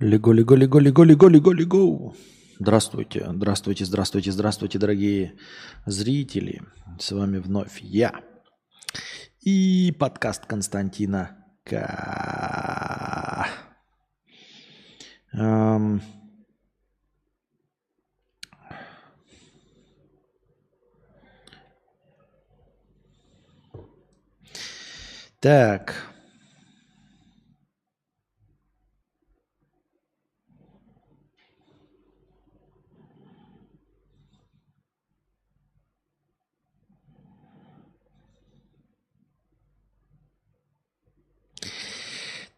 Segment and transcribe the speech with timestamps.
[0.00, 2.14] Лего, лего, лего, лего, лего, лего, лего.
[2.60, 5.34] Здравствуйте, здравствуйте, здравствуйте, здравствуйте, дорогие
[5.86, 6.62] зрители.
[7.00, 8.12] С вами вновь я
[9.40, 13.48] и подкаст Константина К.
[15.32, 16.00] Эм...
[25.40, 26.07] Так.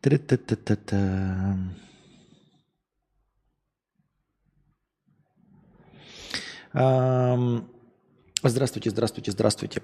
[0.01, 1.57] Тра-та-та-та-та.
[6.73, 7.69] Ам,
[8.43, 9.83] Здравствуйте, здравствуйте, здравствуйте.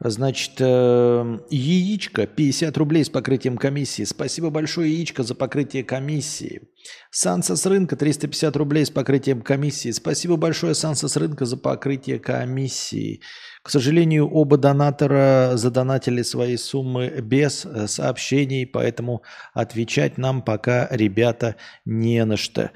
[0.00, 4.04] Значит, э, яичко 50 рублей с покрытием комиссии.
[4.04, 6.62] Спасибо большое, яичко, за покрытие комиссии.
[7.10, 9.90] Санса с рынка 350 рублей с покрытием комиссии.
[9.90, 13.20] Спасибо большое, Санса с рынка, за покрытие комиссии.
[13.62, 19.22] К сожалению, оба донатора задонатили свои суммы без э, сообщений, поэтому
[19.54, 22.72] отвечать нам пока, ребята, не на что.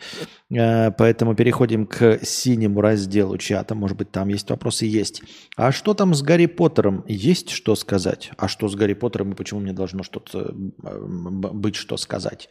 [0.55, 3.75] Э, поэтому переходим к синему разделу чата.
[3.75, 4.87] Может быть, там есть вопросы?
[4.87, 5.23] Есть.
[5.57, 7.05] А что там с Гарри Поттером?
[7.09, 8.31] Есть что сказать?
[8.37, 12.49] А что с Гарри Поттером и почему мне должно что-то быть что сказать?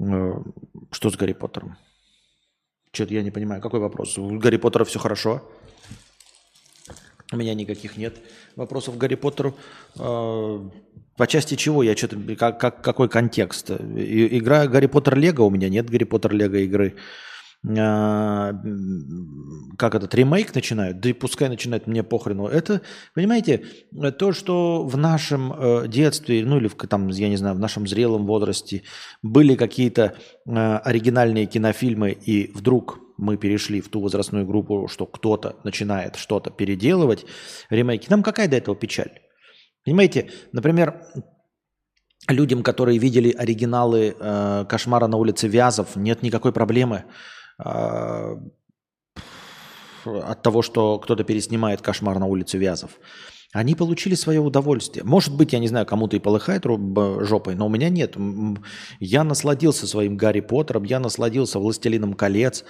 [0.00, 0.34] Э,
[0.90, 1.76] что с Гарри Поттером?
[2.92, 3.60] Что-то я не понимаю.
[3.60, 4.18] Какой вопрос?
[4.18, 5.42] У Гарри Поттера все хорошо?
[7.32, 8.16] У меня никаких нет
[8.54, 9.54] вопросов к Гарри Поттеру.
[9.98, 10.70] А,
[11.16, 12.16] по части чего я что-то...
[12.36, 13.70] Как, как, какой контекст?
[13.70, 16.94] Игра Гарри Поттер Лего у меня нет Гарри Поттер Лего игры.
[17.66, 18.52] А,
[19.78, 22.46] как этот ремейк начинают, да и пускай начинают, мне похрену.
[22.46, 22.82] Это,
[23.14, 23.64] понимаете,
[24.18, 27.86] то, что в нашем э, детстве, ну или в, там, я не знаю, в нашем
[27.86, 28.82] зрелом возрасте
[29.22, 30.14] были какие-то
[30.46, 36.50] э, оригинальные кинофильмы, и вдруг мы перешли в ту возрастную группу, что кто-то начинает что-то
[36.50, 37.24] переделывать,
[37.70, 39.20] ремейки, нам какая до этого печаль?
[39.86, 41.00] Понимаете, например,
[42.28, 47.10] людям, которые видели оригиналы э, «Кошмара на улице Вязов», нет никакой проблемы э,
[47.58, 48.42] от
[50.42, 52.98] того, что кто-то переснимает «Кошмар на улице Вязов».
[53.52, 55.04] Они получили свое удовольствие.
[55.04, 58.16] Может быть, я не знаю, кому-то и полыхает жопой, но у меня нет.
[58.98, 62.64] Я насладился своим Гарри Поттером, я насладился «Властелином колец»,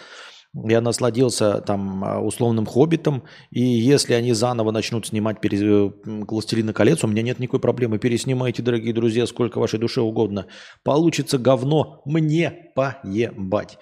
[0.53, 5.93] я насладился там а, условным «Хоббитом», и если они заново начнут снимать пере...
[6.05, 7.99] «Властелина колец», у меня нет никакой проблемы.
[7.99, 10.47] Переснимайте, дорогие друзья, сколько вашей душе угодно.
[10.85, 13.79] Получится говно, мне поебать.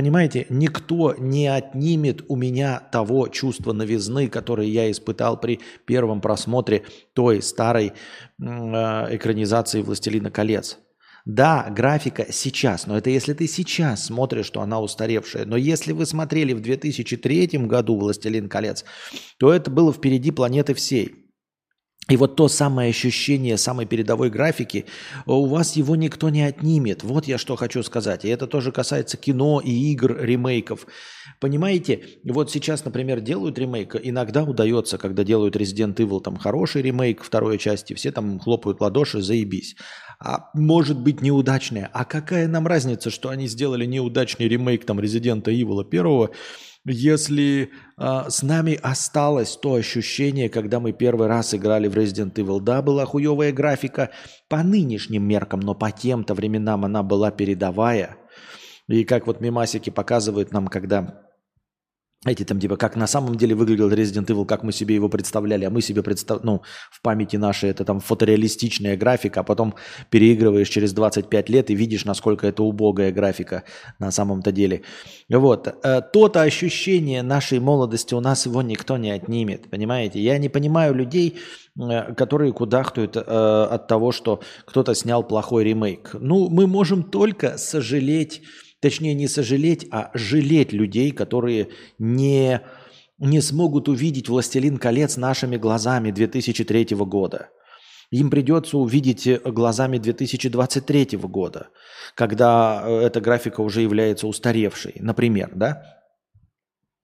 [0.00, 6.84] Понимаете, никто не отнимет у меня того чувства новизны, которое я испытал при первом просмотре
[7.12, 10.78] той старой э, экранизации «Властелина колец».
[11.26, 15.44] Да, графика сейчас, но это если ты сейчас смотришь, что она устаревшая.
[15.44, 18.86] Но если вы смотрели в 2003 году «Властелин колец»,
[19.36, 21.19] то это было впереди планеты всей.
[22.10, 24.84] И вот то самое ощущение самой передовой графики,
[25.26, 27.04] у вас его никто не отнимет.
[27.04, 28.24] Вот я что хочу сказать.
[28.24, 30.86] И это тоже касается кино и игр, ремейков.
[31.38, 37.22] Понимаете, вот сейчас, например, делают ремейк, иногда удается, когда делают Resident Evil, там хороший ремейк
[37.22, 39.76] второй части, все там хлопают ладоши, заебись
[40.22, 41.88] а может быть неудачная.
[41.94, 46.30] А какая нам разница, что они сделали неудачный ремейк там Резидента Evil первого,
[46.84, 52.60] если э, с нами осталось то ощущение, когда мы первый раз играли в Resident Evil.
[52.60, 54.10] Да, была хуевая графика
[54.48, 58.16] по нынешним меркам, но по тем-то временам она была передовая.
[58.88, 61.29] И как вот мимасики показывают нам, когда
[62.26, 65.64] эти там типа, как на самом деле выглядел Resident Evil, как мы себе его представляли,
[65.64, 66.44] а мы себе представ...
[66.44, 66.60] ну,
[66.90, 69.74] в памяти нашей это там фотореалистичная графика, а потом
[70.10, 73.64] переигрываешь через 25 лет и видишь, насколько это убогая графика
[73.98, 74.82] на самом-то деле.
[75.30, 75.66] Вот.
[75.82, 80.20] Э, то-то ощущение нашей молодости у нас его никто не отнимет, понимаете?
[80.20, 81.38] Я не понимаю людей,
[81.78, 86.10] э, которые кудахтают э, от того, что кто-то снял плохой ремейк.
[86.12, 88.42] Ну, мы можем только сожалеть
[88.80, 91.68] Точнее, не сожалеть, а жалеть людей, которые
[91.98, 92.62] не,
[93.18, 97.50] не смогут увидеть «Властелин колец» нашими глазами 2003 года.
[98.10, 101.68] Им придется увидеть глазами 2023 года,
[102.16, 105.99] когда э, эта графика уже является устаревшей, например, да?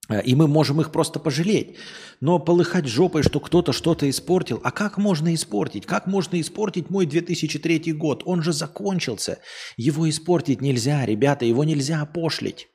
[0.09, 1.75] Э, и мы можем их просто пожалеть.
[2.19, 4.59] Но полыхать жопой, что кто-то что-то испортил.
[4.63, 5.85] А как можно испортить?
[5.85, 8.23] Как можно испортить мой 2003 год?
[8.25, 9.39] Он же закончился.
[9.75, 12.67] Его испортить нельзя, ребята, его нельзя опошлить.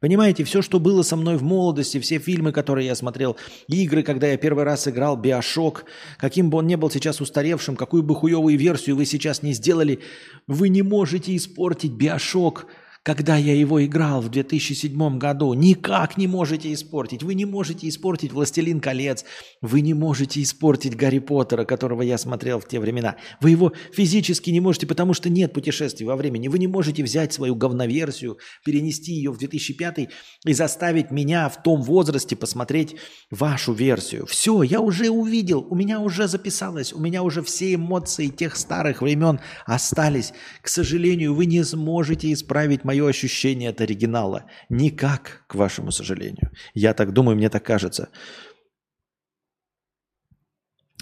[0.00, 3.38] Понимаете, все, что было со мной в молодости, все фильмы, которые я смотрел,
[3.68, 5.86] игры, когда я первый раз играл, Биошок,
[6.18, 10.00] каким бы он ни был сейчас устаревшим, какую бы хуевую версию вы сейчас не сделали,
[10.46, 12.66] вы не можете испортить Биошок–
[13.04, 15.52] когда я его играл в 2007 году.
[15.52, 17.22] Никак не можете испортить.
[17.22, 19.26] Вы не можете испортить «Властелин колец».
[19.60, 23.16] Вы не можете испортить «Гарри Поттера», которого я смотрел в те времена.
[23.42, 26.48] Вы его физически не можете, потому что нет путешествий во времени.
[26.48, 30.08] Вы не можете взять свою говноверсию, перенести ее в 2005
[30.46, 32.96] и заставить меня в том возрасте посмотреть
[33.30, 34.24] вашу версию.
[34.24, 39.02] Все, я уже увидел, у меня уже записалось, у меня уже все эмоции тех старых
[39.02, 40.32] времен остались.
[40.62, 44.44] К сожалению, вы не сможете исправить мои мое ощущение от оригинала.
[44.68, 46.50] Никак, к вашему сожалению.
[46.74, 48.08] Я так думаю, мне так кажется.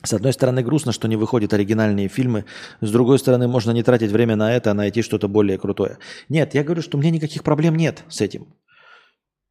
[0.05, 2.45] С одной стороны, грустно, что не выходят оригинальные фильмы.
[2.81, 5.99] С другой стороны, можно не тратить время на это, а найти что-то более крутое.
[6.29, 8.47] Нет, я говорю, что у меня никаких проблем нет с этим.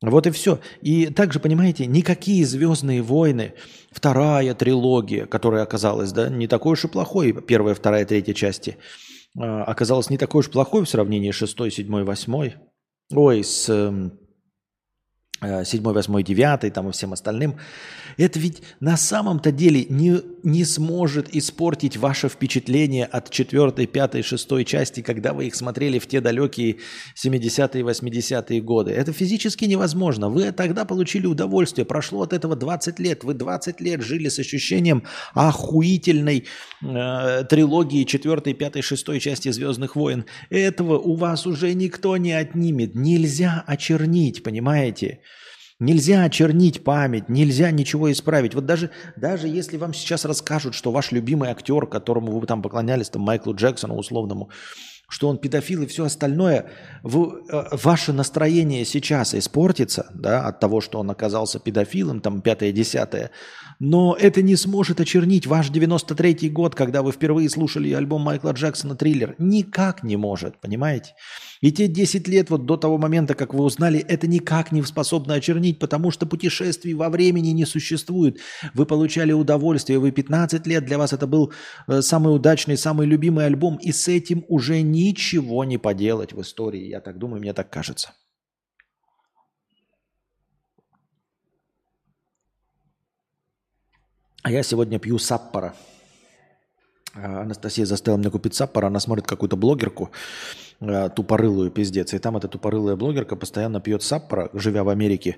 [0.02, 0.60] Вот и все.
[0.82, 3.54] И также, понимаете, никакие «Звездные войны»,
[3.92, 8.78] вторая трилогия, которая оказалась да, не такой уж и плохой, первая, вторая, третья части–
[9.38, 12.52] а, оказалось не такой уж плохой в сравнении с 6, 7, 8.
[13.14, 14.21] Ой, с
[15.42, 17.58] эм, 7, 8, 9 там и всем остальным,
[18.18, 24.66] это ведь на самом-то деле не, не сможет испортить ваше впечатление от 4, 5, 6
[24.66, 26.78] части, когда вы их смотрели в те далекие
[27.16, 28.92] 70-е, 80-е годы.
[28.92, 30.30] Это физически невозможно.
[30.30, 31.86] Вы тогда получили удовольствие.
[31.86, 33.24] Прошло от этого 20 лет.
[33.24, 35.04] Вы 20 лет жили с ощущением
[35.34, 36.46] охуительной
[36.82, 40.26] э, трилогии 4, 5, 6 части «Звездных войн».
[40.50, 42.96] Этого у вас уже никто не отнимет.
[42.96, 45.20] Нельзя очернить, понимаете?
[45.82, 48.54] Нельзя очернить память, нельзя ничего исправить.
[48.54, 53.10] Вот даже, даже если вам сейчас расскажут, что ваш любимый актер, которому вы там поклонялись,
[53.10, 54.52] там Майклу Джексону условному,
[55.10, 56.70] что он педофил и все остальное,
[57.02, 63.32] вы, э, ваше настроение сейчас испортится да, от того, что он оказался педофилом, там пятое-десятое,
[63.80, 68.96] но это не сможет очернить ваш 93-й год, когда вы впервые слушали альбом Майкла Джексона
[68.96, 69.34] «Триллер».
[69.40, 71.16] Никак не может, понимаете?
[71.62, 75.36] И те 10 лет вот до того момента, как вы узнали, это никак не способно
[75.36, 78.40] очернить, потому что путешествий во времени не существует.
[78.74, 81.54] Вы получали удовольствие, вы 15 лет, для вас это был
[81.88, 86.88] э, самый удачный, самый любимый альбом, и с этим уже ничего не поделать в истории.
[86.88, 88.14] Я так думаю, мне так кажется.
[94.44, 95.76] А я сегодня пью саппора.
[97.14, 98.88] Анастасия заставила меня купить саппора.
[98.88, 100.10] Она смотрит какую-то блогерку
[100.82, 102.14] Э, тупорылую пиздец.
[102.14, 105.38] И там эта тупорылая блогерка постоянно пьет саппора, живя в Америке.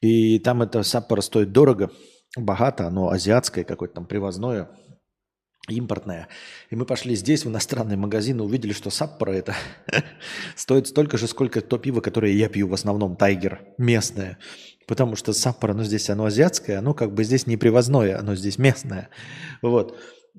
[0.00, 1.90] И там это саппора стоит дорого,
[2.36, 4.68] богато, оно азиатское какое-то там привозное,
[5.68, 6.26] импортное.
[6.70, 9.54] И мы пошли здесь, в иностранный магазин, и увидели, что саппора это
[10.56, 14.38] стоит столько же, сколько то пиво, которое я пью в основном, тайгер, местное.
[14.88, 18.58] Потому что саппора, ну здесь оно азиатское, оно как бы здесь не привозное, оно здесь
[18.58, 19.08] местное.
[19.62, 19.96] Вот.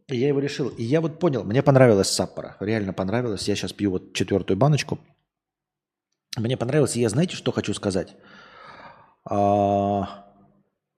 [0.07, 0.69] Я его решил.
[0.69, 2.57] И я вот понял, мне понравилась Саппора.
[2.59, 3.47] Реально понравилось.
[3.47, 4.99] Я сейчас пью вот четвертую баночку.
[6.37, 6.95] Мне понравилось.
[6.95, 8.15] И я знаете, что хочу сказать?
[9.29, 10.25] А,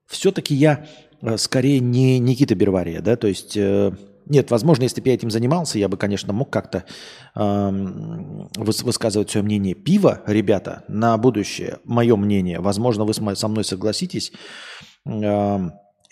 [0.07, 0.85] все-таки я
[1.21, 3.57] э, скорее не Никита Бервария, да, то есть...
[3.57, 3.91] Э,
[4.25, 6.85] нет, возможно, если бы я этим занимался, я бы, конечно, мог как-то
[7.35, 7.69] э,
[8.55, 9.75] высказывать свое мнение.
[9.75, 14.31] Пиво, ребята, на будущее, мое мнение, возможно, вы со мной согласитесь,
[15.05, 15.59] э,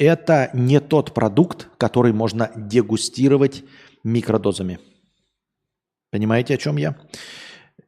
[0.01, 3.63] это не тот продукт, который можно дегустировать
[4.03, 4.79] микродозами.
[6.09, 6.97] Понимаете, о чем я?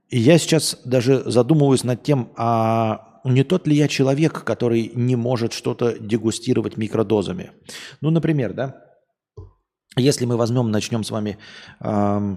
[0.09, 5.15] И я сейчас даже задумываюсь над тем, а не тот ли я человек, который не
[5.15, 7.51] может что-то дегустировать микродозами.
[7.99, 8.75] Ну, например, да,
[9.95, 11.39] если мы возьмем, начнем с вами
[11.79, 12.35] э,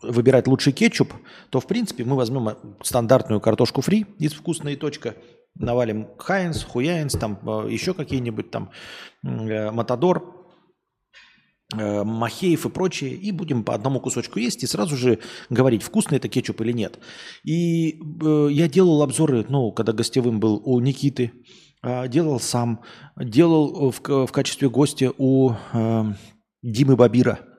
[0.00, 1.12] выбирать лучший кетчуп,
[1.50, 5.16] то, в принципе, мы возьмем стандартную картошку фри из вкусной точка
[5.54, 8.70] навалим Хайнс, Хуяинс, там э, еще какие-нибудь там
[9.24, 10.46] э, Матадор,
[11.74, 15.18] э, Махеев и прочее, и будем по одному кусочку есть и сразу же
[15.50, 16.98] говорить, вкусный это кетчуп или нет.
[17.44, 21.32] И э, я делал обзоры, ну, когда гостевым был у Никиты,
[21.82, 22.82] э, делал сам,
[23.16, 26.04] делал в, в качестве гостя у э,
[26.62, 27.40] Димы Бабира–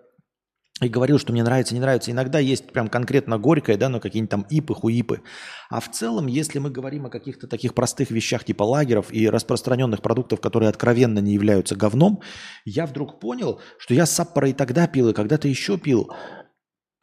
[0.86, 2.12] и говорил, что мне нравится, не нравится.
[2.12, 5.22] Иногда есть прям конкретно горькое, да, но какие-нибудь там ипы, хуипы.
[5.70, 10.02] А в целом, если мы говорим о каких-то таких простых вещах типа лагеров и распространенных
[10.02, 12.22] продуктов, которые откровенно не являются говном,
[12.66, 16.12] я вдруг понял, что я саппора и тогда пил, и когда-то еще пил.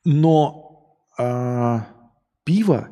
[0.05, 1.87] Но а,
[2.45, 2.89] пиво,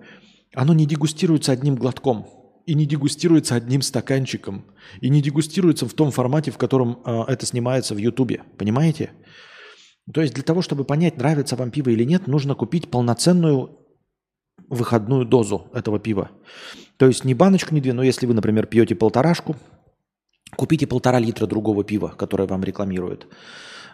[0.55, 2.27] оно не дегустируется одним глотком
[2.69, 4.67] и не дегустируется одним стаканчиком,
[5.01, 8.43] и не дегустируется в том формате, в котором э, это снимается в Ютубе.
[8.59, 9.13] Понимаете?
[10.13, 13.79] То есть для того, чтобы понять, нравится вам пиво или нет, нужно купить полноценную
[14.69, 16.31] выходную дозу этого пива.
[16.97, 19.57] То есть не баночку, не две, но если вы, например, пьете полторашку,
[20.57, 23.29] купите полтора литра другого пива, которое вам рекламируют.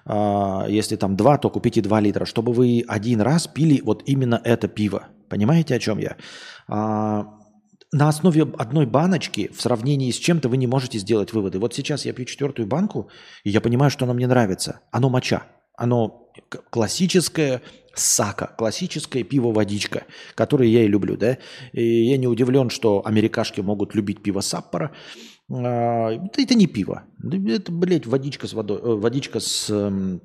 [0.06, 4.40] А, если там два, то купите два литра, чтобы вы один раз пили вот именно
[4.44, 6.16] это пиво– Понимаете, о чем я?
[6.68, 7.26] А,
[7.92, 11.58] на основе одной баночки в сравнении с чем-то вы не можете сделать выводы.
[11.58, 13.08] Вот сейчас я пью четвертую банку,
[13.42, 14.80] и я понимаю, что оно мне нравится.
[14.92, 15.46] Оно моча.
[15.76, 16.30] Оно
[16.70, 17.62] классическое
[17.94, 20.04] сака, классическое пиво-водичка,
[20.34, 21.16] которое я и люблю.
[21.16, 21.38] Да?
[21.72, 24.92] И я не удивлен, что америкашки могут любить пиво Саппора.
[25.50, 27.04] А, это не пиво.
[27.22, 30.22] Это, блядь, водичка с водой, э, водичка с эм,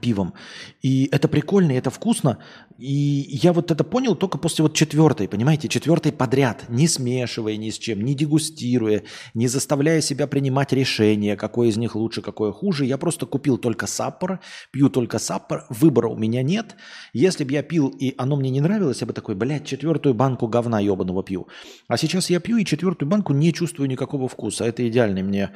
[0.00, 0.34] пивом.
[0.82, 2.38] И это прикольно, и это вкусно.
[2.80, 7.68] И я вот это понял только после вот четвертой, понимаете, четвертой подряд, не смешивая ни
[7.68, 9.02] с чем, не дегустируя,
[9.34, 12.86] не заставляя себя принимать решение, какой из них лучше, какой хуже.
[12.86, 16.74] Я просто купил только саппора, пью только саппор, выбора у меня нет.
[17.12, 20.46] Если бы я пил, и оно мне не нравилось, я бы такой, блядь, четвертую банку
[20.46, 21.48] говна ебаного пью.
[21.86, 24.64] А сейчас я пью и четвертую банку не чувствую никакого вкуса.
[24.64, 25.50] Это идеальный мне,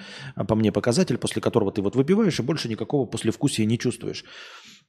[0.47, 4.27] по мне показатель, после которого ты вот выпиваешь и больше никакого послевкусия не чувствуешь.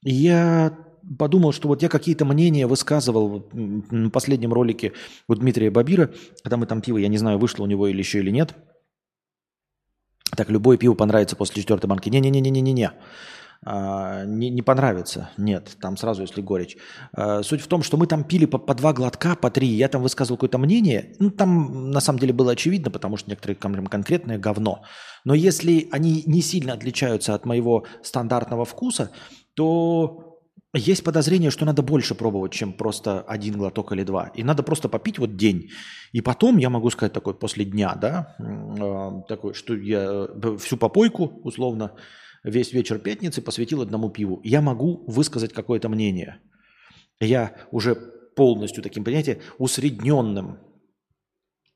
[0.02, 0.78] Я
[1.18, 4.94] подумал, что вот я какие-то мнения высказывал в последнем ролике
[5.28, 6.12] у Дмитрия Бабира,
[6.44, 8.56] когда мы там пиво, я не знаю, вышло у него или еще или нет.
[10.36, 12.10] Так, любое пиво понравится после четвертой банки.
[12.10, 12.92] Не-не-не-не-не-не.
[13.64, 15.30] А, не, не понравится.
[15.38, 16.78] Нет, там сразу, если горечь.
[17.14, 19.68] А, суть в том, что мы там пили по, по два глотка, по три.
[19.68, 21.16] Я там высказывал какое-то мнение.
[21.20, 24.84] Ну, там на самом деле было очевидно, потому что некоторые конкретное говно.
[25.24, 29.12] Но если они не сильно отличаются от моего стандартного вкуса,
[29.55, 30.25] то
[30.74, 34.31] есть подозрение, что надо больше пробовать, чем просто один глоток или два.
[34.35, 35.69] И надо просто попить вот день.
[36.12, 40.77] И потом, я могу сказать такой, после дня, да, э, такой, что я э, всю
[40.77, 41.95] попойку, условно,
[42.43, 44.41] весь вечер пятницы посвятил одному пиву.
[44.43, 46.41] Я могу высказать какое-то мнение.
[47.21, 47.95] Я уже
[48.35, 50.59] полностью таким, понимаете, усредненным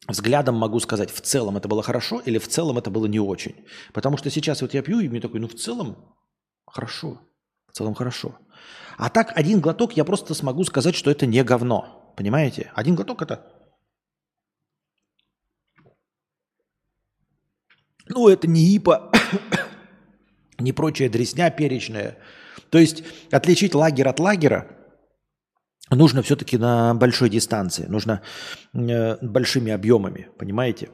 [0.09, 3.55] взглядом могу сказать, в целом это было хорошо или в целом это было не очень.
[3.93, 6.17] Потому что сейчас вот я пью, и мне такой, ну в целом
[6.65, 7.21] хорошо.
[7.71, 8.37] В целом хорошо.
[8.97, 12.13] А так один глоток я просто смогу сказать, что это не говно.
[12.17, 12.71] Понимаете?
[12.75, 13.45] Один глоток это...
[18.07, 19.11] Ну, это не ипа,
[20.59, 22.17] не прочая дресня перечная.
[22.71, 24.79] То есть отличить лагерь от лагера
[25.95, 28.21] нужно все-таки на большой дистанции, нужно
[28.73, 30.89] э, большими объемами, понимаете?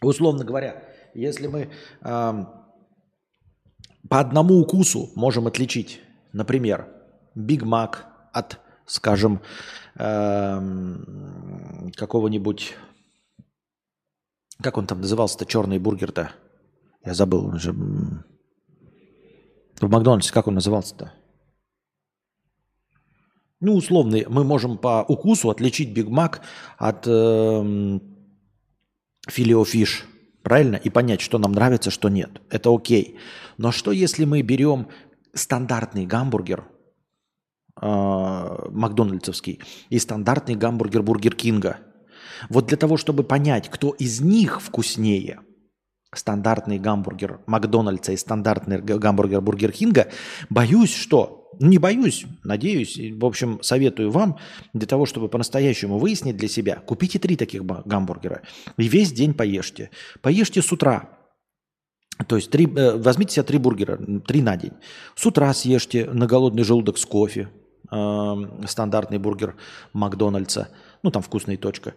[0.00, 0.82] Условно говоря,
[1.14, 1.70] если мы
[2.02, 2.44] э,
[4.08, 6.00] по одному укусу можем отличить,
[6.32, 6.88] например,
[7.34, 9.40] Биг Мак от, скажем,
[9.96, 12.76] эм, какого-нибудь,
[14.60, 16.30] как он там назывался-то, черный бургер-то?
[17.04, 17.72] Я забыл уже.
[17.72, 18.22] В
[19.80, 21.12] Макдональдсе как он назывался-то?
[23.60, 26.42] Ну, условно, мы можем по укусу отличить Биг Мак
[26.76, 27.98] от э,
[29.26, 30.06] Филе-о-Фиш.
[30.44, 30.76] Правильно?
[30.76, 32.42] И понять, что нам нравится, что нет.
[32.50, 33.16] Это окей.
[33.56, 34.88] Но что если мы берем
[35.32, 36.64] стандартный гамбургер,
[37.80, 41.78] э, макдональдсовский, и стандартный гамбургер Бургер Кинга?
[42.50, 45.40] Вот для того, чтобы понять, кто из них вкуснее,
[46.12, 50.08] стандартный гамбургер Макдональдса и стандартный гамбургер Бургер Кинга,
[50.50, 52.98] боюсь, что не боюсь, надеюсь.
[52.98, 54.38] В общем, советую вам
[54.72, 58.42] для того, чтобы по-настоящему выяснить для себя, купите три таких гамбургера
[58.76, 59.90] и весь день поешьте.
[60.20, 61.10] Поешьте с утра.
[62.28, 64.72] То есть три, э, возьмите себе три бургера, три на день.
[65.16, 67.48] С утра съешьте на голодный желудок с кофе,
[67.90, 68.34] э,
[68.66, 69.56] стандартный бургер
[69.92, 70.68] Макдональдса,
[71.02, 71.94] ну там вкусная точка.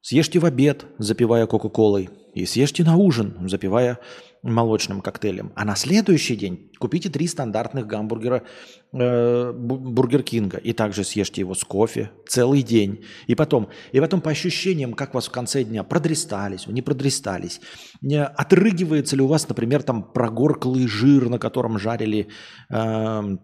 [0.00, 3.98] Съешьте в обед, запивая Кока-Колой, и съешьте на ужин, запивая
[4.42, 5.52] молочным коктейлем.
[5.54, 8.44] А на следующий день купите три стандартных гамбургера
[8.92, 13.04] э, Бургер Кинга и также съешьте его с кофе целый день.
[13.26, 17.60] И потом, и потом по ощущениям, как вас в конце дня продрестались, не продрестались,
[18.00, 22.28] не отрыгивается ли у вас, например, там прогорклый жир, на котором жарили
[22.70, 23.36] э,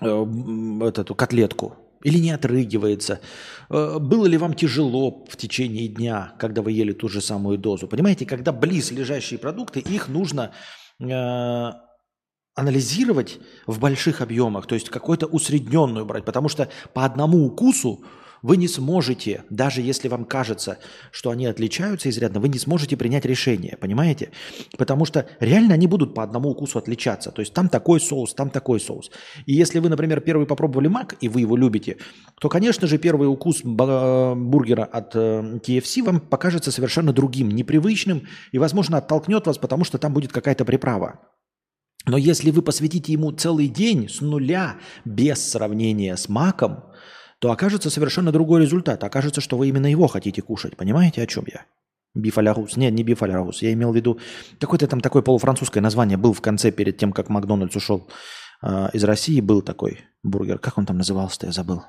[0.00, 0.26] э,
[0.84, 3.20] эту котлетку, или не отрыгивается?
[3.68, 7.88] Э, было ли вам тяжело в течение дня, когда вы ели ту же самую дозу?
[7.88, 10.52] Понимаете, когда близ лежащие продукты, их нужно
[11.00, 11.70] э,
[12.54, 18.04] анализировать в больших объемах, то есть какую-то усредненную брать, потому что по одному укусу
[18.42, 20.78] вы не сможете, даже если вам кажется,
[21.10, 24.30] что они отличаются изрядно, вы не сможете принять решение, понимаете?
[24.76, 27.30] Потому что реально они будут по одному укусу отличаться.
[27.30, 29.10] То есть там такой соус, там такой соус.
[29.46, 31.96] И если вы, например, первый попробовали мак, и вы его любите,
[32.40, 38.58] то, конечно же, первый укус бургера от KFC э, вам покажется совершенно другим, непривычным и,
[38.58, 41.20] возможно, оттолкнет вас, потому что там будет какая-то приправа.
[42.06, 46.84] Но если вы посвятите ему целый день с нуля, без сравнения с маком,
[47.38, 49.04] то окажется совершенно другой результат.
[49.04, 50.76] Окажется, что вы именно его хотите кушать.
[50.76, 51.64] Понимаете, о чем я?
[52.14, 52.38] Биф
[52.76, 54.18] Нет, не биф Я имел в виду...
[54.58, 58.08] Какое-то там такое полуфранцузское название был в конце, перед тем, как Макдональдс ушел
[58.62, 60.58] э, из России, был такой бургер.
[60.58, 61.82] Как он там назывался-то, я забыл.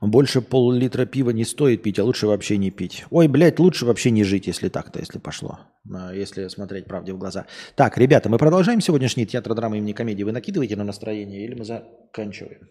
[0.00, 3.04] Больше пол-литра пива не стоит пить, а лучше вообще не пить.
[3.10, 5.58] Ой, блядь, лучше вообще не жить, если так-то, если пошло.
[5.92, 7.46] А, если смотреть правде в глаза.
[7.74, 10.22] Так, ребята, мы продолжаем сегодняшний театр драмы имени комедии.
[10.22, 12.68] Вы накидываете на настроение или мы заканчиваем?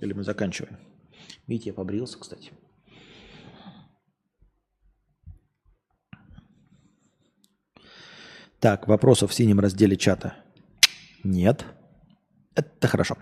[0.00, 0.76] Или мы заканчиваем?
[1.46, 2.50] Видите, я побрился, кстати.
[8.58, 10.34] Так, вопросов в синем разделе чата
[11.26, 11.64] нет.
[12.54, 13.16] Это хорошо.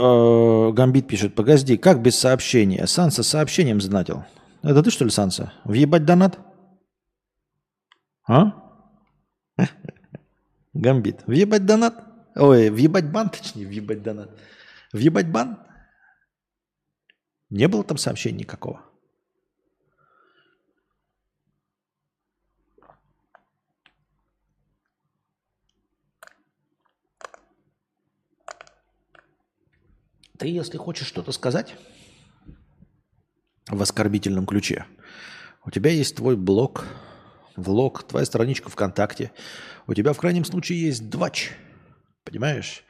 [0.00, 2.86] Гамбит пишет, погоди, как без сообщения?
[2.86, 4.24] Санса сообщением знатил.
[4.62, 5.52] Это ты что ли, Санса?
[5.64, 6.38] Въебать донат?
[8.26, 8.52] А?
[10.72, 11.26] Гамбит.
[11.26, 12.02] Въебать донат?
[12.34, 14.30] Ой, въебать бан, точнее, въебать донат.
[14.92, 15.58] Въебать бан?
[17.50, 18.82] Не было там сообщения никакого.
[30.40, 31.74] Ты, если хочешь что-то сказать
[33.68, 34.86] в оскорбительном ключе,
[35.66, 36.86] у тебя есть твой блог,
[37.56, 39.32] влог, твоя страничка ВКонтакте.
[39.86, 41.52] У тебя в крайнем случае есть двач.
[42.24, 42.84] Понимаешь?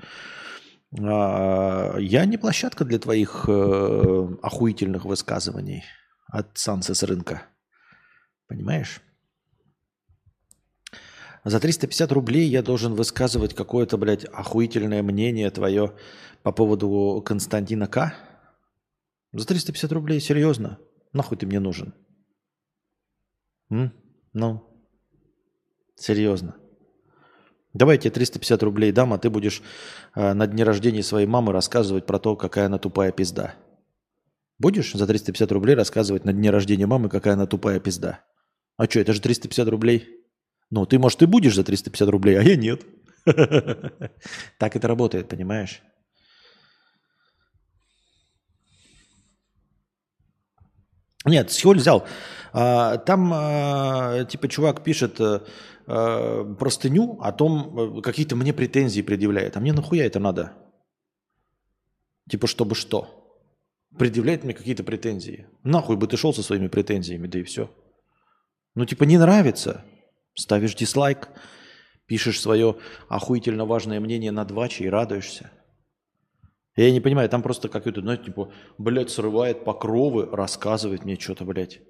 [0.96, 5.82] А, я не площадка для твоих э, охуительных высказываний
[6.28, 7.42] от Санса с рынка.
[8.46, 9.00] Понимаешь?
[11.44, 15.94] За 350 рублей я должен высказывать какое-то, блядь, охуительное мнение твое
[16.42, 18.14] по поводу Константина К.
[19.32, 20.78] За 350 рублей, серьезно?
[21.12, 21.94] Нахуй ты мне нужен?
[23.70, 23.92] М?
[24.32, 24.64] Ну,
[25.96, 26.56] серьезно.
[27.72, 29.62] Давай я тебе 350 рублей дам, а ты будешь
[30.16, 33.54] э, на дне рождения своей мамы рассказывать про то, какая она тупая пизда.
[34.58, 38.24] Будешь за 350 рублей рассказывать на дне рождения мамы, какая она тупая пизда?
[38.76, 40.08] А что, это же 350 рублей?
[40.70, 42.82] Ну, ты, может, и будешь за 350 рублей, а я нет.
[44.58, 45.82] Так это работает, понимаешь?
[51.24, 52.06] Нет, Схоль взял.
[52.52, 55.40] А, там, а, типа, чувак пишет э,
[55.86, 59.56] а, простыню о том, э, какие-то мне претензии предъявляет.
[59.56, 60.52] А мне нахуя это надо?
[62.28, 63.38] Типа, чтобы что?
[63.98, 65.46] Предъявляет мне какие-то претензии.
[65.62, 67.70] Нахуй бы ты шел со своими претензиями, да и все.
[68.74, 69.84] Ну, типа, не нравится.
[70.34, 71.28] Ставишь дизлайк,
[72.06, 72.76] пишешь свое
[73.08, 75.50] охуительно важное мнение на дваче и радуешься.
[76.80, 81.80] Я не понимаю, там просто какой-то, знаете, типа, блядь, срывает покровы, рассказывает мне что-то, блядь.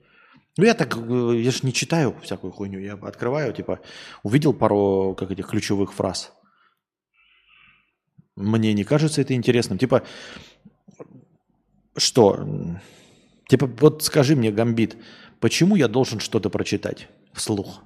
[0.57, 2.81] Ну, я так, э, я же не читаю всякую хуйню.
[2.81, 3.79] Я открываю, типа,
[4.25, 6.33] увидел пару, как этих ключевых фраз.
[8.35, 9.79] Мне не кажется это интересным.
[9.79, 10.03] Типа,
[11.97, 12.45] что?
[13.49, 14.97] Типа, вот скажи мне, Гамбит,
[15.39, 17.85] почему я должен что-то прочитать вслух?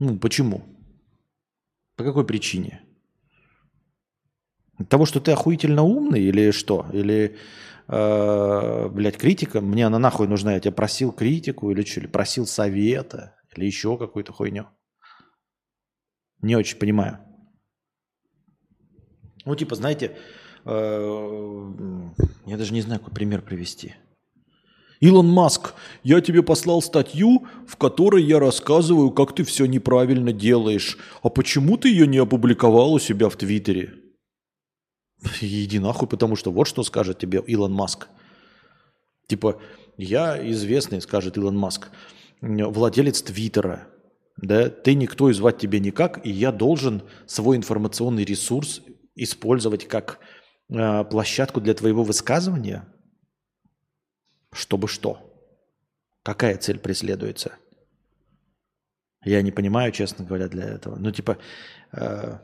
[0.00, 0.64] Ну, почему?
[1.96, 2.82] По какой причине?
[4.88, 6.86] Того, что ты охуительно умный или что?
[6.92, 7.36] Или,
[7.88, 9.60] э, блядь, критика?
[9.60, 10.54] Мне она нахуй нужна.
[10.54, 12.00] Я тебя просил критику или что?
[12.00, 13.34] Или просил совета?
[13.56, 14.66] Или еще какую-то хуйню?
[16.42, 17.18] Не очень понимаю.
[19.44, 20.16] Ну, типа, знаете,
[20.64, 21.72] э,
[22.46, 23.96] я даже не знаю, какой пример привести.
[25.00, 30.98] Илон Маск, я тебе послал статью, в которой я рассказываю, как ты все неправильно делаешь.
[31.22, 34.07] А почему ты ее не опубликовал у себя в Твиттере?
[35.40, 38.08] Иди нахуй, потому что вот что скажет тебе Илон Маск.
[39.26, 39.60] Типа,
[39.96, 41.90] я известный, скажет Илон Маск,
[42.40, 43.88] владелец Твиттера.
[44.36, 48.82] Да, ты никто и звать тебя никак, и я должен свой информационный ресурс
[49.16, 50.20] использовать как
[50.70, 52.86] э, площадку для твоего высказывания.
[54.52, 55.20] Чтобы что?
[56.22, 57.56] Какая цель преследуется?
[59.24, 60.96] Я не понимаю, честно говоря, для этого.
[60.96, 61.38] Ну, типа,
[61.92, 62.38] э,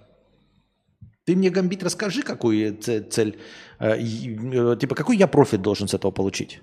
[1.24, 3.38] ты мне, Гамбит, расскажи, какую цель,
[3.80, 6.60] э, э, типа, какой я профит должен с этого получить?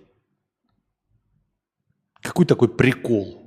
[2.21, 3.37] Какой такой прикол?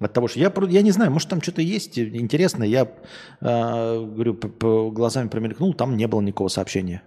[0.00, 2.68] От того, что я, я не знаю, может там что-то есть интересное.
[2.68, 4.34] Я, э, говорю,
[4.92, 7.02] глазами промелькнул, там не было никакого сообщения.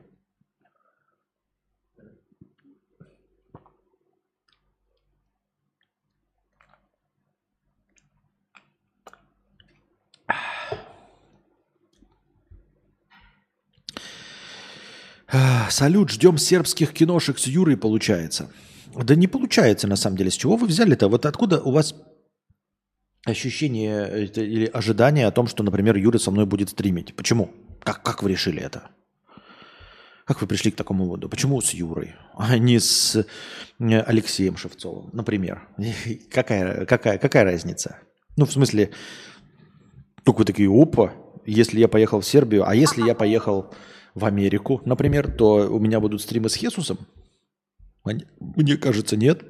[15.70, 18.52] Салют, ждем сербских киношек с Юрой, получается.
[18.96, 20.32] Да не получается, на самом деле.
[20.32, 21.08] С чего вы взяли-то?
[21.08, 21.96] Вот откуда у вас
[23.26, 27.16] ощущение э, или ожидание о том, что, например, Юра со мной будет стримить?
[27.16, 27.52] Почему?
[27.84, 28.90] Как, как вы решили это?
[30.26, 31.30] Как вы пришли к такому выводу?
[31.30, 33.26] Почему с Юрой, а не с э,
[34.02, 35.68] Алексеем Шевцовым, например?
[36.32, 37.98] Какая, какая, какая разница?
[38.38, 38.92] Ну, в смысле,
[40.24, 41.14] только вы такие, опа,
[41.46, 43.74] если я поехал в Сербию, а если я поехал
[44.16, 47.00] в Америку, например, то у меня будут стримы с Хесусом?
[48.04, 49.44] Мне кажется, нет.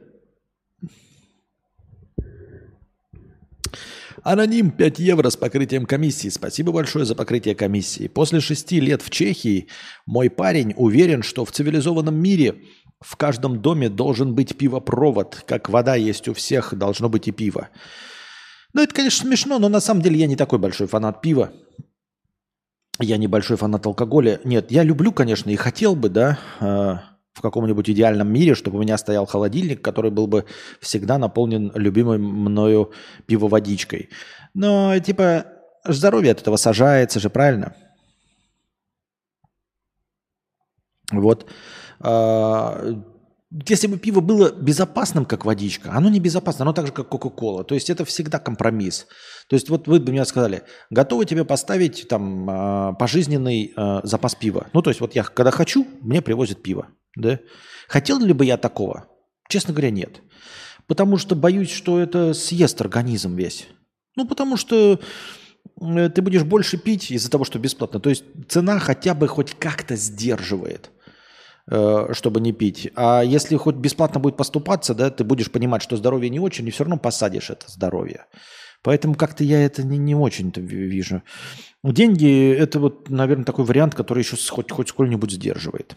[4.24, 6.30] Аноним 5 евро с покрытием комиссии.
[6.30, 8.08] Спасибо большое за покрытие комиссии.
[8.08, 9.68] После шести лет в Чехии
[10.06, 12.62] мой парень уверен, что в цивилизованном мире
[13.00, 15.44] в каждом доме должен быть пивопровод.
[15.48, 17.70] Как вода есть у всех, должно быть и пиво.
[18.74, 21.52] Ну, это, конечно, смешно, но на самом деле я не такой большой фанат пива.
[23.00, 24.40] Я не большой фанат алкоголя.
[24.44, 26.66] Нет, я люблю, конечно, и хотел бы, да, э,
[27.34, 30.46] в каком-нибудь идеальном мире, чтобы у меня стоял холодильник, который был бы
[30.80, 32.92] всегда наполнен любимой мною
[33.26, 34.10] пивоводичкой.
[34.54, 35.46] Но, типа,
[35.86, 37.76] здоровье от этого сажается же, правильно?
[41.12, 41.50] Вот.
[42.00, 43.04] А,
[43.68, 47.64] если бы пиво было безопасным, как водичка, оно не безопасно, оно так же, как Кока-Кола.
[47.64, 49.08] То есть это всегда компромисс.
[49.52, 54.34] То есть вот вы бы мне сказали, готовы тебе поставить там а, пожизненный а, запас
[54.34, 54.68] пива.
[54.72, 56.88] Ну, то есть вот я когда хочу, мне привозят пиво.
[57.18, 57.38] Да?
[57.90, 59.08] Хотел ли бы я такого?
[59.50, 60.22] Честно говоря, нет.
[60.88, 63.68] Потому что боюсь, что это съест организм весь.
[64.16, 65.02] Ну, потому что
[65.82, 68.00] э, ты будешь больше пить из-за того, что бесплатно.
[68.00, 70.92] То есть цена хотя бы хоть как-то сдерживает,
[71.70, 72.90] э, чтобы не пить.
[72.96, 76.72] А если хоть бесплатно будет поступаться, да, ты будешь понимать, что здоровье не очень, и
[76.72, 78.28] все равно посадишь это здоровье.
[78.84, 81.22] Поэтому как-то я это не, не очень-то вижу.
[81.84, 85.96] Деньги– это вот, наверное, такой вариант, который еще хоть, хоть сколь-нибудь сдерживает.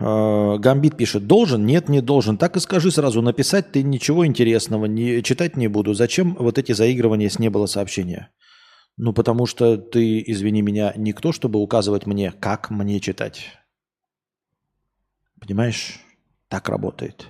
[0.00, 1.64] А, Гамбит пишет, должен?
[1.64, 2.36] Нет, не должен.
[2.36, 5.94] Так и скажи сразу, написать ты ничего интересного, не, читать не буду.
[5.94, 8.30] Зачем вот эти заигрывания с не было сообщения?
[8.96, 13.63] Ну, потому что ты, извини меня, никто, чтобы указывать мне, как мне читать.
[15.44, 16.00] Понимаешь?
[16.48, 17.28] Так работает.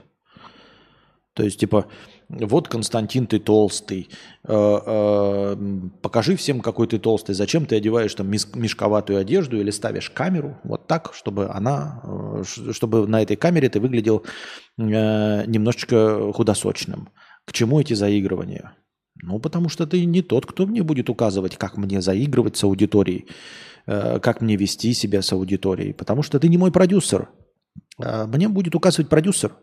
[1.34, 1.86] То есть, типа,
[2.28, 4.08] вот, Константин, ты толстый.
[4.44, 5.56] Э, э,
[6.00, 7.34] покажи всем, какой ты толстый.
[7.34, 13.06] Зачем ты одеваешь там мешковатую одежду или ставишь камеру вот так, чтобы она, э, чтобы
[13.08, 14.24] на этой камере ты выглядел
[14.76, 17.08] немножечко худосочным.
[17.44, 18.76] К чему эти заигрывания?
[19.22, 23.28] Ну, потому что ты не тот, кто мне будет указывать, как мне заигрывать с аудиторией,
[23.86, 25.94] как мне вести себя с аудиторией.
[25.94, 27.28] Потому что ты не мой продюсер.
[27.98, 29.52] Мне будет указывать продюсер–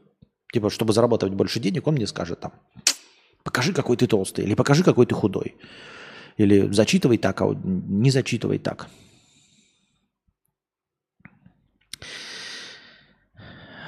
[0.51, 2.51] Типа, чтобы зарабатывать больше денег, он мне скажет там,
[3.43, 5.55] покажи, какой ты толстый, или покажи, какой ты худой.
[6.37, 8.87] Или зачитывай так, а не зачитывай так.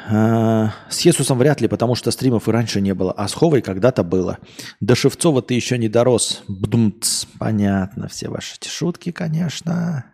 [0.10, 3.62] А, с Иисусом вряд ли, потому что стримов и раньше не было, а с Ховой
[3.62, 4.38] когда-то было.
[4.80, 6.44] До Шевцова ты еще не дорос.
[6.48, 7.26] Бдумц.
[7.40, 10.12] Понятно, все ваши шутки, конечно.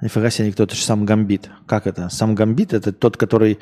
[0.00, 1.50] Нифига себе, никто, это же сам Гамбит.
[1.66, 2.08] Как это?
[2.08, 3.58] Сам Гамбит это тот, который,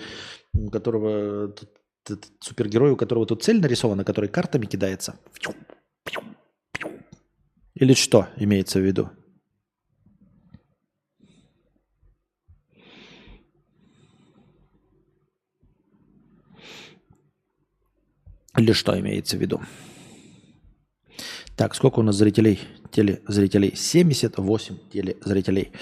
[0.54, 5.18] у которого, тот, супергерой, у которого тут цель нарисована, который картами кидается.
[7.74, 9.10] Или что имеется в виду?
[18.56, 19.60] Или что имеется в виду?
[21.58, 22.60] Так, сколько у нас зрителей?
[22.92, 23.72] Телезрителей.
[23.74, 25.72] 78 телезрителей.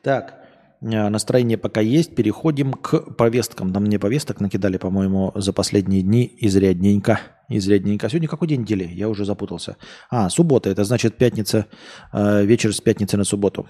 [0.00, 0.36] Так,
[0.80, 2.14] э, настроение пока есть.
[2.14, 3.72] Переходим к повесткам.
[3.72, 7.18] Нам мне повесток накидали, по-моему, за последние дни изрядненько.
[7.48, 8.08] Изрядненько.
[8.08, 8.84] Сегодня какой день недели?
[8.84, 9.76] Я уже запутался.
[10.10, 10.70] А, суббота.
[10.70, 11.66] Это значит пятница,
[12.12, 13.66] э, вечер с пятницы на субботу.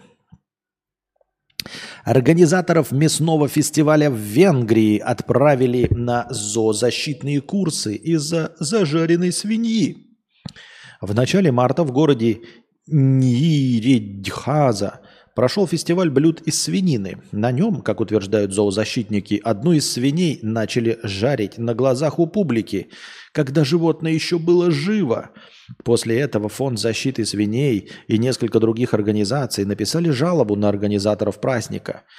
[2.04, 10.05] Организаторов мясного фестиваля в Венгрии отправили на зоозащитные курсы из-за зажаренной свиньи.
[11.00, 12.40] В начале марта в городе
[12.86, 15.00] Ниредхаза
[15.34, 17.18] прошел фестиваль блюд из свинины.
[17.32, 22.88] На нем, как утверждают зоозащитники, одну из свиней начали жарить на глазах у публики,
[23.32, 25.30] когда животное еще было живо.
[25.84, 32.04] После этого Фонд защиты свиней и несколько других организаций написали жалобу на организаторов праздника–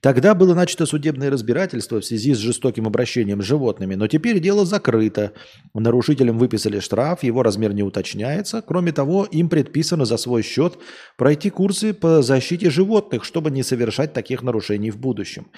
[0.00, 4.64] Тогда было начато судебное разбирательство в связи с жестоким обращением с животными, но теперь дело
[4.64, 5.32] закрыто.
[5.74, 8.62] Нарушителям выписали штраф, его размер не уточняется.
[8.62, 10.78] Кроме того, им предписано за свой счет
[11.16, 15.48] пройти курсы по защите животных, чтобы не совершать таких нарушений в будущем.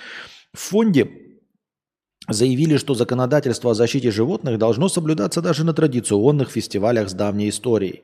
[0.52, 1.10] В фонде
[2.28, 8.02] заявили, что законодательство о защите животных должно соблюдаться даже на традиционных фестивалях с давней историей.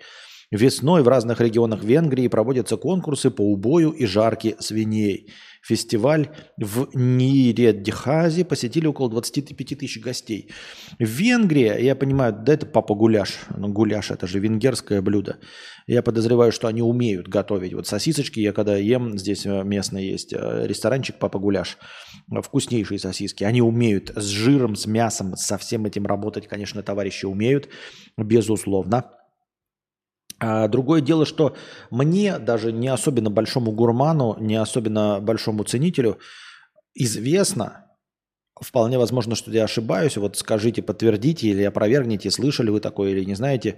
[0.50, 5.32] Весной в разных регионах Венгрии проводятся конкурсы по убою и жарке свиней.
[5.62, 10.50] Фестиваль в Ниреддихазе посетили около 25 тысяч гостей.
[10.98, 13.38] Венгрия, я понимаю, да это папа гуляш.
[13.56, 15.38] Ну, гуляш это же венгерское блюдо.
[15.86, 17.74] Я подозреваю, что они умеют готовить.
[17.74, 21.78] Вот сосисочки, я когда ем, здесь э, местный есть э, ресторанчик папа гуляш.
[22.28, 23.44] Вкуснейшие сосиски.
[23.44, 27.68] Они умеют с жиром, с мясом, со всем этим работать, конечно, товарищи умеют,
[28.16, 29.19] безусловно.
[30.40, 31.54] А другое дело, что
[31.90, 36.18] мне, даже не особенно большому гурману, не особенно большому ценителю,
[36.94, 37.86] известно,
[38.58, 43.34] вполне возможно, что я ошибаюсь, вот скажите, подтвердите или опровергните, слышали вы такое или не
[43.34, 43.76] знаете,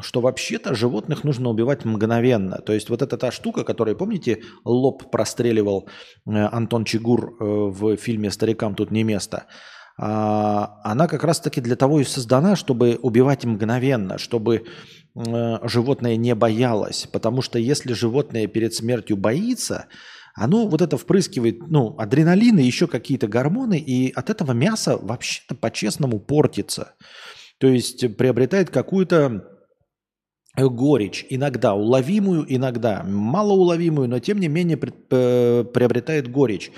[0.00, 2.58] что вообще-то животных нужно убивать мгновенно.
[2.58, 5.88] То есть вот эта та штука, которая, помните, лоб простреливал
[6.26, 9.46] э, Антон Чигур э, в фильме «Старикам тут не место»,
[10.00, 14.64] она как раз-таки для того и создана, чтобы убивать мгновенно, чтобы
[15.18, 17.08] Э, животное не боялось.
[17.10, 19.86] Потому что если животное перед смертью боится,
[20.34, 25.54] оно вот это впрыскивает, ну, адреналин и еще какие-то гормоны, и от этого мясо вообще-то
[25.56, 26.94] по-честному портится.
[27.58, 29.44] То есть приобретает какую-то
[30.56, 36.70] горечь, иногда уловимую, иногда малоуловимую, но тем не менее э, приобретает горечь.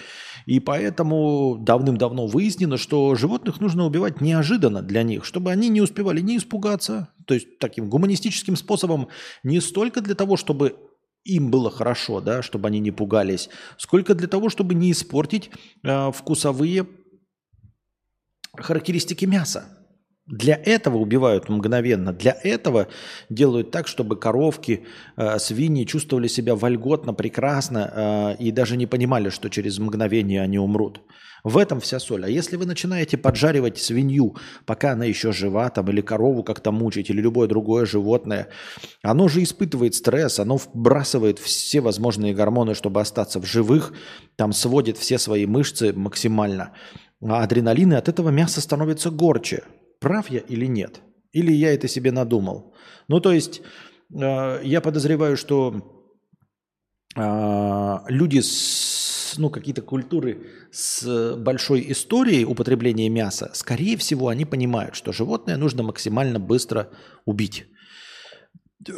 [0.47, 6.21] И поэтому давным-давно выяснено, что животных нужно убивать неожиданно для них, чтобы они не успевали
[6.21, 9.09] не испугаться, то есть таким гуманистическим способом,
[9.43, 10.77] не столько для того, чтобы
[11.25, 15.51] им было хорошо, да, чтобы они не пугались, сколько для того, чтобы не испортить
[15.83, 16.87] э, вкусовые
[18.57, 19.80] характеристики мяса.
[20.31, 22.87] Для этого убивают мгновенно, для этого
[23.31, 29.31] делают так, чтобы коровки, э, свиньи чувствовали себя вольготно, прекрасно э, и даже не понимали,
[29.31, 31.01] что через мгновение они умрут.
[31.43, 32.25] В этом вся соль.
[32.25, 37.11] А если вы начинаете поджаривать свинью, пока она еще жива, там, или корову как-то мучить,
[37.11, 38.49] или любое другое животное,
[39.03, 43.95] оно же испытывает стресс, оно вбрасывает все возможные гормоны, чтобы остаться в живых,
[44.37, 46.73] там сводит все свои мышцы максимально.
[47.21, 49.65] А адреналин, и от этого мясо становится горче.
[50.01, 51.03] Прав я или нет?
[51.33, 52.75] Или я это себе надумал?
[53.09, 53.63] Ну, то есть,
[54.13, 56.07] э, я подозреваю, что
[57.17, 64.97] э, люди с, ну, какие-то культуры с большой историей употребления мяса, скорее всего, они понимают,
[64.97, 66.91] что животное нужно максимально быстро
[67.27, 67.67] убить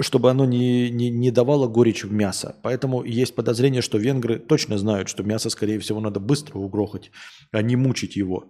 [0.00, 2.56] чтобы оно не, не, не давало горечь в мясо.
[2.62, 7.10] Поэтому есть подозрение, что венгры точно знают, что мясо, скорее всего, надо быстро угрохать,
[7.50, 8.48] а не мучить его.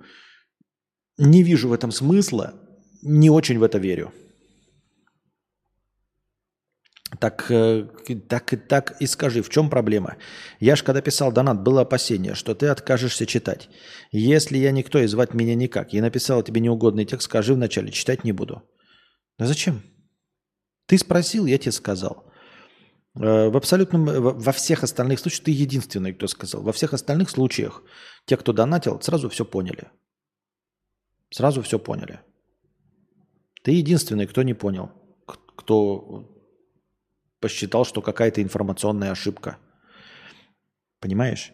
[1.18, 2.54] Не вижу в этом смысла,
[3.02, 4.12] не очень в это верю.
[7.20, 7.86] Так, э,
[8.28, 10.16] так, так и скажи, в чем проблема?
[10.60, 13.68] Я ж когда писал донат, было опасение, что ты откажешься читать.
[14.12, 18.24] Если я никто и звать меня никак, я написал тебе неугодный текст, скажи вначале, читать
[18.24, 18.62] не буду.
[19.38, 19.82] Да зачем?
[20.86, 22.24] Ты спросил, я тебе сказал.
[23.14, 26.62] Э, в абсолютном, во всех остальных случаях ты единственный, кто сказал.
[26.62, 27.82] Во всех остальных случаях
[28.24, 29.90] те, кто донатил, сразу все поняли.
[31.32, 32.20] Сразу все поняли.
[33.62, 34.92] Ты единственный, кто не понял,
[35.56, 36.28] кто
[37.40, 39.56] посчитал, что какая-то информационная ошибка.
[41.00, 41.52] Понимаешь?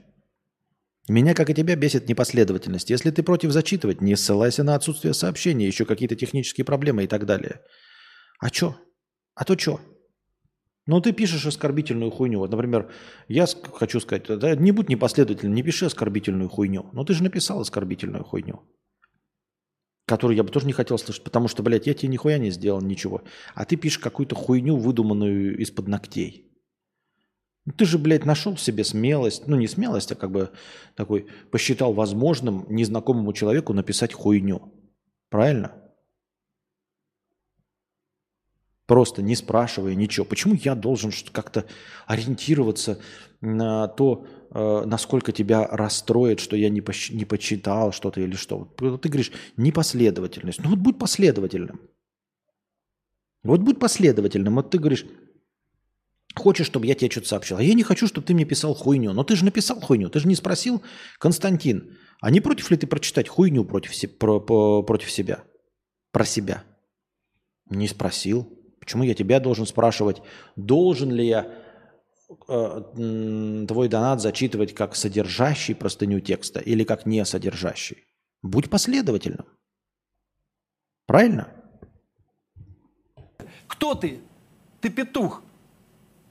[1.08, 2.90] Меня, как и тебя, бесит непоследовательность.
[2.90, 7.24] Если ты против зачитывать, не ссылайся на отсутствие сообщения, еще какие-то технические проблемы и так
[7.24, 7.60] далее.
[8.40, 8.76] А чё?
[9.34, 9.80] А то чё?
[10.86, 12.40] Ну, ты пишешь оскорбительную хуйню.
[12.40, 12.90] Вот, например,
[13.28, 16.90] я хочу сказать, да, не будь непоследовательным, не пиши оскорбительную хуйню.
[16.92, 18.64] Но ты же написал оскорбительную хуйню
[20.08, 22.80] который я бы тоже не хотел слышать, потому что, блядь, я тебе нихуя не сделал,
[22.80, 23.22] ничего.
[23.54, 26.50] А ты пишешь какую-то хуйню, выдуманную из-под ногтей.
[27.66, 30.50] Ну, ты же, блядь, нашел в себе смелость, ну не смелость, а как бы
[30.96, 34.72] такой, посчитал возможным незнакомому человеку написать хуйню.
[35.28, 35.74] Правильно?
[38.88, 40.24] Просто не спрашивая ничего.
[40.24, 41.66] Почему я должен как-то
[42.06, 42.98] ориентироваться
[43.42, 48.74] на то, э, насколько тебя расстроит, что я не, пощ- не почитал что-то или что?
[48.80, 50.60] Вот ты говоришь, непоследовательность.
[50.64, 51.82] Ну вот будь последовательным.
[53.42, 54.54] Вот будь последовательным.
[54.54, 55.04] Вот ты говоришь,
[56.34, 57.58] хочешь, чтобы я тебе что-то сообщил.
[57.58, 59.12] А я не хочу, чтобы ты мне писал хуйню.
[59.12, 60.08] Но ты же написал хуйню.
[60.08, 60.82] Ты же не спросил,
[61.18, 65.44] Константин, а не против ли ты прочитать хуйню против, се- про, по, против себя?
[66.10, 66.64] Про себя?
[67.68, 68.57] Не спросил.
[68.88, 70.22] Почему я тебя должен спрашивать,
[70.56, 71.46] должен ли я
[72.48, 77.98] э, твой донат зачитывать как содержащий простыню текста или как не содержащий?
[78.40, 79.44] Будь последовательным.
[81.04, 81.48] Правильно?
[83.66, 84.20] Кто ты?
[84.80, 85.42] Ты петух.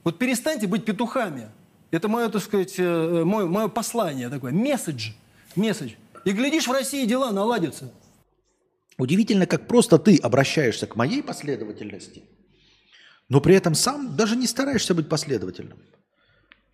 [0.02, 1.50] Вот перестаньте быть петухами.
[1.92, 4.50] Это мое, так сказать, э, мое, мое послание такое.
[4.50, 5.12] Месседж.
[5.54, 5.92] Месседж.
[6.24, 7.94] И глядишь, в России дела наладятся.
[8.98, 12.24] Удивительно, как просто ты обращаешься к моей последовательности–
[13.28, 15.78] но при этом сам даже не стараешься быть последовательным.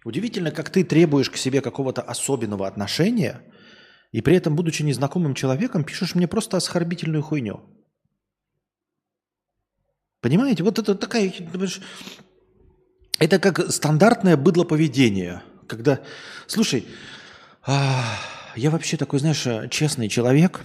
[0.04, 3.40] Удивительно, как ты требуешь к себе какого-то особенного отношения,
[4.12, 7.62] и при этом, будучи незнакомым человеком, пишешь мне просто оскорбительную хуйню.
[10.20, 11.32] Понимаете, вот это такая...
[13.18, 16.00] Это как стандартное быдло поведение, когда,
[16.46, 16.86] слушай,
[17.64, 18.02] а,
[18.56, 20.64] я вообще такой, знаешь, честный человек,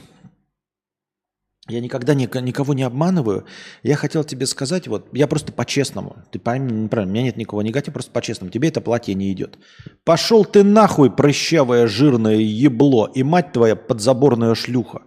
[1.70, 3.46] я никогда никого не обманываю.
[3.84, 6.18] Я хотел тебе сказать, вот, я просто по-честному.
[6.32, 8.52] Ты пойми неправильно, у меня нет никакого негатива, просто по-честному.
[8.52, 9.58] Тебе это платье не идет.
[10.04, 15.04] Пошел ты нахуй, прыщавое жирное ебло, и мать твоя подзаборная шлюха.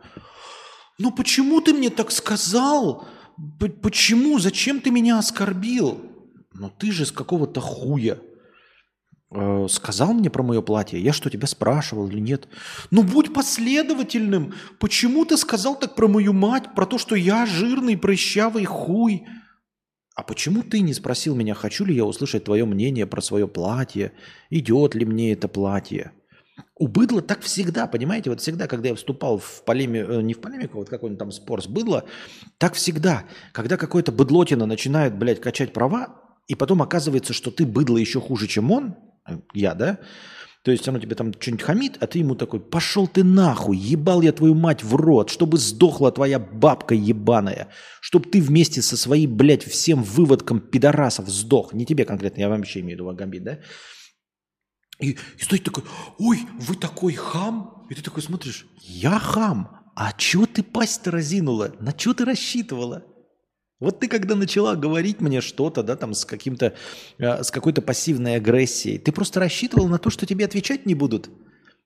[0.99, 3.07] Ну почему ты мне так сказал?
[3.83, 4.39] Почему?
[4.39, 6.01] Зачем ты меня оскорбил?
[6.55, 8.19] Ну ты же с какого-то хуя
[9.35, 11.01] э, сказал мне про мое платье.
[11.01, 12.49] Я что, тебя спрашивал или нет?
[12.91, 14.55] Ну будь последовательным.
[14.79, 19.27] Почему ты сказал так про мою мать, про то, что я жирный, прыщавый хуй?
[20.15, 24.13] А почему ты не спросил меня, хочу ли я услышать твое мнение про свое платье?
[24.51, 26.13] Идет ли мне это платье?
[26.79, 28.29] У быдла так всегда, понимаете?
[28.29, 31.63] Вот всегда, когда я вступал в полемику, э, не в полемику, вот какой-нибудь там спор
[31.63, 32.05] с быдло,
[32.59, 33.25] так всегда.
[33.53, 38.49] Когда какой-то быдлотина начинает, блядь, качать права, и потом оказывается, что ты быдло еще хуже,
[38.49, 38.97] чем он,
[39.55, 39.99] я, да?
[40.63, 44.23] То есть оно тебе там что-нибудь хамит, а ты ему такой, пошел ты нахуй, ебал
[44.23, 47.69] я твою мать в рот, чтобы сдохла твоя бабка ебаная,
[48.01, 51.73] чтобы ты вместе со своим, блядь, всем выводком пидорасов сдох.
[51.73, 53.59] Не тебе конкретно, я вообще имею в виду Агамбит, да?
[55.01, 55.83] И, и стоит такой,
[56.19, 57.85] ой, вы такой хам?
[57.91, 61.75] И ты такой смотришь, я хам, а чего ты пасть-то разинула?
[61.81, 63.05] На что ты рассчитывала?
[63.83, 66.73] Вот ты когда начала говорить мне что-то, да, там с каким-то,
[67.19, 71.31] э, с какой-то пассивной агрессией, ты просто рассчитывал на то, что тебе отвечать не будут,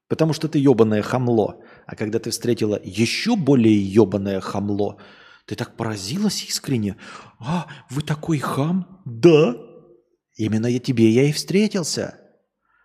[0.06, 1.62] потому что ты ебаное хамло.
[1.86, 4.98] А когда ты встретила еще более ебаное хамло,
[5.46, 6.96] ты так поразилась искренне.
[7.38, 9.00] А, вы такой хам?
[9.06, 9.56] Да.
[10.36, 12.20] Именно я тебе я и встретился.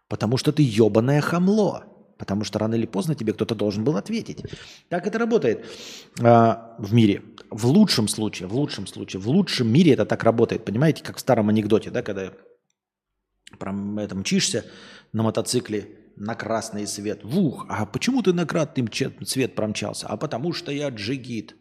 [0.07, 1.90] Потому что ты ебаное хамло.
[2.21, 4.45] Потому что рано или поздно тебе кто-то должен был ответить.
[4.89, 5.65] Так это работает
[6.21, 7.23] а, в мире.
[7.49, 10.63] В лучшем случае, в лучшем случае, в лучшем мире это так работает.
[10.63, 12.31] Понимаете, как в старом анекдоте, да, когда
[13.57, 14.65] прям это мчишься
[15.13, 17.23] на мотоцикле на красный свет.
[17.23, 18.87] Вух, а почему ты на красный
[19.25, 20.05] цвет промчался?
[20.05, 21.55] А потому что я джигит.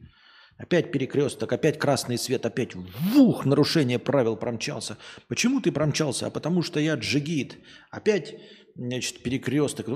[0.59, 4.99] Опять перекресток, опять красный свет, опять вух, нарушение правил промчался.
[5.27, 6.27] Почему ты промчался?
[6.27, 7.57] А потому что я джигит.
[7.91, 8.35] Опять
[8.81, 9.87] значит, перекресток,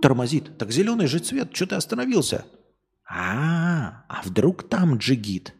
[0.00, 0.58] тормозит.
[0.58, 2.44] Так зеленый же цвет, что ты остановился?
[3.08, 5.54] А, а вдруг там джигит?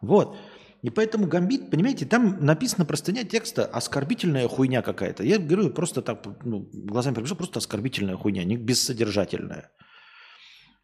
[0.00, 0.36] Вот.
[0.82, 5.24] И поэтому гамбит, понимаете, там написано простыня текста оскорбительная хуйня какая-то.
[5.24, 9.70] Я говорю просто так, ну, глазами пробежал, просто оскорбительная хуйня, не бессодержательная.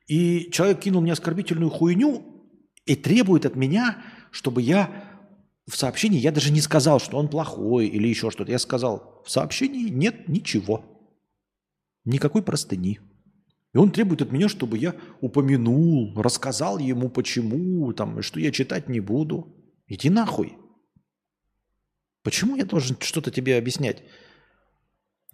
[0.09, 2.51] И человек кинул мне оскорбительную хуйню
[2.87, 5.10] и требует от меня, чтобы я
[5.71, 8.51] в сообщении я даже не сказал, что он плохой или еще что-то.
[8.51, 10.85] Я сказал, в сообщении нет ничего.
[12.05, 13.01] Никакой простыни.
[13.73, 18.89] И он требует от меня, чтобы я упомянул, рассказал ему почему, там, что я читать
[18.89, 19.57] не буду.
[19.87, 20.57] Иди нахуй.
[22.23, 24.03] Почему я должен что-то тебе объяснять?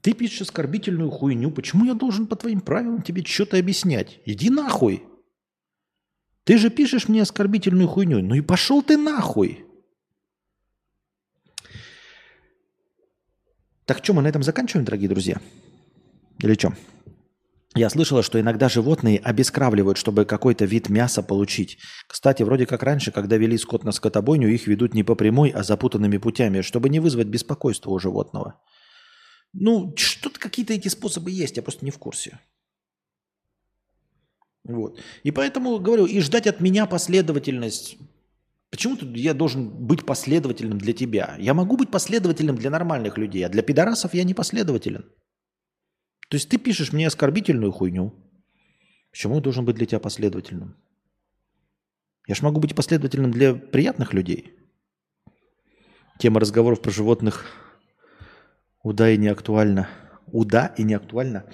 [0.02, 1.50] Ты пишешь оскорбительную хуйню.
[1.50, 4.20] Почему я должен по твоим правилам тебе что-то объяснять?
[4.26, 5.02] Иди нахуй.
[6.44, 8.22] Ты же пишешь мне оскорбительную хуйню.
[8.22, 9.65] Ну и пошел ты нахуй.
[13.86, 15.40] Так что, мы на этом заканчиваем, дорогие друзья?
[16.40, 16.74] Или что?
[17.76, 21.78] Я слышала, что иногда животные обескравливают, чтобы какой-то вид мяса получить.
[22.08, 25.62] Кстати, вроде как раньше, когда вели скот на скотобойню, их ведут не по прямой, а
[25.62, 28.60] запутанными путями, чтобы не вызвать беспокойство у животного.
[29.52, 32.40] Ну, что-то какие-то эти способы есть, я просто не в курсе.
[34.64, 34.98] Вот.
[35.22, 37.98] И поэтому говорю, и ждать от меня последовательность
[38.76, 41.34] Почему тут я должен быть последовательным для тебя?
[41.38, 45.10] Я могу быть последовательным для нормальных людей, а для пидорасов я не последователен.
[46.28, 48.12] То есть ты пишешь мне оскорбительную хуйню.
[49.10, 50.76] Почему я должен быть для тебя последовательным?
[52.28, 54.52] Я же могу быть последовательным для приятных людей.
[56.18, 57.46] Тема разговоров про животных
[58.82, 59.88] уда и не актуальна.
[60.26, 61.46] Уда и не актуальна.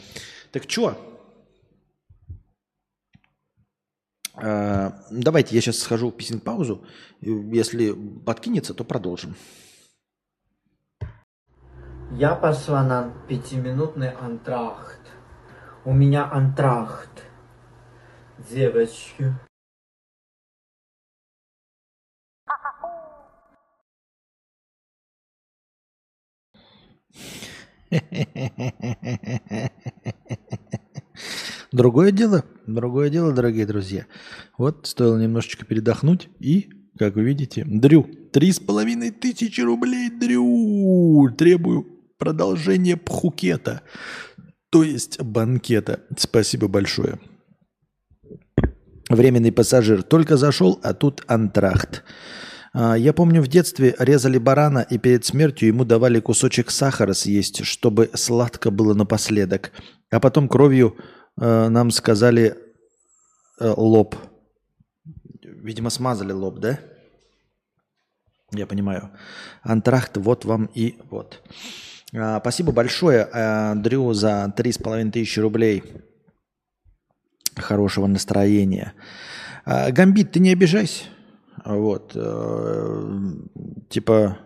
[0.50, 0.88] Так что?
[0.88, 1.12] А,
[4.34, 6.84] давайте я сейчас схожу в писинг-паузу.
[7.20, 9.36] Если подкинется, то продолжим.
[12.12, 15.00] Я пошла на пятиминутный антрахт.
[15.84, 17.24] У меня антрахт.
[18.50, 19.34] Девочки.
[31.72, 34.06] Другое дело, другое дело, дорогие друзья.
[34.58, 36.68] Вот стоило немножечко передохнуть и,
[36.98, 41.86] как вы видите, Дрю, три с половиной тысячи рублей, Дрю, требую
[42.18, 43.80] Продолжение Пхукета,
[44.70, 46.00] то есть банкета.
[46.18, 47.18] Спасибо большое.
[49.08, 52.04] Временный пассажир только зашел, а тут антрахт.
[52.74, 57.64] А, я помню, в детстве резали барана, и перед смертью ему давали кусочек сахара съесть,
[57.64, 59.72] чтобы сладко было напоследок.
[60.10, 60.96] А потом кровью
[61.42, 62.56] нам сказали
[63.58, 64.16] э, лоб.
[65.42, 66.78] Видимо, смазали лоб, да?
[68.52, 69.10] Я понимаю.
[69.62, 71.42] Антрахт, вот вам и вот.
[72.14, 73.28] А, спасибо большое,
[73.76, 75.82] Дрю, за три с половиной тысячи рублей.
[77.56, 78.94] Хорошего настроения.
[79.64, 81.04] А, Гамбит, ты не обижайся.
[81.64, 82.12] Вот.
[82.14, 83.18] Э,
[83.88, 84.38] типа,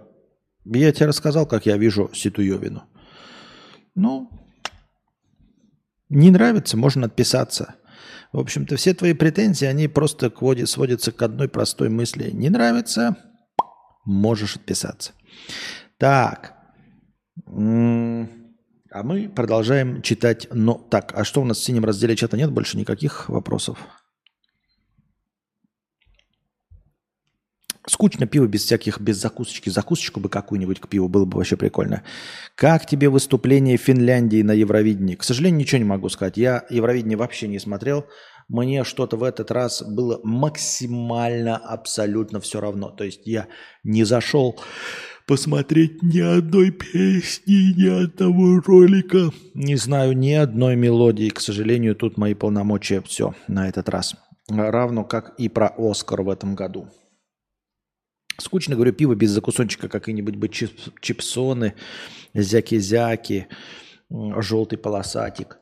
[0.64, 2.82] я тебе рассказал, как я вижу Ситуевину.
[3.94, 4.30] Ну,
[6.08, 7.74] не нравится, можно отписаться.
[8.32, 10.32] В общем-то, все твои претензии, они просто
[10.66, 12.30] сводятся к одной простой мысли.
[12.30, 13.16] Не нравится,
[14.04, 15.12] можешь отписаться.
[15.98, 16.54] Так.
[17.46, 20.48] А мы продолжаем читать.
[20.52, 22.50] Но так, а что у нас в синем разделе чата нет?
[22.50, 23.78] Больше никаких вопросов?
[27.88, 29.70] Скучно пиво без всяких, без закусочки.
[29.70, 32.02] Закусочку бы какую-нибудь к пиву было бы вообще прикольно.
[32.56, 35.14] Как тебе выступление Финляндии на Евровидении?
[35.14, 36.36] К сожалению, ничего не могу сказать.
[36.36, 38.06] Я Евровидение вообще не смотрел.
[38.48, 42.90] Мне что-то в этот раз было максимально, абсолютно все равно.
[42.90, 43.46] То есть я
[43.84, 44.58] не зашел
[45.26, 49.30] посмотреть ни одной песни, ни одного ролика.
[49.54, 51.28] Не знаю ни одной мелодии.
[51.28, 54.16] К сожалению, тут мои полномочия все на этот раз.
[54.48, 56.88] Равно как и про Оскар в этом году.
[58.38, 61.74] Скучно, говорю, пиво без закусончика, какие-нибудь бы чип, чипсоны,
[62.34, 63.46] зяки-зяки,
[64.10, 65.58] желтый полосатик.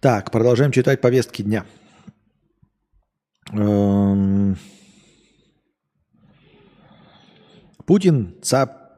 [0.00, 1.64] Так, продолжаем читать повестки дня.
[3.52, 4.58] Эм,
[7.86, 8.34] Путин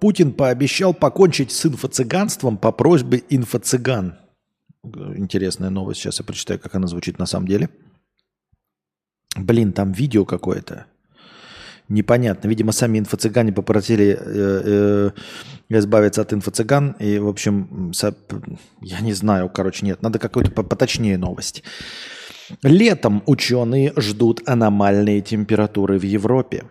[0.00, 4.14] Путин пообещал покончить с инфо-цыганством по просьбе инфо-цыган.
[5.16, 6.00] Интересная новость.
[6.00, 7.68] Сейчас я прочитаю, как она звучит на самом деле.
[9.36, 10.86] Блин, там видео какое-то.
[11.88, 12.48] Непонятно.
[12.48, 15.10] Видимо, сами инфо-цыгане попросили э, э,
[15.68, 16.96] избавиться от инфо-цыган.
[16.98, 18.14] И, в общем, со,
[18.80, 20.02] я не знаю, короче, нет.
[20.02, 21.62] Надо какую-то поточнее новость.
[22.62, 26.64] Летом ученые ждут аномальные температуры в Европе.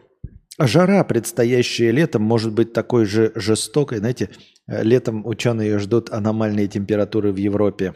[0.58, 3.98] Жара, предстоящая летом, может быть такой же жестокой.
[3.98, 4.30] Знаете,
[4.68, 7.94] э, летом ученые ждут аномальные температуры в Европе.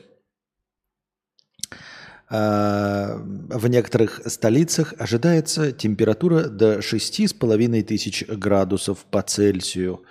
[2.31, 10.03] А, в некоторых столицах ожидается температура до 6,5 тысяч градусов по Цельсию.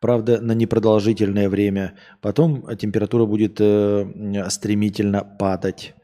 [0.00, 1.98] Правда, на непродолжительное время.
[2.22, 5.94] Потом температура будет э, стремительно падать.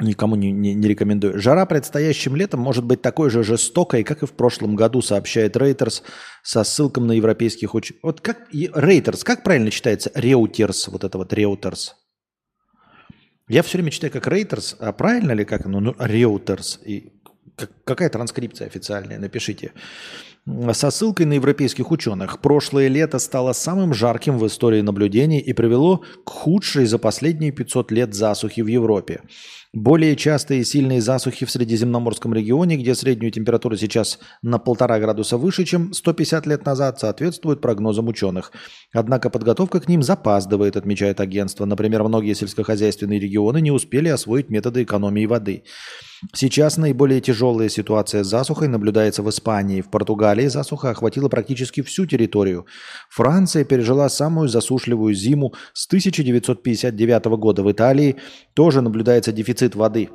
[0.00, 1.38] Никому не, не, не рекомендую.
[1.38, 6.02] Жара предстоящим летом может быть такой же жестокой, как и в прошлом году, сообщает Рейтерс
[6.42, 7.92] со ссылком на европейских уч...
[8.02, 10.10] Вот как Рейтерс, как правильно читается?
[10.14, 11.96] Реутерс, вот это вот Реутерс.
[13.48, 15.80] Я все время читаю как Рейтерс, а правильно ли как оно?
[15.80, 16.80] Ну, Реутерс.
[16.86, 17.12] И
[17.84, 19.18] какая транскрипция официальная?
[19.18, 19.72] Напишите.
[20.72, 22.40] Со ссылкой на европейских ученых.
[22.40, 27.92] Прошлое лето стало самым жарким в истории наблюдений и привело к худшей за последние 500
[27.92, 29.20] лет засухи в Европе.
[29.72, 35.64] Более частые сильные засухи в Средиземноморском регионе, где средняя температура сейчас на полтора градуса выше,
[35.64, 38.50] чем 150 лет назад, соответствуют прогнозам ученых.
[38.92, 41.66] Однако подготовка к ним запаздывает, отмечает агентство.
[41.66, 45.62] Например, многие сельскохозяйственные регионы не успели освоить методы экономии воды.
[46.34, 49.80] Сейчас наиболее тяжелая ситуация с засухой наблюдается в Испании.
[49.80, 52.66] В Португалии засуха охватила практически всю территорию.
[53.08, 57.62] Франция пережила самую засушливую зиму с 1959 года.
[57.62, 58.16] В Италии
[58.52, 60.10] тоже наблюдается дефицит воды.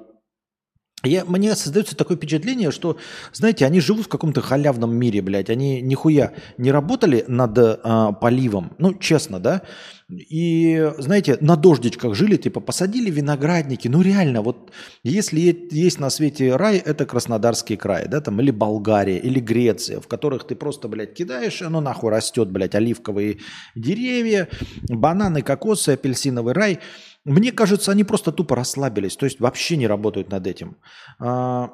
[1.06, 2.98] Я, мне создается такое впечатление, что,
[3.32, 5.50] знаете, они живут в каком-то халявном мире, блядь.
[5.50, 8.74] Они нихуя не работали над э, поливом.
[8.80, 9.62] Ну, честно, да?
[10.10, 13.88] И, знаете, на дождичках жили, типа, посадили виноградники.
[13.88, 14.72] Ну, реально, вот
[15.04, 20.08] если есть на свете рай, это Краснодарский край, да, там, или Болгария, или Греция, в
[20.08, 23.40] которых ты просто, блядь, кидаешь, оно нахуй растет, блядь, оливковые
[23.76, 24.48] деревья,
[24.90, 26.80] бананы, кокосы, апельсиновый рай–
[27.26, 30.78] мне кажется, они просто тупо расслабились, то есть вообще не работают над этим.
[31.20, 31.72] А,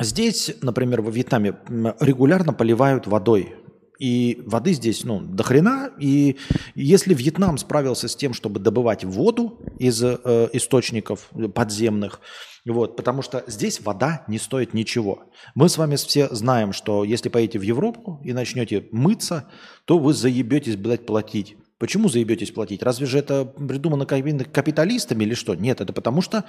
[0.00, 1.58] здесь, например, во Вьетнаме
[2.00, 3.56] регулярно поливают водой.
[3.98, 5.90] И воды здесь, ну, до хрена.
[5.98, 6.36] И
[6.76, 10.16] если Вьетнам справился с тем, чтобы добывать воду из э,
[10.52, 12.20] источников подземных,
[12.64, 15.24] вот, потому что здесь вода не стоит ничего.
[15.56, 19.48] Мы с вами все знаем, что если поедете в Европу и начнете мыться,
[19.84, 21.56] то вы заебетесь, блядь, платить.
[21.78, 22.82] Почему заебетесь платить?
[22.82, 25.54] Разве же это придумано капиталистами или что?
[25.54, 26.44] Нет, это потому что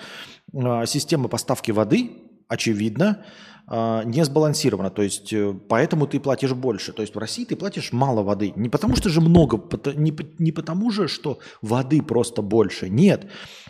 [0.54, 2.12] э, система поставки воды,
[2.48, 3.24] очевидно,
[3.72, 4.90] э, не сбалансирована.
[4.90, 6.94] То есть э, поэтому ты платишь больше.
[6.94, 8.54] То есть в России ты платишь мало воды.
[8.56, 9.62] Не потому что же много,
[9.96, 12.90] не, не потому же, что воды просто больше.
[12.90, 13.28] Нет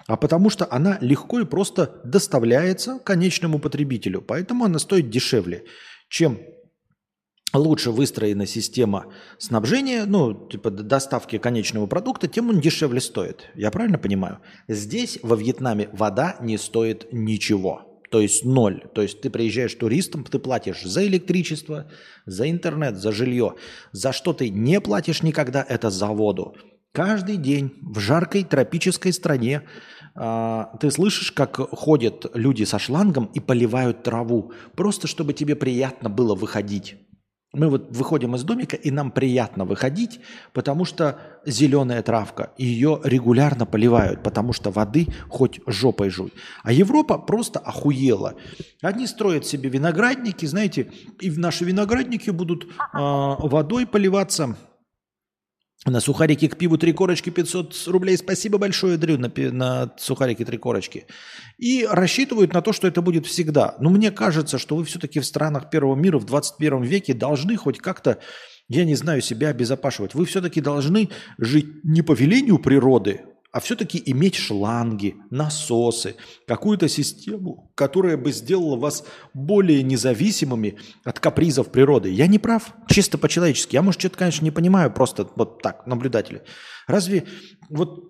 [0.09, 4.23] а потому что она легко и просто доставляется конечному потребителю.
[4.23, 5.65] Поэтому она стоит дешевле,
[6.09, 6.39] чем
[7.53, 13.49] лучше выстроена система снабжения, ну, типа доставки конечного продукта, тем он дешевле стоит.
[13.55, 14.39] Я правильно понимаю?
[14.67, 17.85] Здесь, во Вьетнаме, вода не стоит ничего.
[18.11, 18.83] То есть ноль.
[18.93, 21.91] То есть ты приезжаешь туристом, ты платишь за электричество,
[22.25, 23.55] за интернет, за жилье.
[23.91, 26.55] За что ты не платишь никогда, это за воду.
[26.91, 29.61] Каждый день в жаркой тропической стране
[30.15, 36.09] а, ты слышишь, как ходят люди со шлангом и поливают траву, просто чтобы тебе приятно
[36.09, 36.97] было выходить.
[37.51, 40.19] Мы вот выходим из домика, и нам приятно выходить,
[40.53, 46.31] потому что зеленая травка, ее регулярно поливают, потому что воды хоть жопой жуй.
[46.63, 48.35] А Европа просто охуела.
[48.83, 54.55] Они строят себе виноградники, знаете, и наши виноградники будут э, водой поливаться–
[55.85, 58.17] на сухарики к пиву три корочки 500 рублей.
[58.17, 61.05] Спасибо большое, Дрю, на, на сухарики три корочки.
[61.57, 63.75] И рассчитывают на то, что это будет всегда.
[63.79, 67.77] Но мне кажется, что вы все-таки в странах первого мира в 21 веке должны хоть
[67.79, 68.19] как-то,
[68.67, 70.13] я не знаю, себя обезопашивать.
[70.13, 73.21] Вы все-таки должны жить не по велению природы,
[73.51, 76.15] а все-таки иметь шланги, насосы,
[76.47, 82.11] какую-то систему, которая бы сделала вас более независимыми от капризов природы.
[82.11, 83.75] Я не прав, чисто по-человечески.
[83.75, 86.43] Я, может, что-то, конечно, не понимаю, просто вот так, наблюдатели.
[86.87, 87.25] Разве
[87.69, 88.03] вот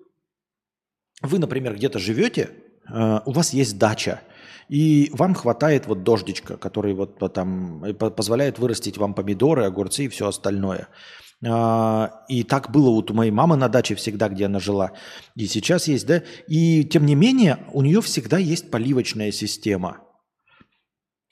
[1.21, 2.49] вы, например, где-то живете,
[2.89, 4.21] э, у вас есть дача,
[4.67, 10.27] и вам хватает вот дождичка, который вот там позволяет вырастить вам помидоры, огурцы и все
[10.27, 10.89] остальное–
[11.41, 14.91] и так было вот у моей мамы на даче всегда, где она жила.
[15.35, 16.21] И сейчас есть, да.
[16.47, 20.01] И тем не менее, у нее всегда есть поливочная система,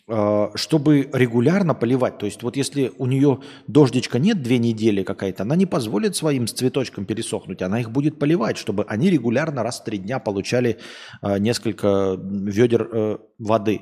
[0.09, 2.17] а, чтобы регулярно поливать.
[2.17, 6.47] То есть вот если у нее дождичка нет две недели какая-то, она не позволит своим
[6.47, 10.79] цветочкам пересохнуть, она их будет поливать, чтобы они регулярно раз в три дня получали
[11.21, 13.81] а, несколько ведер э, воды.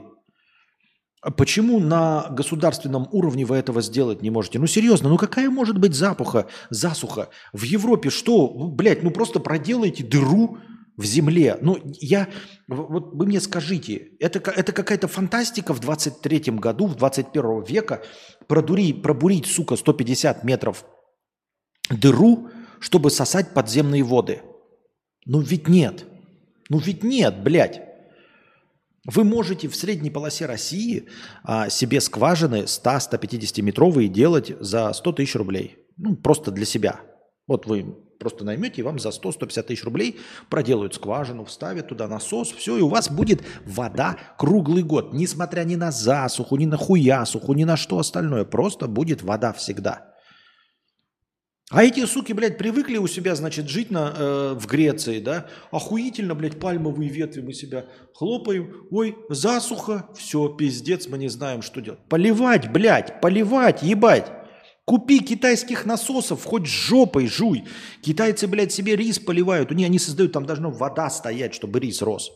[1.26, 4.60] А почему на государственном уровне вы этого сделать не можете?
[4.60, 7.30] Ну серьезно, ну какая может быть запуха, засуха?
[7.52, 8.54] В Европе что?
[8.56, 10.60] Ну, блядь, ну просто проделайте дыру
[10.98, 11.58] в земле.
[11.62, 12.28] Ну я,
[12.68, 18.04] вот вы мне скажите, это, это какая-то фантастика в 23-м году, в 21 века
[18.46, 20.86] продурить, пробурить, сука, 150 метров
[21.90, 22.50] дыру,
[22.80, 24.44] чтобы сосать подземные воды?
[25.26, 26.06] Ну ведь нет.
[26.70, 27.82] Ну ведь нет, блядь.
[29.06, 31.08] Вы можете в средней полосе России
[31.44, 35.78] а, себе скважины 100-150 метровые делать за 100 тысяч рублей.
[35.98, 37.02] Ну, просто для себя.
[37.48, 42.52] Вот вы просто наймете, и вам за 100-150 тысяч рублей проделают скважину, вставят туда насос,
[42.52, 47.54] все, и у вас будет вода круглый год, несмотря ни на засуху, ни на хуясуху,
[47.54, 48.44] ни на что остальное.
[48.44, 50.15] Просто будет вода всегда.
[51.76, 55.48] А эти суки, блядь, привыкли у себя, значит, жить на, э, в Греции, да?
[55.72, 58.88] Охуительно, блядь, пальмовые ветви мы себя хлопаем.
[58.92, 62.00] Ой, засуха, все, пиздец, мы не знаем, что делать.
[62.08, 64.32] Поливать, блядь, поливать, ебать.
[64.86, 67.66] Купи китайских насосов, хоть жопой жуй.
[68.02, 69.70] Китайцы, блядь, себе рис поливают.
[69.70, 72.32] У них они создают, там должна вода стоять, чтобы рис рос.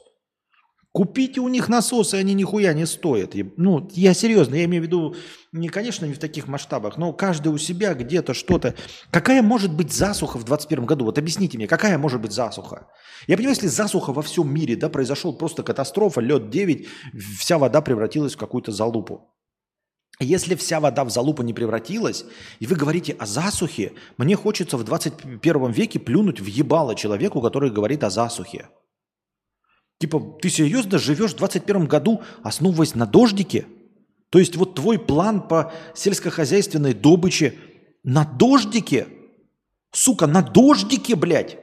[0.99, 3.33] Купите у них насосы, они нихуя не стоят.
[3.55, 5.15] Ну, я серьезно, я имею в виду,
[5.53, 8.75] не, конечно, не в таких масштабах, но каждый у себя где-то что-то.
[9.09, 11.05] Какая может быть засуха в 2021 году?
[11.05, 12.89] Вот объясните мне, какая может быть засуха?
[13.27, 16.89] Я понимаю, если засуха во всем мире, да, произошел просто катастрофа, лед 9,
[17.39, 19.33] вся вода превратилась в какую-то залупу.
[20.19, 22.25] Если вся вода в залупу не превратилась,
[22.59, 27.71] и вы говорите о засухе, мне хочется в 21 веке плюнуть в ебало человеку, который
[27.71, 28.67] говорит о засухе.
[29.99, 33.65] Типа, ты серьезно живешь в 21 году, основываясь на дождике?
[34.29, 37.55] То есть вот твой план по сельскохозяйственной добыче
[38.03, 39.07] на дождике?
[39.91, 41.57] Сука, на дождике, блядь!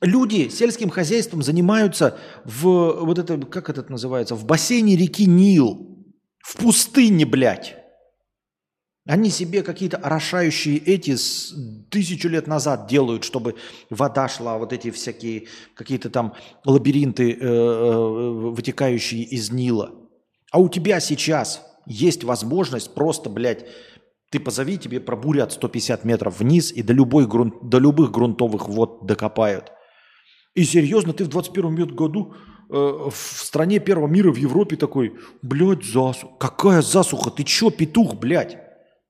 [0.00, 6.06] Люди сельским хозяйством занимаются в, вот это, как это называется, в бассейне реки Нил,
[6.38, 7.76] в пустыне, блядь.
[9.08, 11.54] Они себе какие-то орошающие эти с
[11.88, 13.54] тысячу лет назад делают, чтобы
[13.88, 16.34] вода шла, вот эти всякие какие-то там
[16.66, 19.94] лабиринты, э, э, вытекающие из Нила.
[20.52, 23.64] А у тебя сейчас есть возможность просто, блядь,
[24.30, 29.06] Ты позови, тебе пробурят 150 метров вниз и до, любой грунт, до любых грунтовых вод
[29.06, 29.72] докопают.
[30.54, 32.34] И серьезно, ты в 21 году
[32.68, 36.34] э, в стране первого мира в Европе такой, блядь, засуха.
[36.38, 37.30] Какая засуха?
[37.30, 38.67] Ты чё, петух, блядь?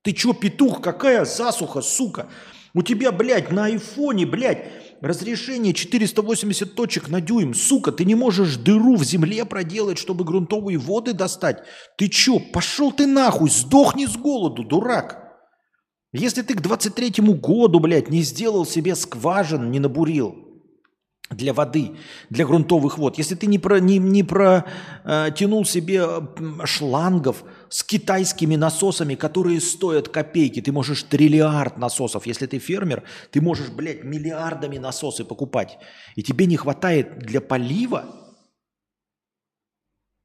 [0.09, 0.81] Ты чё, петух?
[0.81, 2.31] Какая засуха, сука?
[2.73, 4.65] У тебя, блядь, на айфоне, блядь,
[5.03, 7.53] разрешение 480 точек на дюйм.
[7.53, 11.59] Сука, ты не можешь дыру в земле проделать, чтобы грунтовые воды достать.
[11.99, 15.29] Ты чё, пошел ты нахуй, сдохни с голоду, дурак.
[16.15, 20.48] Если ты к 23 году, блядь, не сделал себе скважин, не набурил,
[21.31, 21.93] для воды,
[22.31, 23.19] для грунтовых вод.
[23.19, 26.07] Если ты не, про, не, не протянул себе
[26.65, 32.27] шлангов с китайскими насосами, которые стоят копейки, ты можешь триллиард насосов.
[32.27, 35.79] Если ты фермер, ты можешь, блядь, миллиардами насосы покупать.
[36.17, 38.07] И тебе не хватает для полива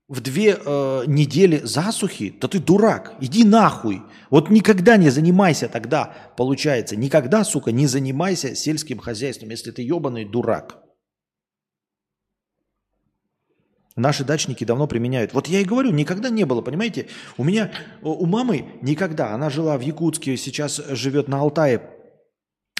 [0.07, 4.03] в две э, недели засухи, да ты дурак, иди нахуй.
[4.29, 10.25] Вот никогда не занимайся тогда, получается, никогда, сука, не занимайся сельским хозяйством, если ты ебаный
[10.25, 10.82] дурак.
[13.95, 15.33] Наши дачники давно применяют.
[15.33, 17.07] Вот я и говорю, никогда не было, понимаете?
[17.37, 17.71] У меня,
[18.01, 21.91] у мамы никогда, она жила в Якутске, сейчас живет на Алтае,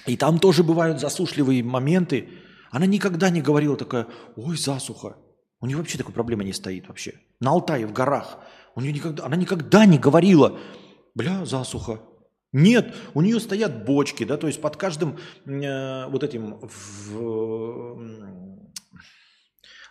[0.07, 2.29] и там тоже бывают засушливые моменты.
[2.71, 5.15] Она никогда не говорила такая, ой, засуха.
[5.61, 7.13] У нее вообще такой проблемы не стоит вообще.
[7.39, 8.39] На Алтае, в горах.
[8.75, 10.59] У нее никогда, она никогда не говорила,
[11.13, 12.01] бля, засуха.
[12.51, 17.97] Нет, у нее стоят бочки, да, то есть под каждым э, вот этим в,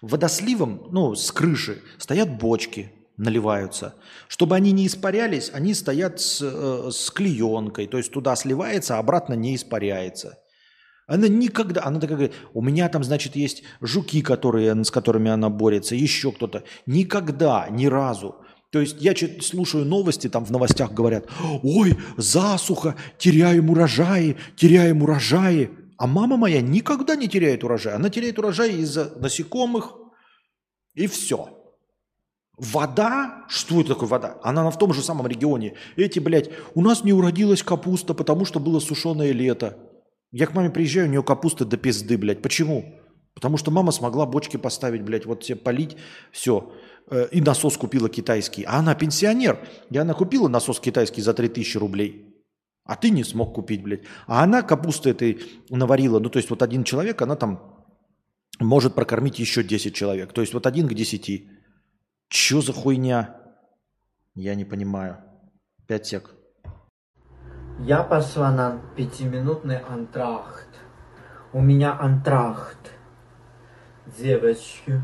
[0.02, 3.94] водосливом, ну, с крыши стоят бочки, наливаются.
[4.28, 8.98] Чтобы они не испарялись, они стоят с, э, с клеенкой, то есть туда сливается, а
[8.98, 10.38] обратно не испаряется.
[11.06, 15.48] Она никогда, она такая говорит, у меня там, значит, есть жуки, которые, с которыми она
[15.50, 16.64] борется, еще кто-то.
[16.86, 18.36] Никогда, ни разу.
[18.70, 21.26] То есть я слушаю новости, там в новостях говорят,
[21.62, 25.70] ой, засуха, теряем урожаи, теряем урожаи.
[26.02, 27.94] А мама моя никогда не теряет урожай.
[27.94, 29.94] Она теряет урожай из-за насекомых
[30.94, 31.48] и все.
[32.58, 33.44] Вода?
[33.48, 34.40] Что это такое вода?
[34.42, 35.76] Она в том же самом регионе.
[35.94, 39.78] Эти, блядь, у нас не уродилась капуста, потому что было сушеное лето.
[40.32, 42.42] Я к маме приезжаю, у нее капуста до пизды, блядь.
[42.42, 42.84] Почему?
[43.34, 45.96] Потому что мама смогла бочки поставить, блядь, вот все полить,
[46.32, 46.72] все.
[47.12, 48.64] Э, и насос купила китайский.
[48.64, 49.60] А она пенсионер.
[49.88, 52.31] И она купила насос китайский за 3000 рублей.
[52.84, 54.02] А ты не смог купить, блядь.
[54.26, 56.18] А она капусты этой наварила.
[56.18, 57.86] Ну, то есть вот один человек, она там
[58.58, 60.32] может прокормить еще 10 человек.
[60.32, 61.48] То есть вот один к 10.
[62.28, 63.36] Че за хуйня?
[64.34, 65.18] Я не понимаю.
[65.86, 66.34] Пять сек.
[67.80, 70.68] Я пошла на пятиминутный антрахт.
[71.52, 72.92] У меня антрахт.
[74.18, 75.02] Девочки.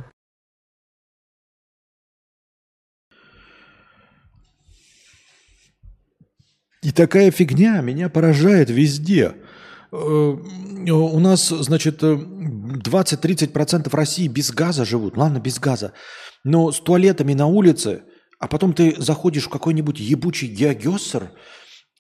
[6.89, 9.35] И такая фигня меня поражает везде.
[9.93, 15.19] Э, у нас, значит, 20-30% России без газа живут.
[15.19, 15.93] Ладно, без газа.
[16.45, 18.05] Но с туалетами на улице,
[18.39, 21.31] а потом ты заходишь в какой-нибудь ебучий геогессер–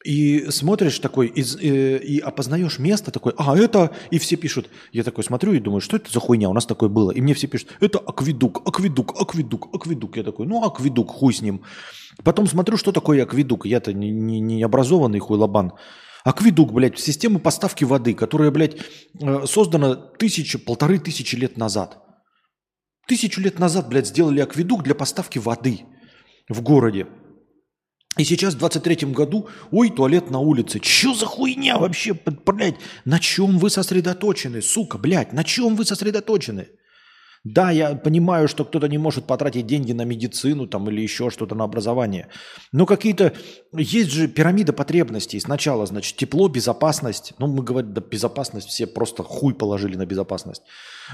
[0.08, 4.70] и смотришь такой, и, и, э, и опознаешь место такой, а это, и все пишут.
[4.90, 7.10] Я такой смотрю и думаю, что это за хуйня, у нас такое было.
[7.10, 10.16] И мне все пишут, это акведук, акведук, акведук, акведук.
[10.16, 11.60] Я такой, ну акведук, хуй с ним.
[12.24, 13.66] Потом смотрю, что такое акведук.
[13.66, 15.74] Я-то не, не, не образованный хуйлабан.
[16.24, 18.76] Акведук, блядь, система поставки воды, которая, блядь,
[19.20, 21.98] э, создана тысячу, полторы тысячи лет назад.
[23.06, 25.80] Тысячу лет назад, блядь, сделали акведук для поставки воды
[26.48, 27.08] в городе.
[28.18, 30.80] И сейчас в 23-м году, ой, туалет на улице.
[30.80, 32.14] Че за хуйня вообще,
[32.44, 32.74] блядь?
[33.04, 35.32] На чем вы сосредоточены, сука, блядь?
[35.32, 36.66] На чем вы сосредоточены?
[37.44, 41.54] Да, я понимаю, что кто-то не может потратить деньги на медицину там или еще что-то
[41.54, 42.28] на образование.
[42.72, 43.32] Но какие-то...
[43.72, 45.38] Есть же пирамида потребностей.
[45.38, 47.34] Сначала, значит, тепло, безопасность.
[47.38, 50.62] Ну, мы говорим, да, безопасность, все просто хуй положили на безопасность.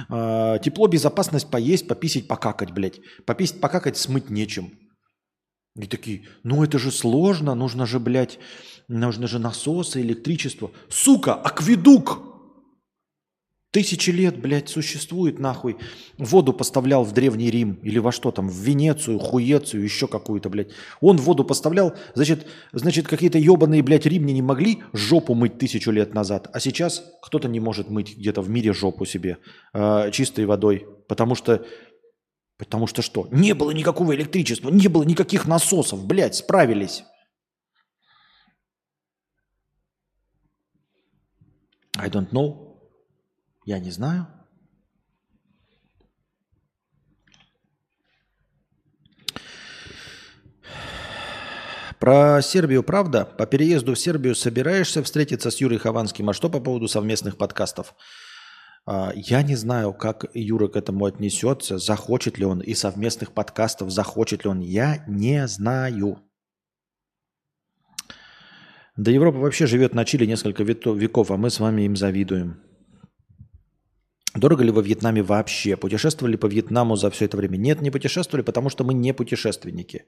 [0.09, 3.01] А, тепло, безопасность, поесть, пописить, покакать, блядь.
[3.27, 4.73] Пописить, покакать, смыть нечем.
[5.77, 8.39] И такие, ну это же сложно, нужно же, блядь,
[8.87, 10.70] нужно же насосы, электричество.
[10.89, 12.35] Сука, акведук!
[13.72, 15.79] Тысячи лет, блядь, существует нахуй.
[16.16, 20.68] Воду поставлял в Древний Рим или во что там, в Венецию, Хуецию, еще какую-то, блядь.
[21.01, 26.49] Он воду поставлял, значит, значит какие-то ебаные, блядь, римляне могли жопу мыть тысячу лет назад,
[26.53, 29.39] а сейчас кто-то не может мыть где-то в мире жопу себе
[29.72, 31.66] э, чистой водой, потому что
[32.57, 33.27] Потому что что?
[33.31, 37.05] Не было никакого электричества, не было никаких насосов, блядь, справились.
[41.97, 42.79] I don't know.
[43.65, 44.27] Я не знаю.
[51.99, 53.25] Про Сербию правда?
[53.25, 56.29] По переезду в Сербию собираешься встретиться с Юрой Хованским?
[56.29, 57.95] А что по поводу совместных подкастов?
[58.87, 63.91] А, я не знаю, как Юра к этому отнесется, захочет ли он и совместных подкастов,
[63.91, 64.61] захочет ли он.
[64.61, 66.20] Я не знаю.
[68.97, 72.61] Да Европа вообще живет на Чили несколько веков, а мы с вами им завидуем.
[74.35, 75.76] Дорого ли во Вьетнаме вообще?
[75.76, 77.57] Путешествовали по Вьетнаму за все это время?
[77.57, 80.05] Нет, не путешествовали, потому что мы не путешественники.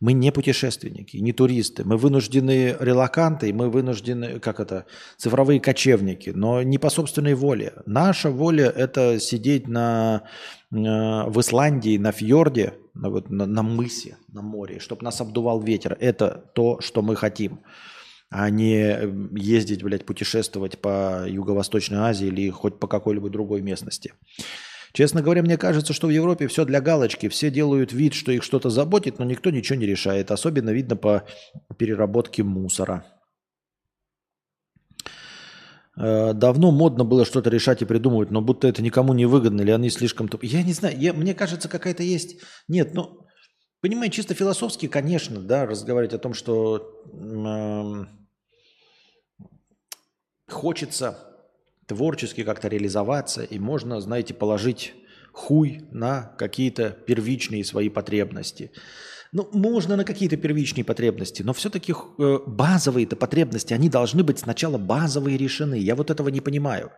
[0.00, 1.84] Мы не путешественники, не туристы.
[1.84, 4.86] Мы вынуждены релаканты, мы вынуждены, как это,
[5.16, 7.72] цифровые кочевники, но не по собственной воле.
[7.86, 10.22] Наша воля– это сидеть на,
[10.70, 15.60] э, в Исландии, на фьорде, на, вот, на, на мысе, на море, чтобы нас обдувал
[15.60, 15.96] ветер.
[16.00, 17.60] Это то, что мы хотим
[18.28, 18.98] а не
[19.38, 24.14] ездить, блядь, путешествовать по Юго-Восточной Азии или хоть по какой-либо другой местности.
[24.96, 27.28] Честно говоря, мне кажется, что в Европе все для галочки.
[27.28, 30.30] Все делают вид, что их что-то заботит, но никто ничего не решает.
[30.30, 31.26] Особенно видно по
[31.76, 33.04] переработке мусора.
[35.98, 39.70] Э, давно модно было что-то решать и придумывать, но будто это никому не выгодно, или
[39.70, 40.30] они слишком...
[40.40, 42.40] Я не знаю, я, мне кажется, какая-то есть...
[42.66, 43.26] Нет, ну,
[43.82, 48.06] понимаете, чисто философски, конечно, да, разговаривать о том, что э,
[50.50, 51.25] хочется
[51.86, 54.94] творчески как-то реализоваться, и можно, знаете, положить
[55.32, 58.70] хуй на какие-то первичные свои потребности.
[59.32, 64.78] Ну, можно на какие-то первичные потребности, но все-таки э, базовые-то потребности, они должны быть сначала
[64.78, 65.74] базовые решены.
[65.74, 66.90] Я вот этого не понимаю.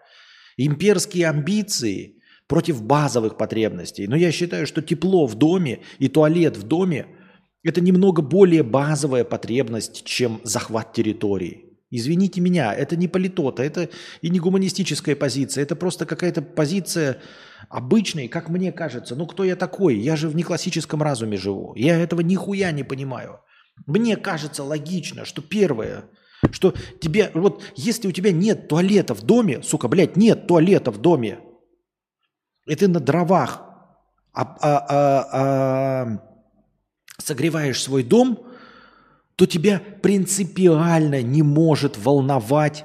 [0.56, 4.06] Имперские амбиции против базовых потребностей.
[4.06, 7.06] Но я считаю, что тепло в доме и туалет в доме–
[7.64, 11.67] это немного более базовая потребность, чем захват территории.
[11.90, 13.88] Извините меня, это не политота, это
[14.20, 17.22] и не гуманистическая позиция, это просто какая-то позиция
[17.70, 19.16] обычная, как мне кажется.
[19.16, 19.96] Ну кто я такой?
[19.96, 21.74] Я же в неклассическом разуме живу.
[21.76, 23.40] Я этого нихуя не понимаю.
[23.86, 26.04] Мне кажется логично, что первое,
[26.50, 30.98] что тебе, вот если у тебя нет туалета в доме, сука, блядь, нет туалета в
[30.98, 31.38] доме,
[32.66, 33.62] и ты на дровах
[34.34, 36.22] а, а, а, а,
[37.16, 38.44] согреваешь свой дом–
[39.38, 42.84] то тебя принципиально не может волновать,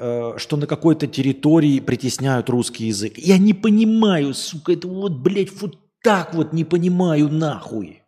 [0.00, 3.18] э, что на какой-то территории притесняют русский язык.
[3.18, 8.02] Я не понимаю, сука, это вот, блядь, вот так вот не понимаю нахуй.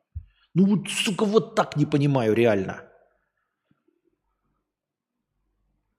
[0.55, 2.81] Ну вот, сука, вот так не понимаю реально.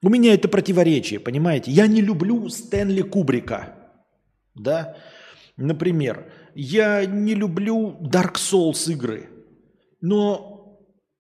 [0.02, 1.72] У меня это противоречие, понимаете?
[1.72, 3.74] Я не люблю Стэнли Кубрика.
[4.54, 4.98] Да?
[5.56, 9.30] Например, я не люблю Dark Souls игры.
[10.02, 10.49] Но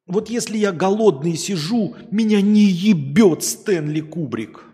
[0.09, 4.65] вот если я голодный сижу, меня не ебет Стэнли Кубрик.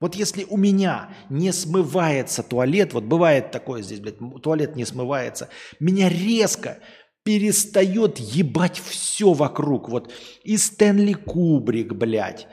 [0.00, 5.50] Вот если у меня не смывается туалет, вот бывает такое здесь, блядь, туалет не смывается,
[5.78, 6.78] меня резко
[7.22, 9.90] перестает ебать все вокруг.
[9.90, 10.10] Вот
[10.42, 12.46] и Стэнли Кубрик, блядь,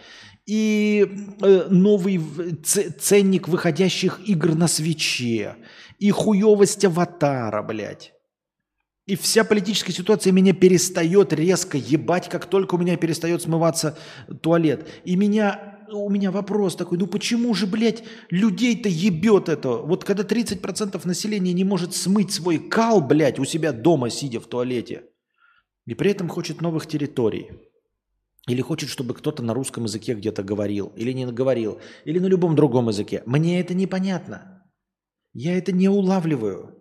[0.45, 1.07] и
[1.41, 2.19] э, новый
[2.63, 5.55] ценник выходящих игр на свече,
[5.99, 8.14] и хуевость аватара, блядь.
[9.05, 13.97] И вся политическая ситуация меня перестает резко ебать, как только у меня перестает смываться
[14.41, 14.87] туалет.
[15.03, 19.77] И меня, у меня вопрос такой, ну почему же, блядь, людей-то ебет это?
[19.77, 24.47] Вот когда 30% населения не может смыть свой кал, блядь, у себя дома, сидя в
[24.47, 25.03] туалете,
[25.85, 27.51] и при этом хочет новых территорий.
[28.47, 32.55] Или хочет, чтобы кто-то на русском языке где-то говорил, или не говорил, или на любом
[32.55, 33.21] другом языке.
[33.27, 34.63] Мне это непонятно.
[35.33, 36.75] Я это не улавливаю.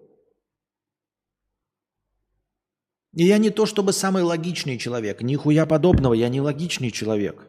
[3.14, 7.46] И я не то чтобы самый логичный человек, нихуя подобного, я не логичный человек.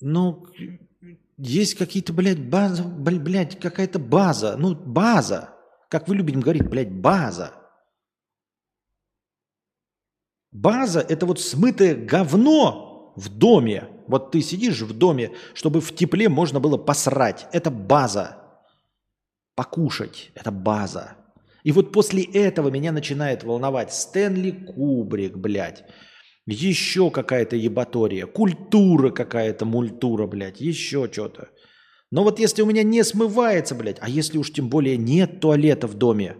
[0.00, 0.44] Но
[1.36, 5.50] есть какие-то, блядь, база, блядь, какая-то база, ну, база.
[5.88, 7.52] Как вы любите говорить, блядь, база.
[10.50, 13.88] База– это вот смытое говно в доме.
[14.06, 17.46] Вот ты сидишь в доме, чтобы в тепле можно было посрать.
[17.52, 18.38] Это база.
[19.54, 21.16] Покушать– это база.
[21.64, 25.84] И вот после этого меня начинает волновать Стэнли Кубрик, блядь.
[26.46, 31.48] Еще какая-то ебатория, культура какая-то, мультура, блядь, еще что-то.
[32.10, 35.86] Но вот если у меня не смывается, блядь, а если уж тем более нет туалета
[35.86, 36.36] в доме,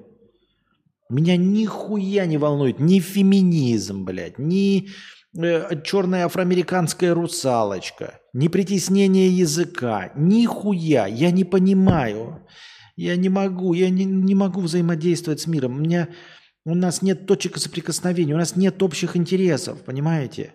[1.08, 4.90] меня нихуя не волнует ни феминизм, блядь, ни
[5.38, 12.46] э, черная афроамериканская русалочка, ни притеснение языка, нихуя, я не понимаю.
[12.96, 15.76] Я не могу, я не, не могу взаимодействовать с миром.
[15.76, 16.08] У, меня,
[16.64, 20.54] у нас нет точек соприкосновения, у нас нет общих интересов, понимаете?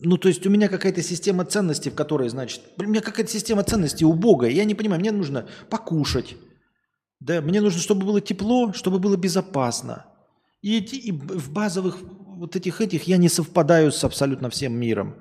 [0.00, 3.64] Ну, то есть у меня какая-то система ценностей, в которой, значит, у меня какая-то система
[3.64, 4.50] ценностей убогая.
[4.50, 6.36] Я не понимаю, мне нужно покушать.
[7.18, 10.06] Да, мне нужно, чтобы было тепло, чтобы было безопасно.
[10.62, 15.16] И, и в базовых вот этих этих я не совпадаю с абсолютно всем миром.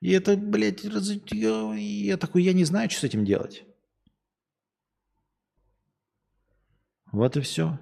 [0.00, 1.10] И это, блядь, раз...
[1.10, 3.64] я, такой, я не знаю, что с этим делать.
[7.12, 7.78] Вот и все.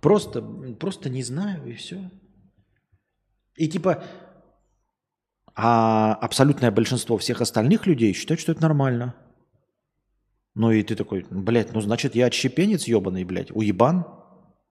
[0.00, 2.10] Просто, просто не знаю, и все.
[3.56, 4.04] И типа,
[5.54, 9.14] а абсолютное большинство всех остальных людей считают, что это нормально.
[10.54, 14.06] Ну и ты такой, блядь, ну значит я отщепенец ебаный, блядь, уебан.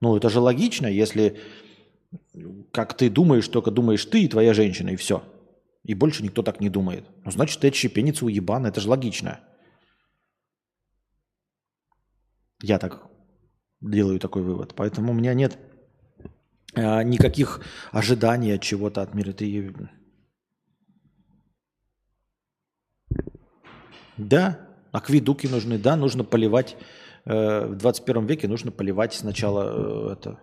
[0.01, 1.39] Ну это же логично, если
[2.71, 5.23] как ты думаешь, только думаешь ты и твоя женщина, и все.
[5.85, 7.05] И больше никто так не думает.
[7.23, 9.39] Ну значит ты отщепенец уебан, это же логично.
[12.61, 13.07] Я так
[13.81, 14.73] делаю такой вывод.
[14.75, 15.59] Поэтому у меня нет
[16.73, 17.61] а, никаких
[17.91, 19.31] ожиданий от чего-то от мира.
[19.31, 19.75] Ты...
[24.17, 26.77] Да, акведуки нужны, да, нужно поливать.
[27.25, 30.39] Э, в 21 веке нужно поливать сначала э, это.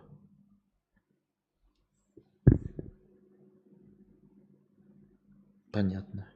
[5.73, 6.29] Понятно.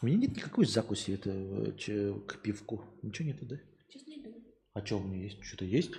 [0.00, 2.84] У меня нет никакой закуси это, э, к пивку.
[3.02, 3.56] Ничего нету, да?
[3.88, 4.32] Сейчас найду.
[4.74, 5.42] А что у меня есть?
[5.42, 5.90] Что-то есть?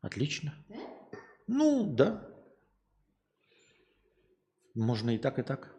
[0.00, 0.54] Отлично.
[0.68, 0.76] Да?
[1.48, 2.28] Ну, да.
[4.76, 5.74] Можно и так, и так.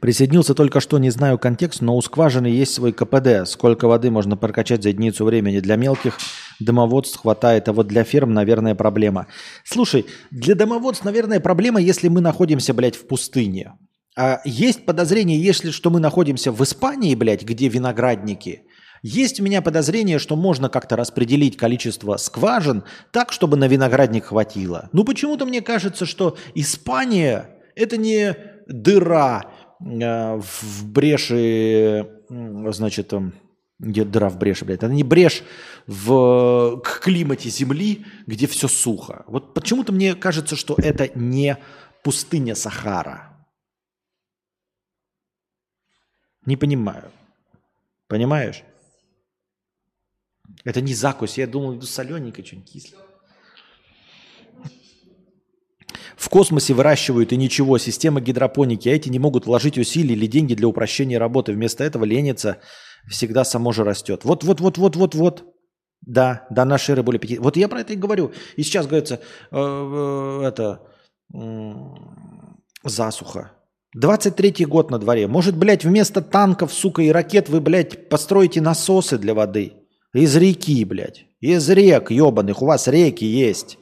[0.00, 3.46] Присоединился только что, не знаю контекст, но у скважины есть свой КПД.
[3.48, 5.60] Сколько воды можно прокачать за единицу времени.
[5.60, 6.18] Для мелких
[6.60, 9.26] домоводств хватает, а вот для ферм, наверное, проблема.
[9.64, 13.72] Слушай, для домоводств, наверное, проблема, если мы находимся, блядь, в пустыне.
[14.16, 18.62] А есть подозрение, если что мы находимся в Испании, блядь, где виноградники,
[19.02, 24.88] есть у меня подозрение, что можно как-то распределить количество скважин так, чтобы на виноградник хватило.
[24.92, 28.34] Ну почему-то мне кажется, что Испания это не
[28.66, 29.44] дыра
[29.80, 33.12] э, в бреши, значит,
[33.84, 34.78] где дыра в бреши, блядь.
[34.78, 35.42] Это не брешь
[35.86, 39.24] в к климате Земли, где все сухо.
[39.26, 41.58] Вот почему-то мне кажется, что это не
[42.02, 43.46] пустыня Сахара.
[46.46, 47.10] Не понимаю.
[48.08, 48.62] Понимаешь?
[50.64, 51.38] Это не закусь.
[51.38, 53.04] Я думал, иду солененько, что-нибудь кислое.
[56.16, 60.54] В космосе выращивают и ничего, система гидропоники, а эти не могут вложить усилия или деньги
[60.54, 61.52] для упрощения работы.
[61.52, 62.60] Вместо этого ленится,
[63.08, 64.24] всегда само же растет.
[64.24, 65.44] Вот, вот, вот, вот, вот, вот.
[66.00, 67.38] Да, да, наши эры более пяти.
[67.38, 68.32] Вот я про это и говорю.
[68.56, 70.82] И сейчас говорится, э, э, это,
[72.82, 73.52] засуха.
[73.96, 75.28] 23-й год на дворе.
[75.28, 79.72] Может, блядь, вместо танков, сука, и ракет вы, блядь, построите насосы для воды?
[80.12, 81.26] Из реки, блядь.
[81.40, 82.60] Из рек ебаных.
[82.60, 83.78] У вас реки есть.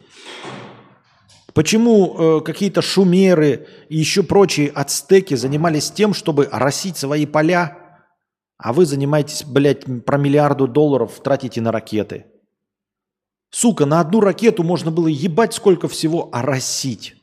[1.54, 7.78] Почему э, какие-то шумеры и еще прочие ацтеки занимались тем, чтобы росить свои поля,
[8.62, 12.26] а вы занимаетесь, блядь, про миллиарду долларов тратите на ракеты?
[13.50, 17.16] Сука, на одну ракету можно было ебать сколько всего оросить.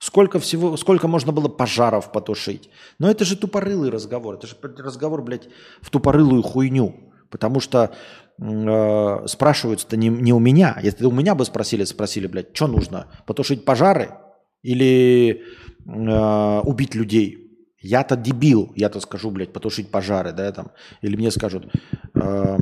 [0.00, 2.68] Сколько всего, сколько можно было пожаров потушить.
[2.98, 4.34] Но это же тупорылый разговор.
[4.34, 5.48] Это же разговор, блядь,
[5.80, 7.12] в тупорылую хуйню.
[7.30, 7.94] Потому что
[8.40, 10.76] э, спрашиваются-то не, не у меня.
[10.82, 13.06] Если у меня бы спросили, спросили, блядь, что нужно?
[13.26, 14.16] Потушить пожары
[14.62, 15.42] или
[15.86, 17.41] э, убить людей?
[17.82, 20.70] Я-то дебил, я-то скажу, блядь, потушить пожары, да, там.
[21.02, 21.66] Или мне скажут,
[22.14, 22.58] э,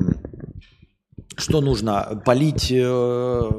[1.36, 2.22] что нужно?
[2.24, 3.50] Полить э,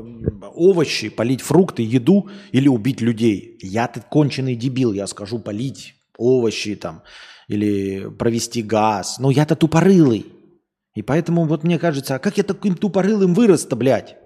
[0.54, 3.58] овощи, полить фрукты, еду или убить людей?
[3.62, 7.04] Я-то конченый дебил, я скажу полить овощи там
[7.48, 9.20] или провести газ.
[9.20, 10.26] Но я-то тупорылый.
[10.96, 14.18] И поэтому вот мне кажется, а как я таким тупорылым вырос-то, блядь?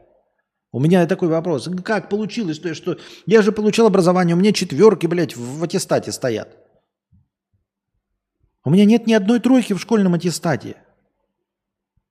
[0.72, 1.70] У меня такой вопрос.
[1.84, 6.65] Как получилось, что, что я же получил образование, у меня четверки, блядь, в аттестате стоят.
[8.66, 10.76] У меня нет ни одной тройки в школьном аттестате.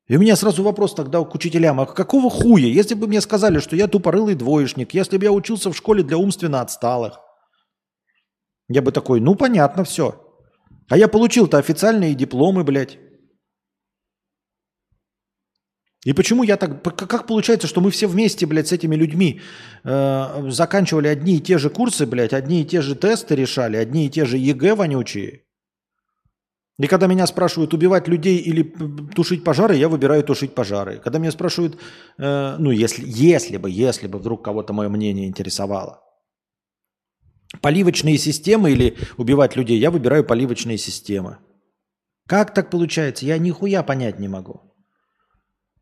[0.06, 3.58] И у меня сразу вопрос тогда к учителям, а какого хуя, если бы мне сказали,
[3.58, 7.18] что я тупорылый двоечник, если бы я учился в школе для умственно отсталых,
[8.68, 10.20] я бы такой, ну понятно, все.
[10.88, 12.98] А я получил-то официальные дипломы, блядь.
[16.04, 16.82] И почему я так...
[16.82, 19.40] Как получается, что мы все вместе, блядь, с этими людьми
[19.84, 24.06] э, заканчивали одни и те же курсы, блядь, одни и те же тесты решали, одни
[24.06, 25.43] и те же ЕГЭ вонючие?
[26.78, 28.62] И когда меня спрашивают, убивать людей или
[29.14, 30.98] тушить пожары, я выбираю тушить пожары.
[30.98, 31.78] Когда меня спрашивают,
[32.18, 36.02] э, ну, если, если бы, если бы вдруг кого-то мое мнение интересовало,
[37.60, 41.38] поливочные системы или убивать людей, я выбираю поливочные системы.
[42.26, 43.24] Как так получается?
[43.24, 44.74] Я нихуя понять не могу.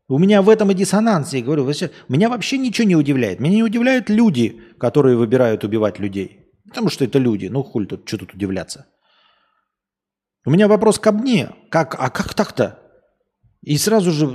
[0.07, 1.33] У меня в этом и диссонанс.
[1.33, 3.39] Я говорю, вообще, меня вообще ничего не удивляет.
[3.39, 6.51] Меня не удивляют люди, которые выбирают убивать людей.
[6.67, 7.47] Потому что это люди.
[7.47, 8.85] Ну, хуй тут, что тут удивляться.
[10.45, 11.51] У меня вопрос ко мне.
[11.69, 12.79] Как, а как так-то?
[13.61, 14.27] И сразу же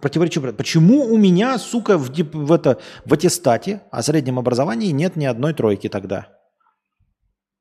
[0.00, 0.40] противоречу.
[0.54, 5.52] Почему у меня, сука, в, в, это, в аттестате о среднем образовании нет ни одной
[5.52, 6.28] тройки тогда?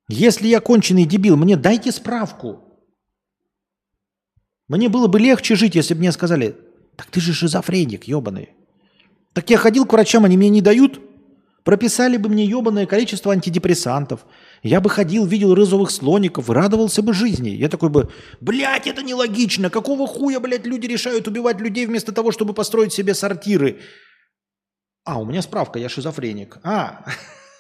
[0.08, 2.64] Если я конченый дебил, мне дайте справку.
[4.70, 6.56] Мне было бы легче жить, если бы мне сказали,
[6.96, 8.50] так ты же шизофреник, ебаный.
[9.34, 11.02] Так я ходил к врачам, они мне не дают.
[11.64, 14.26] Прописали бы мне ебаное количество антидепрессантов.
[14.64, 17.50] Я бы ходил, видел розовых слоников радовался бы жизни.
[17.50, 18.10] Я такой бы,
[18.42, 19.70] блядь, это нелогично.
[19.70, 23.80] Какого хуя, блядь, люди решают убивать людей вместо того, чтобы построить себе сортиры?
[25.06, 26.58] А, у меня справка, я шизофреник.
[26.64, 27.06] А,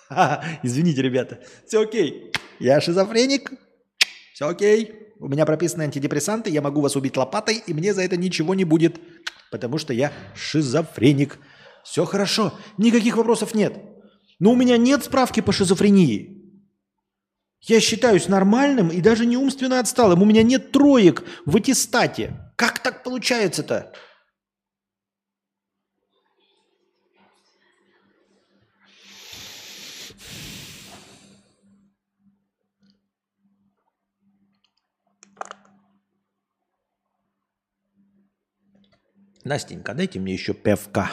[0.63, 1.39] извините, ребята.
[1.65, 2.31] Все окей.
[2.59, 3.53] Я шизофреник.
[4.33, 4.93] Все окей.
[5.19, 8.63] У меня прописаны антидепрессанты, я могу вас убить лопатой, и мне за это ничего не
[8.63, 8.99] будет,
[9.51, 11.39] потому что я шизофреник.
[11.83, 13.73] Все хорошо, никаких вопросов нет.
[14.39, 16.38] Но у меня нет справки по шизофрении.
[17.61, 20.21] Я считаюсь нормальным и даже не умственно отсталым.
[20.21, 22.33] У меня нет троек в аттестате.
[22.55, 23.93] Как так получается-то?
[39.43, 41.11] Настенька, дайте мне еще певка.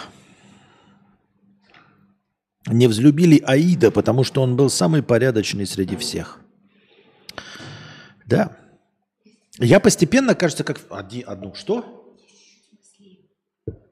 [2.67, 6.41] Не взлюбили Аида, потому что он был самый порядочный среди всех.
[8.27, 8.57] Да.
[9.59, 10.81] Я постепенно, кажется, как...
[10.91, 12.17] Одни, одну что?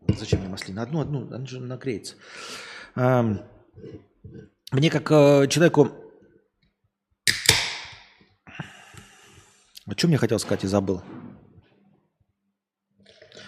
[0.09, 0.83] Зачем мне маслина?
[0.83, 2.17] Одну, одну, она же нагреется.
[2.97, 5.93] Мне как э, человеку...
[9.87, 11.03] О чем я хотел сказать и забыл?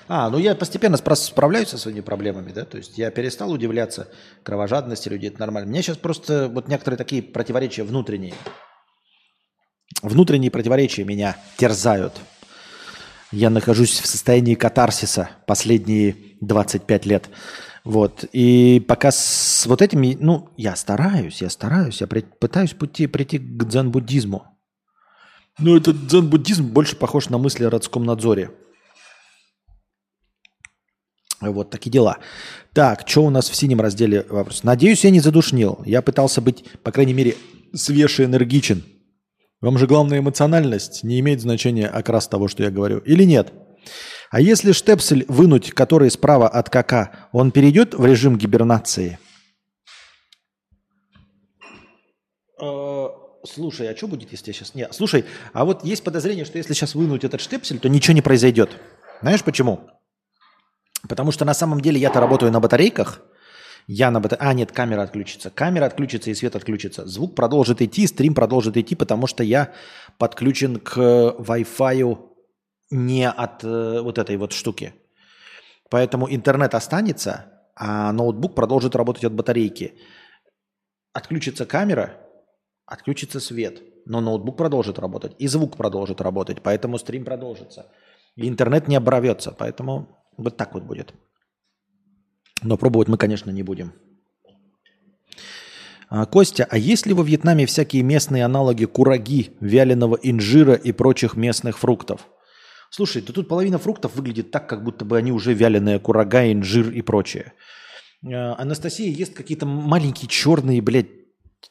[0.09, 4.09] А, ну я постепенно справляюсь со своими проблемами, да, то есть я перестал удивляться
[4.43, 5.69] кровожадности людей, это нормально.
[5.69, 8.35] У меня сейчас просто вот некоторые такие противоречия внутренние.
[10.03, 12.13] Внутренние противоречия меня терзают.
[13.33, 17.29] Я нахожусь в состоянии катарсиса последние 25 лет.
[17.83, 18.25] Вот.
[18.33, 23.65] И пока с вот этими, ну, я стараюсь, я стараюсь, я пытаюсь пути, прийти к
[23.65, 24.45] дзен-буддизму.
[25.59, 28.51] Но этот дзен-буддизм больше похож на мысли о родском надзоре.
[31.41, 32.19] Вот такие дела.
[32.73, 34.63] Так, что у нас в синем разделе вопрос?
[34.63, 35.81] Надеюсь, я не задушнил.
[35.85, 37.37] Я пытался быть, по крайней мере,
[37.75, 38.85] свеж и энергичен.
[39.61, 42.99] Вам же главная эмоциональность не имеет значения окрас того, что я говорю.
[42.99, 43.53] Или нет?
[44.31, 49.19] А если штепсель вынуть, который справа от КК, он перейдет в режим гибернации?
[52.61, 53.07] Э,
[53.45, 54.75] слушай, а что будет, если я сейчас...
[54.75, 58.23] Нет, слушай, а вот есть подозрение, что если сейчас вынуть этот штепсель, то ничего не
[58.23, 58.71] произойдет.
[59.23, 59.89] Знаешь почему?
[61.09, 63.23] Потому что на самом деле я-то работаю на батарейках.
[63.87, 64.49] Я на батарейках.
[64.49, 65.51] А, нет, камера отключится.
[65.51, 67.07] Камера отключится и свет отключится.
[67.07, 69.73] Звук продолжит идти, стрим продолжит идти, потому что я
[70.19, 72.19] подключен к Wi-Fi
[72.91, 74.95] не от э, вот этой вот штуки.
[75.91, 79.95] Поэтому интернет останется, а ноутбук продолжит работать от батарейки.
[81.13, 82.15] Отключится камера,
[82.87, 87.87] отключится свет, но ноутбук продолжит работать, и звук продолжит работать, поэтому стрим продолжится.
[88.37, 91.15] И интернет не оборвется, поэтому вот так вот будет.
[92.63, 93.93] Но пробовать мы, конечно, не будем.
[96.09, 101.37] А, Костя, а есть ли во Вьетнаме всякие местные аналоги кураги, вяленого инжира и прочих
[101.37, 102.29] местных фруктов?
[102.91, 106.91] Слушай, да тут половина фруктов выглядит так, как будто бы они уже вяленые курага, инжир
[106.91, 107.53] и прочее.
[108.25, 111.11] А, Анастасия ест какие-то маленькие черные, блядь,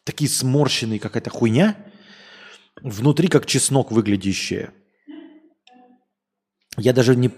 [0.03, 1.77] такие сморщенные какая-то хуйня.
[2.81, 4.71] Внутри как чеснок выглядящие.
[6.77, 7.31] Я даже не,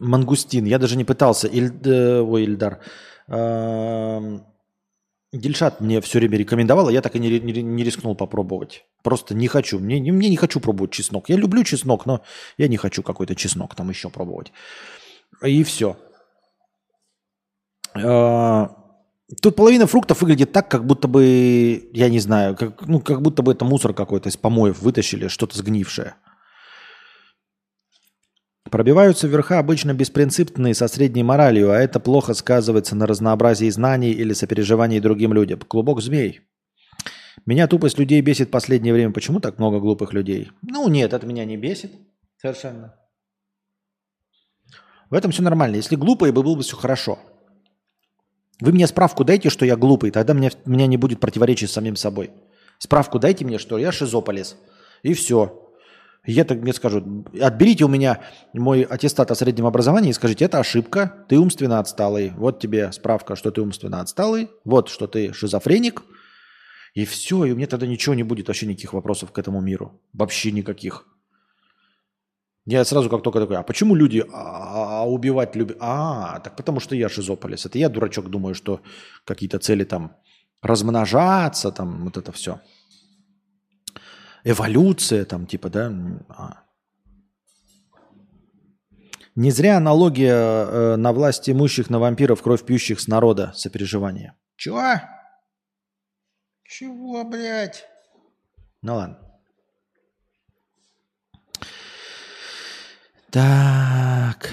[0.00, 0.64] Мангустин.
[0.64, 1.46] Я даже не пытался.
[1.46, 2.80] Иль, э, ой, Ильдар.
[3.28, 4.40] Э,
[5.32, 8.84] Дильшат мне все время рекомендовал, а я так и не, не, не рискнул попробовать.
[9.04, 9.78] Просто не хочу.
[9.78, 11.28] Мне, мне не хочу пробовать чеснок.
[11.28, 12.22] Я люблю чеснок, но
[12.58, 14.52] я не хочу какой-то чеснок там еще пробовать.
[15.44, 15.96] И все.
[17.94, 18.66] Э,
[19.40, 23.42] тут половина фруктов выглядит так, как будто бы, я не знаю, как, ну, как будто
[23.42, 26.16] бы это мусор какой-то из помоев вытащили, что-то сгнившее.
[28.64, 34.34] Пробиваются верха обычно беспринципные со средней моралью, а это плохо сказывается на разнообразии знаний или
[34.34, 35.60] сопереживании другим людям.
[35.60, 36.40] Клубок змей.
[37.46, 39.12] Меня тупость людей бесит в последнее время.
[39.12, 40.50] Почему так много глупых людей?
[40.62, 41.92] Ну нет, это меня не бесит.
[42.36, 42.94] Совершенно.
[45.08, 45.76] В этом все нормально.
[45.76, 47.18] Если глупый, бы было бы все хорошо.
[48.60, 51.96] Вы мне справку дайте, что я глупый, тогда меня, меня не будет противоречий с самим
[51.96, 52.30] собой.
[52.78, 54.56] Справку дайте мне, что я шизополис.
[55.02, 55.59] И все.
[56.26, 57.04] Я так мне скажут,
[57.40, 58.20] отберите у меня
[58.52, 62.32] мой аттестат о среднем образовании и скажите, это ошибка, ты умственно отсталый.
[62.36, 66.02] Вот тебе справка, что ты умственно отсталый, вот что ты шизофреник.
[66.92, 70.02] И все, и у меня тогда ничего не будет, вообще никаких вопросов к этому миру.
[70.12, 71.06] Вообще никаких.
[72.66, 75.78] Я сразу как только такой, а почему люди а, а убивать любят?
[75.80, 77.64] А, так потому что я шизополис.
[77.64, 78.80] Это я, дурачок, думаю, что
[79.24, 80.16] какие-то цели там
[80.60, 82.60] размножаться, там вот это все.
[84.44, 85.92] Эволюция там типа, да?
[86.28, 86.62] А.
[89.34, 94.34] Не зря аналогия э, на власть имущих на вампиров, кровь пьющих с народа, сопереживание.
[94.56, 95.00] Чего?
[96.64, 97.86] Чего, блядь?
[98.82, 99.18] Ну ладно.
[103.30, 104.50] Так.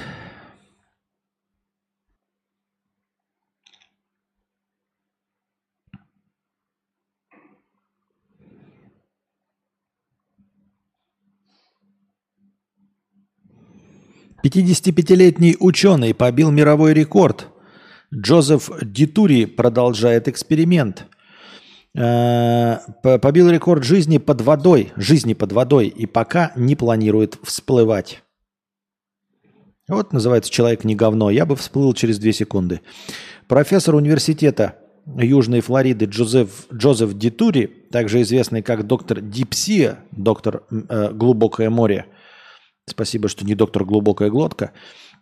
[14.48, 17.48] Пятидесятипятилетний ученый побил мировой рекорд.
[18.16, 21.06] Джозеф Дитури продолжает эксперимент–
[21.98, 28.22] Э, побил рекорд жизни под водой, жизни под водой, и пока не планирует всплывать.
[29.88, 31.32] Вот называется «Человек не говно».
[31.32, 32.82] Я бы всплыл через две секунды.
[33.48, 34.76] Профессор университета
[35.08, 42.06] Южной Флориды Джозеф, Джозеф Дитури, также известный как доктор Дипсия, доктор э, Глубокое море,
[42.90, 44.72] спасибо, что не доктор Глубокая глотка,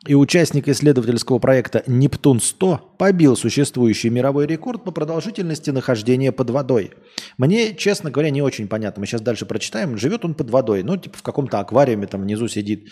[0.08, 6.92] и участник исследовательского проекта «Нептун-100» побил существующий мировой рекорд по продолжительности нахождения под водой.
[7.38, 9.00] Мне, честно говоря, не очень понятно.
[9.00, 9.98] Мы сейчас дальше прочитаем.
[9.98, 12.90] Живет он под водой, ну, типа в каком-то аквариуме там внизу сидит.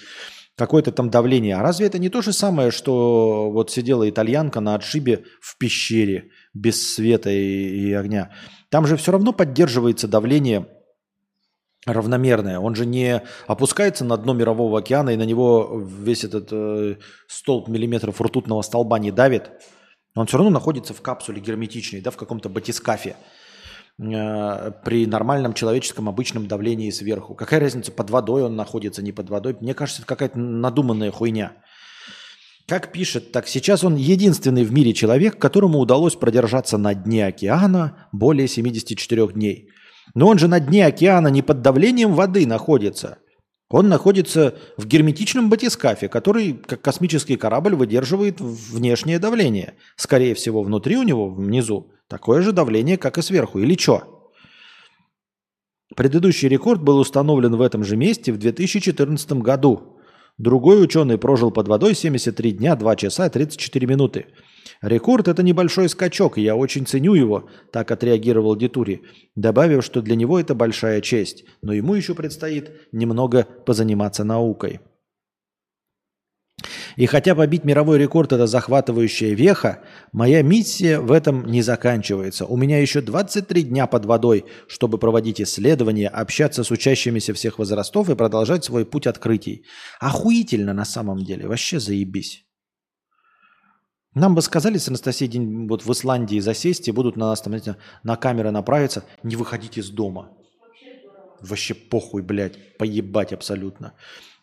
[0.55, 1.55] Какое-то там давление.
[1.55, 6.29] А разве это не то же самое, что вот сидела итальянка на отшибе в пещере
[6.53, 8.31] без света и, и огня?
[8.69, 10.67] Там же все равно поддерживается давление
[11.85, 12.59] равномерное.
[12.59, 16.95] Он же не опускается на дно мирового океана и на него весь этот э,
[17.27, 19.51] столб миллиметров ртутного столба не давит.
[20.15, 23.15] Он все равно находится в капсуле герметичной, да, в каком-то батискафе
[23.99, 27.35] э, при нормальном человеческом обычном давлении сверху.
[27.35, 29.57] Какая разница, под водой он находится, не под водой?
[29.59, 31.53] Мне кажется, это какая-то надуманная хуйня.
[32.65, 38.07] Как пишет, так сейчас он единственный в мире человек, которому удалось продержаться на дне океана
[38.13, 39.69] более 74 дней–
[40.13, 43.19] но он же на дне океана не под давлением воды находится.
[43.69, 49.73] Он находится в герметичном батискафе, который, как космический корабль, выдерживает внешнее давление.
[49.95, 53.57] Скорее всего, внутри у него, внизу, такое же давление, как и сверху.
[53.57, 54.31] Или что?
[55.95, 59.97] Предыдущий рекорд был установлен в этом же месте в 2014 году.
[60.37, 64.27] Другой ученый прожил под водой 73 дня, 2 часа 34 минуты.
[64.83, 69.01] Рекорд– это небольшой скачок, я очень ценю его, так отреагировал Дитури,
[69.33, 74.81] добавив, что для него это большая честь, но ему еще предстоит немного позаниматься наукой.
[76.97, 82.45] И хотя побить мировой рекорд– это захватывающая веха, моя миссия в этом не заканчивается.
[82.45, 88.09] У меня еще 23 дня под водой, чтобы проводить исследования, общаться с учащимися всех возрастов
[88.09, 89.63] и продолжать свой путь открытий.
[90.01, 92.45] Охуительно на самом деле, вообще заебись.
[94.15, 97.51] Нам бы сказали с Анастасией день вот в Исландии засесть и будут на нас там,
[97.51, 100.29] знаете, на камеры направиться, не выходить из дома.
[101.41, 103.93] Вообще похуй, блядь, поебать абсолютно.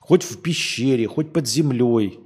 [0.00, 2.18] Хоть в пещере, хоть под землей.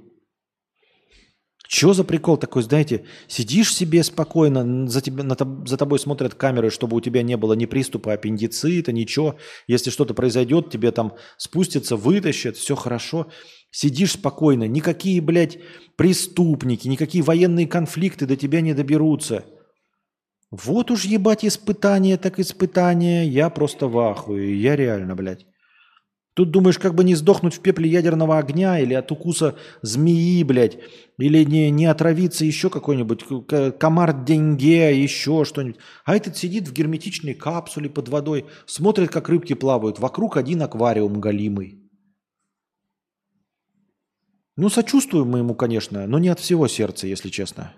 [1.67, 5.35] Что за прикол такой, знаете, сидишь себе спокойно, за, тебя, на,
[5.65, 9.37] за тобой смотрят камеры, чтобы у тебя не было ни приступа аппендицита, ничего.
[9.67, 13.27] Если что-то произойдет, тебе там спустятся, вытащат, все хорошо.
[13.77, 15.59] Сидишь спокойно, никакие, блядь,
[15.97, 19.43] преступники, никакие военные конфликты до тебя не доберутся.
[20.49, 23.25] Вот уж ебать испытания, так испытания.
[23.25, 24.55] Я просто в ахуе.
[24.55, 25.45] Я реально, блядь.
[26.35, 30.77] Тут думаешь, как бы не сдохнуть в пепле ядерного огня или от укуса змеи, блядь,
[31.17, 33.25] или не, не отравиться еще какой-нибудь
[33.77, 35.81] комар деньге, еще что-нибудь.
[36.05, 39.99] А этот сидит в герметичной капсуле под водой, смотрит, как рыбки плавают.
[39.99, 41.84] Вокруг один аквариум галимый.
[44.57, 47.73] Ну, сочувствуем мы ему, конечно, но не от всего сердца, если честно.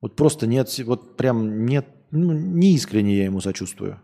[0.00, 4.00] Вот просто нет, вот прям нет, ну, не искренне я ему сочувствую.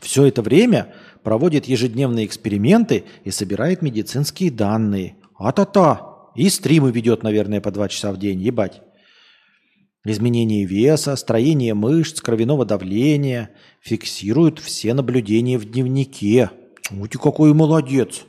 [0.00, 5.16] Все это время проводит ежедневные эксперименты и собирает медицинские данные.
[5.34, 6.30] А-та-та!
[6.36, 8.82] И стримы ведет, наверное, по два часа в день, ебать.
[10.04, 13.50] Изменение веса, строение мышц, кровяного давления.
[13.80, 16.50] Фиксируют все наблюдения в дневнике.
[16.88, 18.24] Ты какой молодец.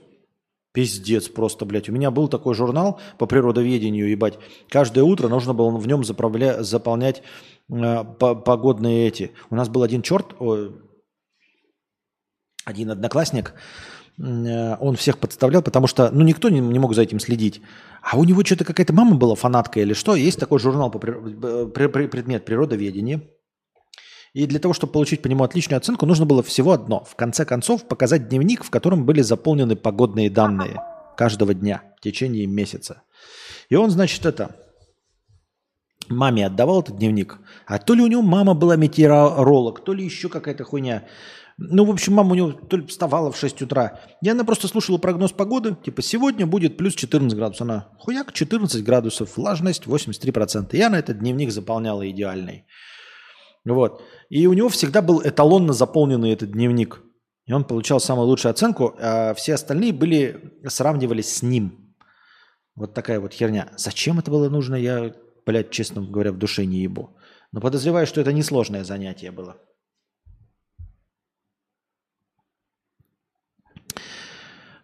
[0.74, 1.90] Пиздец просто, блядь.
[1.90, 4.38] У меня был такой журнал по природоведению, ебать.
[4.70, 6.62] Каждое утро нужно было в нем заправля...
[6.62, 7.24] заполнять
[7.72, 9.32] э, погодные эти.
[9.50, 10.70] У нас был один черт, о,
[12.64, 13.54] один одноклассник,
[14.20, 17.62] э, он всех подставлял, потому что, ну, никто не, не мог за этим следить.
[18.02, 20.16] А у него что-то какая-то мама была фанатка или что.
[20.16, 21.14] Есть такой журнал по при,
[21.72, 23.22] при, при, предмет природоведения.
[24.38, 27.04] И для того, чтобы получить по нему отличную оценку, нужно было всего одно.
[27.04, 30.80] В конце концов, показать дневник, в котором были заполнены погодные данные
[31.18, 33.02] каждого дня в течение месяца.
[33.70, 34.56] И он, значит, это
[36.08, 37.40] маме отдавал этот дневник.
[37.66, 41.08] А то ли у него мама была метеоролог, то ли еще какая-то хуйня.
[41.58, 44.00] Ну, в общем, мама у него то ли вставала в 6 утра.
[44.22, 45.76] И она просто слушала прогноз погоды.
[45.84, 47.62] Типа, сегодня будет плюс 14 градусов.
[47.64, 50.76] Она, хуяк, 14 градусов, влажность 83%.
[50.76, 52.68] И она этот дневник заполняла идеальный.
[53.74, 54.02] Вот.
[54.30, 57.02] И у него всегда был эталонно заполненный этот дневник.
[57.46, 61.96] И он получал самую лучшую оценку, а все остальные были, сравнивались с ним.
[62.76, 63.70] Вот такая вот херня.
[63.78, 65.14] Зачем это было нужно, я,
[65.46, 67.18] блядь, честно говоря, в душе не ебу.
[67.52, 69.56] Но подозреваю, что это несложное занятие было.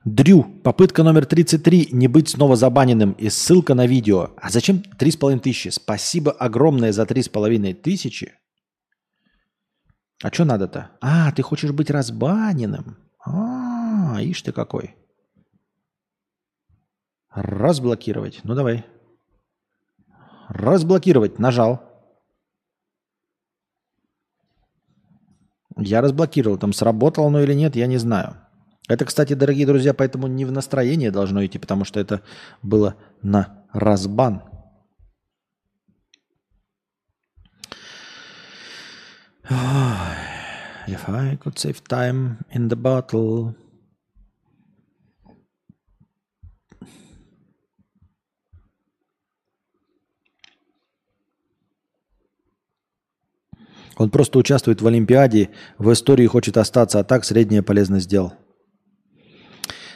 [0.06, 4.32] Дрю, попытка номер 33, не быть снова забаненным и ссылка на видео.
[4.38, 5.70] А зачем 3,5 тысячи?
[5.70, 8.34] Спасибо огромное за 3,5 тысячи.
[10.24, 10.90] А что надо-то?
[11.02, 12.98] А, ты хочешь быть разбаненным.
[13.26, 14.96] А, ишь ты какой.
[17.30, 18.40] Разблокировать.
[18.44, 18.86] Ну давай.
[20.48, 21.40] Разблокировать.
[21.40, 21.84] Нажал.
[25.76, 26.58] Я разблокировал.
[26.58, 28.38] Там сработало оно или нет, я не знаю.
[28.88, 32.22] Это, кстати, дорогие друзья, поэтому не в настроение должно идти, потому что это
[32.62, 34.44] было на разбан.
[39.50, 43.56] If I could save time in the bottle.
[53.96, 58.34] Он просто участвует в Олимпиаде, в истории хочет остаться, а так средняя полезность дел.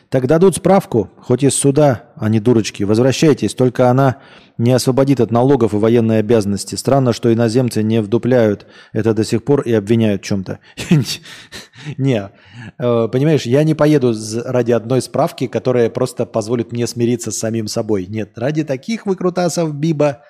[0.09, 2.83] Так дадут справку, хоть из суда, а не дурочки.
[2.83, 4.17] Возвращайтесь, только она
[4.57, 6.75] не освободит от налогов и военной обязанности.
[6.75, 10.59] Странно, что иноземцы не вдупляют это до сих пор и обвиняют в чем-то.
[11.97, 12.31] Не,
[12.79, 14.13] э, понимаешь, я не поеду
[14.45, 18.07] ради одной справки, которая просто позволит мне смириться с самим собой.
[18.07, 20.23] Нет, ради таких выкрутасов, Биба,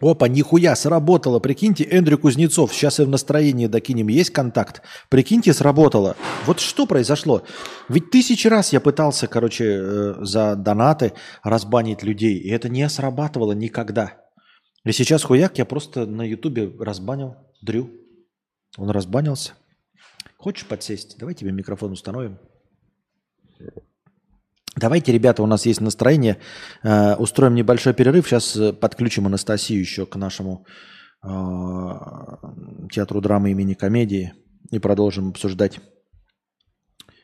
[0.00, 1.38] Опа, нихуя, сработало.
[1.38, 4.80] Прикиньте, Эндрю Кузнецов, сейчас и в настроении докинем, есть контакт.
[5.08, 6.16] Прикиньте, сработало.
[6.46, 7.42] Вот что произошло?
[7.88, 11.12] Ведь тысячи раз я пытался, короче, э, за донаты
[11.42, 14.14] разбанить людей, и это не срабатывало никогда.
[14.84, 18.05] И сейчас хуяк я просто на ютубе разбанил Дрю.
[18.76, 19.52] Он разбанился.
[20.36, 21.18] Хочешь подсесть?
[21.18, 22.38] Давай тебе микрофон установим.
[24.76, 26.38] Давайте, ребята, у нас есть настроение.
[26.82, 28.26] Э, устроим небольшой перерыв.
[28.28, 30.66] Сейчас э, подключим Анастасию еще к нашему
[31.24, 31.28] э,
[32.92, 34.34] театру драмы имени комедии
[34.70, 35.80] и продолжим обсуждать.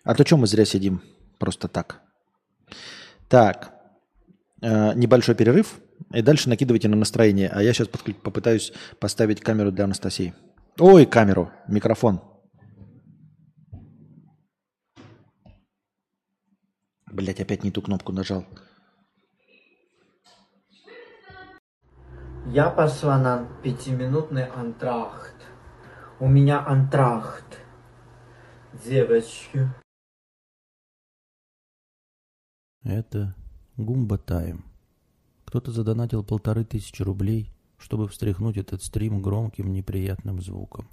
[0.05, 1.03] А то что мы зря сидим?
[1.39, 2.01] Просто так.
[3.29, 3.75] Так,
[4.63, 5.79] э, небольшой перерыв.
[6.15, 7.51] И дальше накидывайте на настроение.
[7.51, 10.35] А я сейчас попытаюсь поставить камеру для Анастасии.
[10.79, 12.21] Ой, камеру, микрофон.
[17.07, 18.47] Блять, опять не ту кнопку нажал.
[22.47, 25.37] Я пошла на пятиминутный антрахт.
[26.19, 27.61] У меня антрахт.
[28.83, 29.69] Девочки.
[32.83, 33.35] Это
[33.77, 34.65] Гумба Тайм.
[35.45, 37.53] Кто-то задонатил полторы тысячи рублей
[37.83, 40.89] чтобы встряхнуть этот стрим громким неприятным звуком.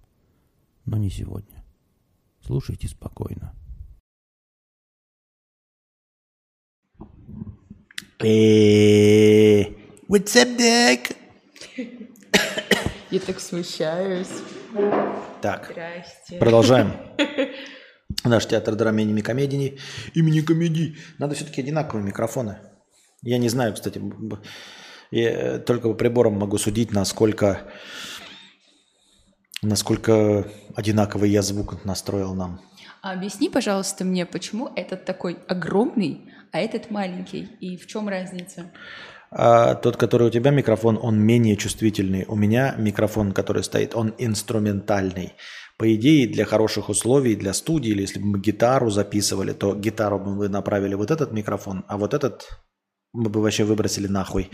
[0.86, 1.64] Но не сегодня.
[2.42, 3.54] Слушайте спокойно.
[8.22, 9.62] Э,
[10.10, 11.16] what's up, Dick?
[13.12, 14.28] Я так смущаюсь.
[15.42, 16.38] Так, Здрасте.
[16.40, 16.94] продолжаем.
[18.24, 19.78] Наш театр драмы имени комедии.
[20.16, 20.98] Имени комедии.
[21.20, 22.58] Надо все-таки одинаковые микрофоны.
[23.22, 24.02] Я не знаю, кстати,
[25.12, 27.62] я э, только по приборам могу судить, насколько,
[29.62, 32.62] насколько одинаковый я звук настроил нам.
[33.02, 38.72] А объясни, пожалуйста, мне, почему этот такой огромный, а этот маленький, и в чем разница?
[39.32, 42.26] А тот, который у тебя микрофон, он менее чувствительный.
[42.28, 45.34] У меня микрофон, который стоит, он инструментальный.
[45.78, 50.20] По идее, для хороших условий, для студии, или если бы мы гитару записывали, то гитару
[50.20, 52.50] бы мы направили вот этот микрофон, а вот этот
[53.14, 54.52] мы бы вообще выбросили нахуй.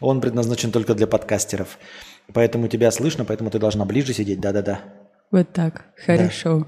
[0.00, 1.78] Он предназначен только для подкастеров.
[2.32, 4.80] Поэтому тебя слышно, поэтому ты должна ближе сидеть, да-да-да.
[5.30, 6.66] Вот так, хорошо.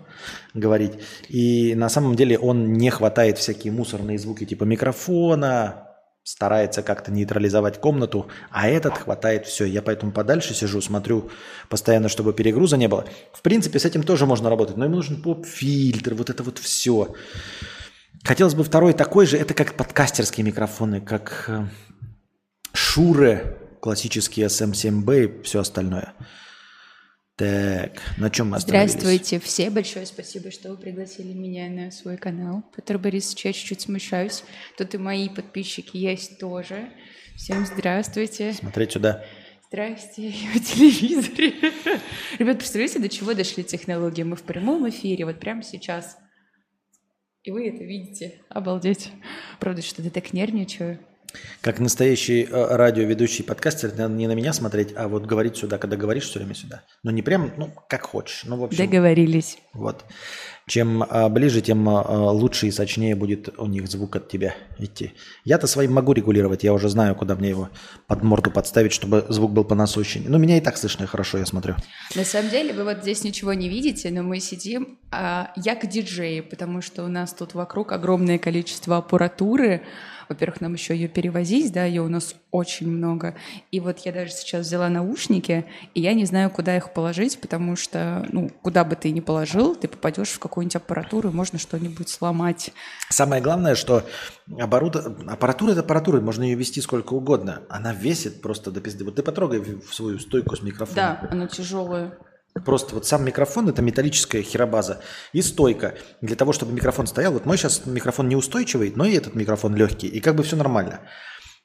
[0.54, 0.98] Да, говорить.
[1.28, 5.88] И на самом деле он не хватает всякие мусорные звуки типа микрофона,
[6.24, 9.64] старается как-то нейтрализовать комнату, а этот хватает все.
[9.64, 11.30] Я поэтому подальше сижу, смотрю
[11.70, 13.06] постоянно, чтобы перегруза не было.
[13.32, 17.14] В принципе, с этим тоже можно работать, но ему нужен поп-фильтр, вот это вот все.
[18.28, 21.64] Хотелось бы второй такой же, это как подкастерские микрофоны, как э,
[22.74, 26.12] Шуры, классические SM7B и все остальное.
[27.36, 28.92] Так, на чем мы остановились?
[28.92, 32.64] Здравствуйте все, большое спасибо, что вы пригласили меня на свой канал.
[32.76, 34.44] Петр Борисович, я чуть-чуть смущаюсь.
[34.76, 36.90] Тут и мои подписчики есть тоже.
[37.34, 38.52] Всем здравствуйте.
[38.52, 39.24] Смотреть сюда.
[39.68, 41.54] Здрасте, я в телевизоре.
[42.38, 44.22] Ребят, представляете, до чего дошли технологии?
[44.22, 46.18] Мы в прямом эфире, вот прямо сейчас.
[47.48, 48.34] И вы это видите.
[48.50, 49.10] Обалдеть.
[49.58, 50.98] Правда, что-то так нервничаю.
[51.62, 55.96] Как настоящий э, радиоведущий подкастер, надо не на меня смотреть, а вот говорить сюда, когда
[55.96, 56.82] говоришь все время сюда.
[57.02, 58.42] Ну, не прям, ну, как хочешь.
[58.44, 59.56] Ну, в общем, Договорились.
[59.72, 60.04] вот.
[60.68, 65.14] Чем а, ближе, тем а, лучше и сочнее будет у них звук от тебя идти.
[65.44, 67.70] Я-то своим могу регулировать, я уже знаю, куда мне его
[68.06, 70.28] под морду подставить, чтобы звук был понасущеннее.
[70.28, 71.74] Ну, меня и так слышно хорошо, я смотрю.
[72.14, 75.88] На самом деле, вы вот здесь ничего не видите, но мы сидим, а, я к
[75.88, 79.82] диджею, потому что у нас тут вокруг огромное количество аппаратуры.
[80.28, 83.34] Во-первых, нам еще ее перевозить, да, ее у нас очень много.
[83.70, 85.64] И вот я даже сейчас взяла наушники,
[85.94, 89.74] и я не знаю, куда их положить, потому что, ну, куда бы ты ни положил,
[89.74, 92.72] ты попадешь в какую-нибудь аппаратуру, и можно что-нибудь сломать.
[93.08, 94.04] Самое главное, что
[94.50, 94.96] оборуд-
[95.28, 97.62] аппаратура– это аппаратура, можно ее вести сколько угодно.
[97.68, 99.04] Она весит просто до пизды.
[99.04, 100.96] Вот ты потрогай в свою стойку с микрофоном.
[100.96, 102.18] Да, она тяжелая.
[102.64, 105.00] Просто вот сам микрофон– это металлическая херобаза.
[105.32, 105.94] И стойка.
[106.20, 107.32] Для того, чтобы микрофон стоял.
[107.32, 110.08] Вот мой сейчас микрофон неустойчивый, но и этот микрофон легкий.
[110.08, 111.00] И как бы все нормально.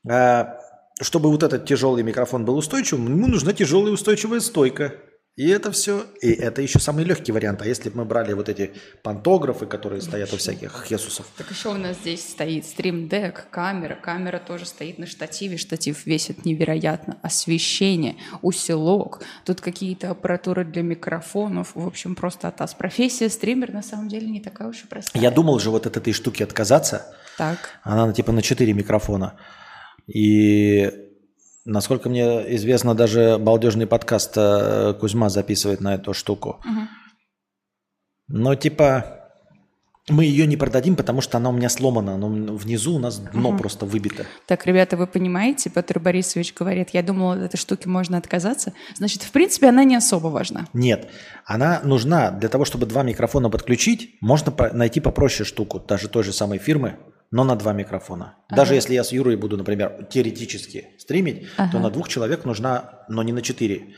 [0.10, 0.58] А,
[1.02, 4.96] чтобы вот этот тяжелый микрофон был устойчивым, ему нужна тяжелая устойчивая стойка.
[5.36, 7.64] И это все, и это еще самый легкий вариант.
[7.64, 11.70] А если бы мы брали вот эти пантографы, которые стоят у всяких хесусов, Так еще
[11.70, 13.96] у нас здесь стоит стрим-дек, камера.
[13.96, 15.58] Камера тоже стоит на штативе.
[15.58, 17.18] Штатив весит невероятно.
[17.24, 19.22] Освещение, усилок.
[19.44, 21.72] Тут какие-то аппаратуры для микрофонов.
[21.74, 22.76] В общем, просто атас.
[22.76, 25.20] Профессия стример на самом деле не такая уж и простая.
[25.24, 27.08] я думал же вот от этой штуки отказаться.
[27.40, 27.80] Так.
[27.82, 29.40] Она на- типа на 4 микрофона.
[30.06, 30.92] И
[31.66, 36.60] насколько мне известно, даже балдежный подкаст э, Кузьма записывает на эту штуку.
[38.28, 39.24] Но типа
[40.10, 42.16] мы ее не продадим, потому что она у меня сломана.
[42.16, 44.26] Она внизу у нас дно просто выбито.
[44.48, 48.74] Так, ребята, вы понимаете, Петр Борисович говорит, я думала, от этой штуки можно отказаться.
[48.96, 50.68] Значит, в принципе, она не особо важна.
[50.74, 51.10] Нет,
[51.46, 54.16] она нужна для того, чтобы два микрофона подключить.
[54.20, 56.98] Можно найти попроще штуку, даже той же самой фирмы,
[57.34, 58.36] но на два микрофона.
[58.50, 63.24] Даже если я с Юрой буду, например, теоретически стримить, то на двух человек нужна, но
[63.24, 63.96] не на четыре.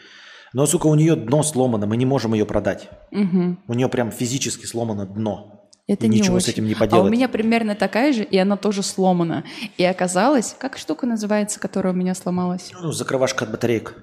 [0.53, 2.89] Но, сука, у нее дно сломано, мы не можем ее продать.
[3.11, 5.69] У нее прям физически сломано дно.
[5.85, 6.45] Это И не ничего очень.
[6.45, 7.05] с этим не А поделать.
[7.05, 9.43] у меня примерно такая же, и она тоже сломана.
[9.77, 12.71] И оказалось, как штука называется, которая у меня сломалась?
[12.81, 13.95] Ну, закрывашка от батареек.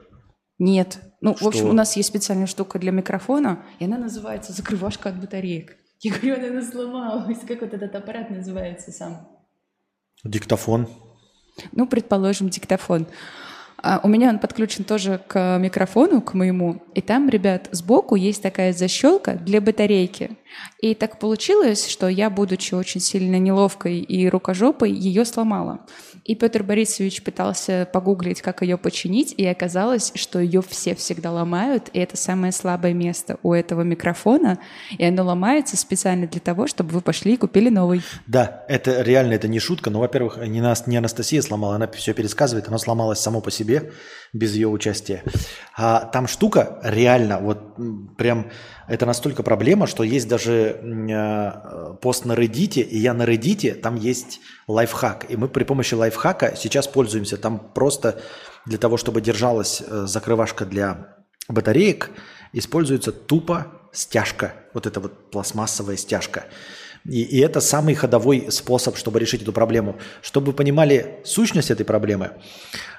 [0.58, 0.98] Нет.
[1.22, 1.70] Ну, в общем, Что?
[1.70, 5.76] у нас есть специальная штука для микрофона, и она называется закрывашка от батареек.
[6.02, 7.38] Я говорю, она сломалась.
[7.46, 9.28] Как вот этот аппарат называется сам?
[10.24, 10.88] Диктофон.
[11.70, 13.06] Ну, предположим, диктофон.
[13.84, 16.82] А у меня он подключен тоже к микрофону, к моему.
[16.94, 20.36] И там, ребят, сбоку есть такая защелка для батарейки.
[20.80, 25.86] И так получилось, что я, будучи очень сильно неловкой и рукожопой, ее сломала.
[26.24, 31.88] И Петр Борисович пытался погуглить, как ее починить, и оказалось, что ее все всегда ломают,
[31.92, 34.58] и это самое слабое место у этого микрофона,
[34.96, 38.02] и оно ломается специально для того, чтобы вы пошли и купили новый.
[38.26, 39.90] Да, это реально, это не шутка.
[39.90, 43.92] Но, во-первых, не, Нас- не Анастасия сломала, она все пересказывает, она сломалась само по себе,
[44.32, 45.22] без ее участия.
[45.76, 47.76] А там штука реально, вот
[48.16, 48.50] прям,
[48.88, 53.96] это настолько проблема, что есть даже э, пост на Reddit, и я на Reddit, там
[53.96, 55.30] есть лайфхак.
[55.30, 57.36] И мы при помощи лайфхака сейчас пользуемся.
[57.36, 58.22] Там просто
[58.64, 61.16] для того, чтобы держалась э, закрывашка для
[61.48, 62.10] батареек,
[62.54, 64.54] используется тупо стяжка.
[64.72, 66.44] Вот эта вот пластмассовая стяжка.
[67.04, 69.98] И, и это самый ходовой способ, чтобы решить эту проблему.
[70.22, 72.32] Чтобы вы понимали сущность этой проблемы,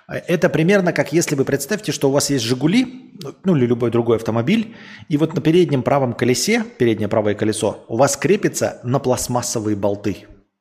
[0.07, 3.11] это примерно как если вы представьте, что у вас есть «Жигули»,
[3.43, 4.75] ну или любой другой автомобиль,
[5.09, 10.17] и вот на переднем правом колесе, переднее правое колесо, у вас крепится на пластмассовые болты.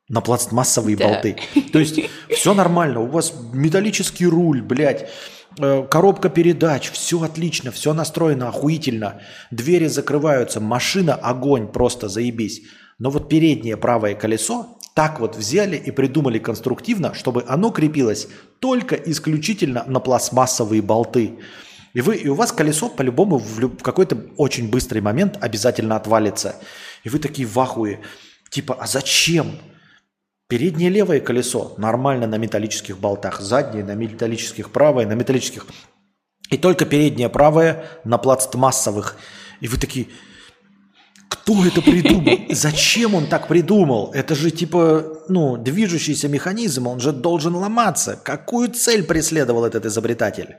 [0.08, 1.08] На пластмассовые Да.
[1.08, 1.36] болты.
[1.72, 1.98] То есть
[2.30, 5.08] все нормально, у вас металлический руль, блядь,
[5.58, 9.20] э, коробка передач, все отлично, все настроено охуительно,
[9.50, 12.62] двери закрываются, машина огонь, просто заебись.
[13.02, 18.28] Но вот переднее правое колесо так вот взяли и придумали конструктивно, чтобы оно крепилось
[18.60, 21.36] только исключительно на пластмассовые болты.
[21.94, 25.96] И, вы, и у вас колесо по-любому в, люб- в какой-то очень быстрый момент обязательно
[25.96, 26.54] отвалится.
[27.02, 28.02] И вы такие в ахуе.
[28.50, 29.58] Типа, а зачем?
[30.46, 35.66] Переднее левое колесо нормально на металлических болтах, заднее на металлических, правое на металлических.
[36.50, 39.16] И только переднее правое на пластмассовых.
[39.60, 40.06] И вы такие,
[41.32, 42.38] кто это придумал?
[42.50, 44.10] Зачем он так придумал?
[44.12, 48.20] Это же типа, ну, движущийся механизм, он же должен ломаться.
[48.22, 50.56] Какую цель преследовал этот изобретатель?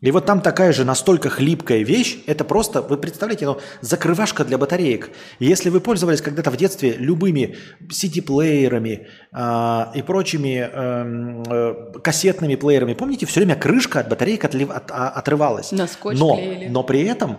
[0.00, 4.58] И вот там такая же настолько хлипкая вещь, это просто, вы представляете, ну, закрывашка для
[4.58, 5.10] батареек.
[5.38, 7.56] Если вы пользовались когда-то в детстве любыми
[7.88, 14.70] CD-плеерами э, и прочими э, э, кассетными плеерами, помните, все время крышка от батареек отлив,
[14.70, 15.72] от, а, отрывалась.
[15.72, 16.68] На скотч но, клеили.
[16.68, 17.38] но при этом,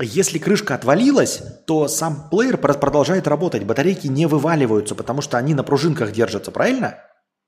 [0.00, 3.64] если крышка отвалилась, то сам плеер про- продолжает работать.
[3.64, 6.98] Батарейки не вываливаются, потому что они на пружинках держатся, правильно?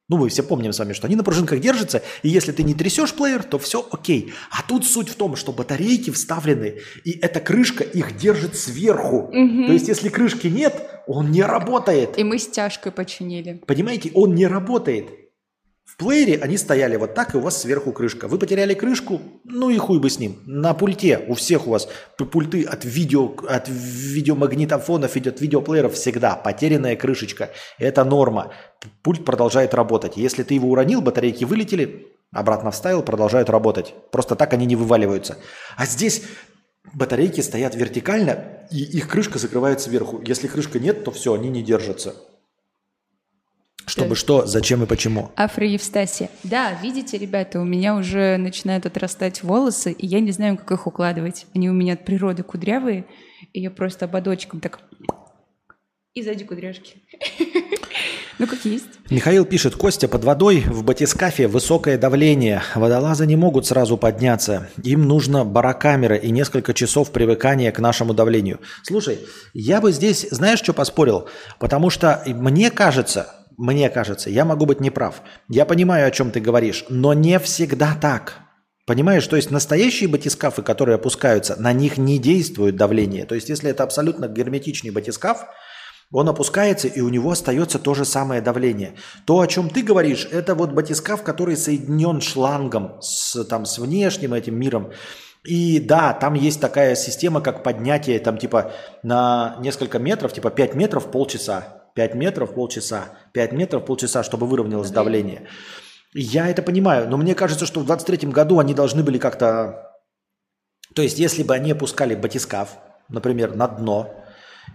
[0.09, 2.75] Ну, мы все помним с вами, что они на пружинках держатся, и если ты не
[2.75, 4.33] трясешь плеер, то все окей.
[4.53, 9.29] А тут суть в том, что батарейки вставлены, и эта крышка их держит сверху.
[9.33, 12.17] То есть, если крышки нет, он не работает.
[12.17, 13.61] И мы стяжкой починили.
[13.67, 15.09] Понимаете, он не работает.
[15.97, 18.29] В плеере они стояли вот так, и у вас сверху крышка.
[18.29, 20.43] Вы потеряли крышку, ну и хуй бы с ним.
[20.45, 26.37] На пульте у всех у вас пульты от, видео, от видеомагнитофонов идет видеоплееров всегда.
[26.37, 27.49] Потерянная крышечка.
[27.79, 28.53] Это норма.
[29.03, 30.19] Пульт продолжает работать.
[30.19, 33.95] Если ты его уронил, батарейки вылетели, обратно вставил, продолжают работать.
[34.13, 35.39] Просто так они не вываливаются.
[35.79, 36.25] А здесь
[36.93, 40.21] батарейки стоят вертикально, и их крышка закрывает сверху.
[40.27, 42.17] Если крышка нет, то все, они не держатся.
[43.87, 45.31] Чтобы что, зачем и почему.
[45.37, 46.29] Афро Евстасия.
[46.43, 50.87] Да, видите, ребята, у меня уже начинают отрастать волосы, и я не знаю, как их
[50.89, 51.47] укладывать.
[51.55, 53.07] Они у меня от природы кудрявые,
[53.53, 54.81] и я просто ободочком так...
[56.15, 56.97] И сзади кудряшки.
[58.39, 58.85] Ну, как есть.
[59.09, 62.63] Михаил пишет, Костя, под водой в батискафе высокое давление.
[62.75, 64.69] Водолазы не могут сразу подняться.
[64.83, 68.61] Им нужно барокамера и несколько часов привыкания к нашему давлению.
[68.83, 69.21] Слушай,
[69.55, 71.29] я бы здесь, знаешь, что поспорил?
[71.59, 75.23] Потому что мне кажется, мне кажется, я могу быть неправ.
[75.49, 78.41] Я понимаю, о чем ты говоришь, но не всегда так.
[78.87, 83.25] Понимаешь, то есть настоящие батискафы, которые опускаются, на них не действует давление.
[83.27, 85.45] То есть если это абсолютно герметичный батискаф,
[86.13, 88.95] он опускается, и у него остается то же самое давление.
[89.25, 94.35] То, о чем ты говоришь, это вот батискаф, который соединен шлангом с, там, с внешним
[94.35, 94.93] этим миром.
[95.45, 98.73] И да, там есть такая система, как поднятие, там типа
[99.03, 104.91] на несколько метров, типа 5 метров полчаса, 5 метров полчаса, 5 метров полчаса, чтобы выровнялось
[104.91, 105.49] давление.
[106.13, 109.93] Я это понимаю, но мне кажется, что в 23 году они должны были как-то...
[110.95, 112.79] То есть, если бы они опускали батискаф,
[113.09, 114.15] например, на дно,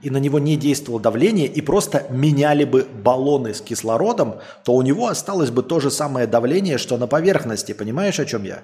[0.02, 4.82] и на него не действовало давление, и просто меняли бы баллоны с кислородом, то у
[4.82, 7.74] него осталось бы то же самое давление, что на поверхности.
[7.74, 8.64] Понимаешь, о чем я?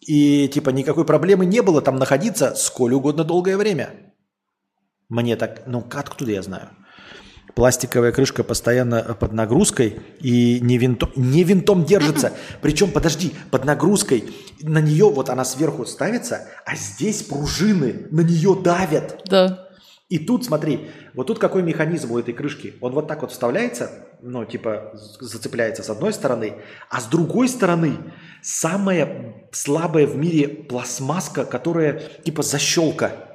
[0.00, 3.90] И типа никакой проблемы не было там находиться сколь угодно долгое время.
[5.10, 6.70] Мне так, ну откуда я знаю?
[7.58, 12.32] Пластиковая крышка постоянно под нагрузкой и не винтом, не винтом держится.
[12.62, 14.32] Причем, подожди, под нагрузкой
[14.62, 19.22] на нее вот она сверху ставится, а здесь пружины на нее давят.
[19.24, 19.70] Да.
[20.08, 22.74] И тут, смотри, вот тут какой механизм у этой крышки.
[22.80, 23.90] Он вот так вот вставляется,
[24.22, 27.96] ну, типа, зацепляется с одной стороны, а с другой стороны
[28.40, 33.27] самая слабая в мире пластмасска, которая, типа, защелка.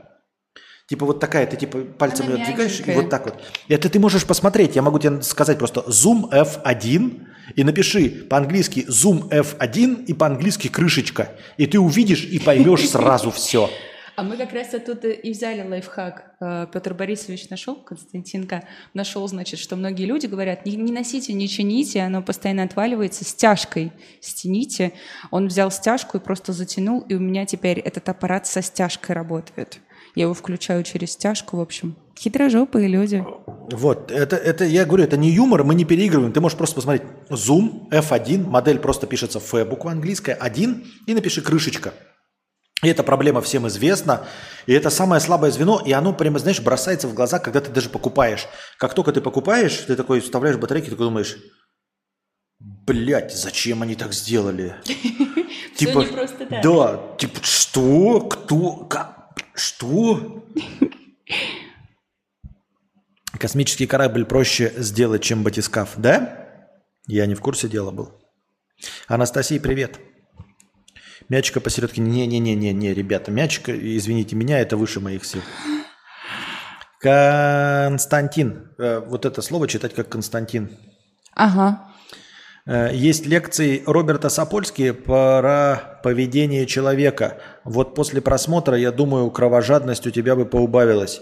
[0.94, 3.42] Типа вот такая, ты типа пальцем Она ее двигаешь и вот так вот.
[3.68, 7.26] Это ты можешь посмотреть, я могу тебе сказать просто Zoom F1
[7.56, 11.32] и напиши по-английски Zoom F1 и по-английски крышечка.
[11.58, 13.72] И ты увидишь и поймешь сразу все.
[14.16, 16.36] А мы как раз оттуда и взяли лайфхак.
[16.40, 21.50] Э, Петр Борисович нашел, Константинка нашел, значит, что многие люди говорят, не, не носите, не
[21.50, 23.92] чините, оно постоянно отваливается, стяжкой
[24.22, 24.94] стяните.
[25.32, 29.80] Он взял стяжку и просто затянул, и у меня теперь этот аппарат со стяжкой работает.
[30.16, 31.96] Я его включаю через стяжку, в общем.
[32.18, 33.26] Хитрожопые люди.
[33.72, 36.32] Вот, это, это, я говорю, это не юмор, мы не переигрываем.
[36.32, 41.42] Ты можешь просто посмотреть Zoom F1, модель просто пишется F, буква английская, 1, и напиши
[41.42, 41.94] крышечка.
[42.84, 44.28] И эта проблема всем известна,
[44.68, 47.90] и это самое слабое звено, и оно прямо, знаешь, бросается в глаза, когда ты даже
[47.90, 48.46] покупаешь.
[48.78, 51.38] Как только ты покупаешь, ты такой вставляешь батарейки, такой думаешь,
[52.60, 54.76] блядь, зачем они так сделали?
[55.76, 56.62] Так.
[56.62, 58.22] Да, типа, что?
[58.22, 58.86] Кто?
[58.86, 59.23] Как?
[59.54, 60.46] Что?
[63.40, 66.70] Космический корабль проще сделать, чем батискаф, да?
[67.08, 68.14] Я не в курсе дела был.
[69.08, 70.00] Анастасия, привет.
[71.30, 72.02] Мячика посередке.
[72.02, 75.42] Не-не-не-не-не, ребята, мячика, извините меня, это выше моих сил.
[77.00, 78.70] Константин.
[78.78, 80.78] Э, Вот это слово читать как Константин.
[81.34, 81.93] Ага.
[82.66, 87.42] Э, Есть лекции Роберта Сапольски про поведение человека.
[87.64, 91.22] Вот после просмотра, я думаю, кровожадность у тебя бы поубавилась.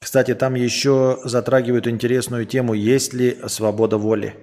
[0.00, 4.34] Кстати, там еще затрагивают интересную тему, есть ли свобода воли.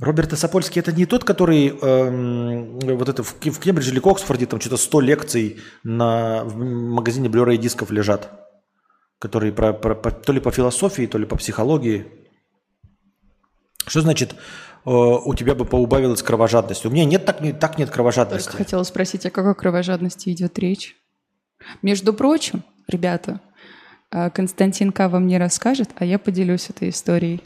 [0.00, 4.60] Роберт Сапольский это не тот, который эм, вот это в, в Кембридже или Оксфорде там
[4.60, 8.28] что-то 100 лекций на, в магазине Blu-ray дисков лежат,
[9.20, 12.23] которые про, про, по- то ли по философии, то ли по психологии.
[13.86, 14.34] Что значит э,
[14.90, 16.86] у тебя бы поубавилась кровожадность?
[16.86, 18.46] У меня нет так, так нет кровожадности.
[18.46, 20.96] Только хотела спросить, о какой кровожадности идет речь?
[21.82, 23.40] Между прочим, ребята,
[24.10, 25.08] а, Константин К.
[25.08, 27.42] вам не расскажет, а я поделюсь этой историей.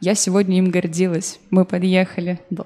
[0.00, 1.38] Я сегодня им гордилась.
[1.50, 2.40] Мы подъехали.
[2.50, 2.64] Да.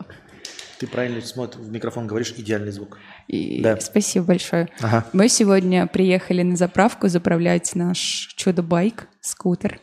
[0.79, 2.99] Ты правильно смотришь в микрофон, говоришь идеальный звук.
[3.29, 3.79] И Да.
[3.81, 4.69] Спасибо большое.
[4.81, 5.07] Ага.
[5.13, 9.81] Мы сегодня приехали на заправку заправлять наш чудо-байк, скутер.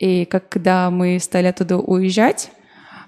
[0.00, 2.50] И когда мы стали оттуда уезжать,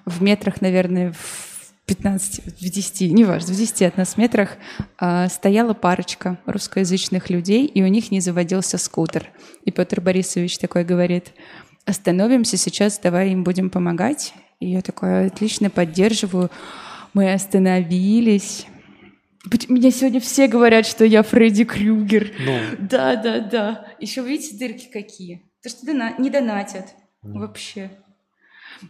[0.05, 4.51] в метрах, наверное, в 15, в 10, неважно, в 10 от нас метрах
[4.99, 9.31] а, стояла парочка русскоязычных людей, и у них не заводился скутер.
[9.65, 11.33] И Петр Борисович такой говорит,
[11.87, 14.35] остановимся сейчас, давай им будем помогать.
[14.61, 16.51] И я такая, отлично, поддерживаю.
[17.15, 18.67] Мы остановились.
[19.69, 22.33] Меня сегодня все говорят, что я Фредди Крюгер.
[22.39, 22.59] Ну.
[22.79, 23.87] Да, да, да.
[23.99, 25.43] Еще видите дырки какие?
[25.63, 26.87] То, что дона- не донатят
[27.23, 27.91] вообще.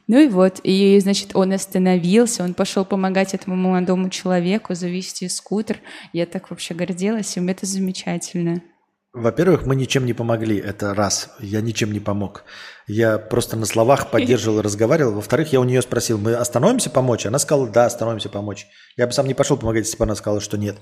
[0.06, 5.80] Ну и вот, и, значит, он остановился, он пошел помогать этому молодому человеку завести скутер.
[6.12, 8.62] Я так вообще гордилась им, это замечательно.
[9.12, 11.34] Во-первых, мы ничем не помогли, это раз.
[11.38, 12.44] Я ничем не помог.
[12.86, 15.12] Я просто на словах поддерживал и разговаривал.
[15.12, 17.26] Во-вторых, я у нее спросил, мы остановимся помочь?
[17.26, 18.66] Она сказала, да, остановимся помочь.
[18.96, 20.78] Я бы сам не пошел помогать, если бы она сказала, что нет.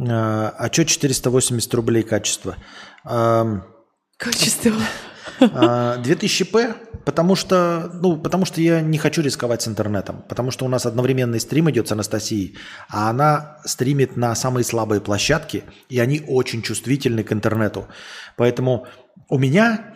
[0.00, 2.56] А, а что 480 рублей качество?
[4.16, 4.80] Качество.
[5.40, 6.74] а, 2000p,
[7.04, 10.86] потому что, ну, потому что я не хочу рисковать с интернетом, потому что у нас
[10.86, 12.56] одновременный стрим идет с Анастасией,
[12.88, 17.88] а она стримит на самые слабые площадки, и они очень чувствительны к интернету.
[18.36, 18.86] Поэтому
[19.28, 19.94] у меня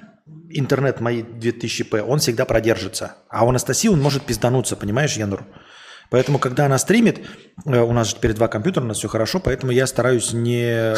[0.50, 5.44] интернет мои 2000p, он всегда продержится, а у Анастасии он может пиздануться, понимаешь, Янур?
[6.10, 7.20] Поэтому, когда она стримит,
[7.66, 10.94] э, у нас же теперь два компьютера, у нас все хорошо, поэтому я стараюсь не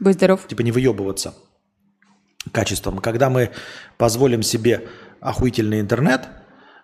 [0.00, 0.46] Будь здоров.
[0.46, 1.34] типа не выебываться
[2.52, 2.98] качеством.
[2.98, 3.50] Когда мы
[3.96, 4.88] позволим себе
[5.20, 6.28] охуительный интернет,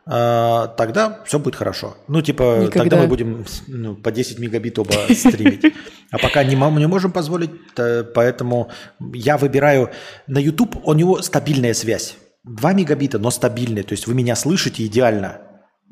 [0.07, 1.97] а, тогда все будет хорошо.
[2.09, 2.79] Ну, типа, Никогда.
[2.81, 5.75] тогда мы будем ну, по 10 мегабит оба стримить.
[6.11, 8.71] А пока не, не можем позволить, то- поэтому
[9.13, 9.91] я выбираю...
[10.27, 12.17] На YouTube у него стабильная связь.
[12.45, 13.83] 2 мегабита, но стабильная.
[13.83, 15.43] То есть вы меня слышите идеально.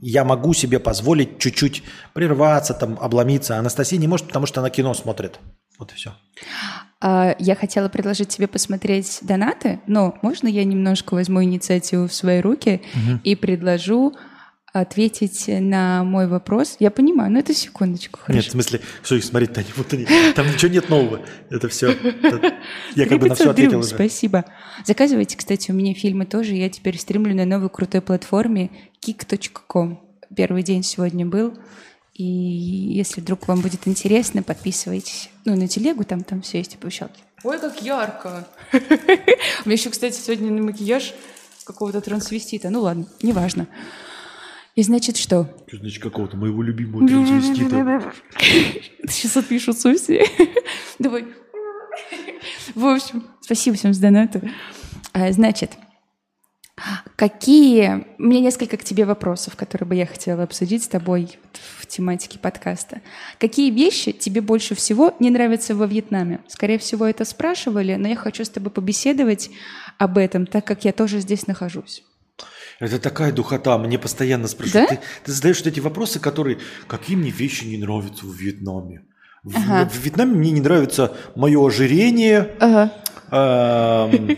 [0.01, 1.83] Я могу себе позволить чуть-чуть
[2.15, 3.57] прерваться, там, обломиться.
[3.57, 5.39] Анастасия не может, потому что она кино смотрит.
[5.79, 6.15] Вот и все.
[7.01, 12.41] А, Я хотела предложить тебе посмотреть донаты, но можно я немножко возьму инициативу в свои
[12.41, 12.83] руки
[13.25, 14.15] и предложу
[14.73, 16.77] ответить на мой вопрос?
[16.79, 18.49] Я понимаю, но это секундочку, Нет, хорошо.
[18.49, 20.07] в смысле, что их смотреть-то они вот они.
[20.35, 21.21] Там ничего нет нового.
[21.51, 21.89] Это все.
[22.95, 23.89] Я как бы на все 500 ответил уже.
[23.89, 24.45] Спасибо.
[24.85, 26.55] Заказывайте, кстати, у меня фильмы тоже.
[26.55, 28.71] Я теперь стримлю на новой крутой платформе
[29.05, 30.01] kick.com.
[30.37, 31.55] Первый день сегодня был.
[32.19, 35.31] И если вдруг вам будет интересно, подписывайтесь.
[35.45, 37.23] Ну, на телегу там, там все есть оповещалки.
[37.45, 38.49] Ой, как ярко.
[38.73, 41.15] У меня еще, кстати, сегодня на макияж
[41.65, 42.71] какого-то трансвестита.
[42.71, 43.69] Ну ладно, неважно.
[44.75, 45.49] И значит что?
[45.73, 48.13] Значит, какого-то моего любимого трансвестита.
[49.09, 50.27] Сейчас отпишутся все.
[50.99, 51.25] Давай.
[52.75, 54.51] В общем, спасибо всем за донаты.
[55.13, 55.73] А, Значит,
[57.17, 58.07] какие...
[58.19, 61.39] У меня несколько к тебе вопросов, которые бы я хотела обсудить с тобой
[61.79, 63.01] в тематике подкаста.
[63.39, 66.41] Какие вещи тебе больше всего не нравятся во Вьетнаме?
[66.49, 69.51] Скорее всего, это спрашивали, но я хочу с тобой побеседовать
[69.99, 72.05] об этом, так как я тоже здесь нахожусь.
[72.81, 73.77] Это такая духота.
[73.79, 74.91] Мне постоянно спрашивают.
[74.91, 74.97] Да?
[74.97, 76.59] Ты, ты задаешь вот эти вопросы, которые...
[76.87, 79.03] Какие мне вещи не нравятся в Вьетнаме?
[79.43, 79.89] В, Ага.
[79.89, 82.93] в Вьетнаме мне не нравится мое ожирение, Ага.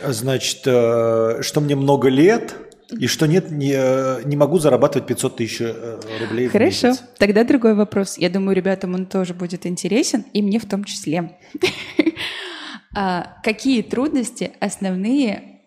[0.00, 2.54] значит, э, что мне много лет,
[2.90, 7.04] и что нет, не, э, не могу зарабатывать 500 тысяч э, рублей в Хорошо, месяц.
[7.18, 8.16] тогда другой вопрос.
[8.16, 11.38] Я думаю, ребятам он тоже будет интересен, и мне в том числе.
[12.94, 15.60] А Какие трудности основные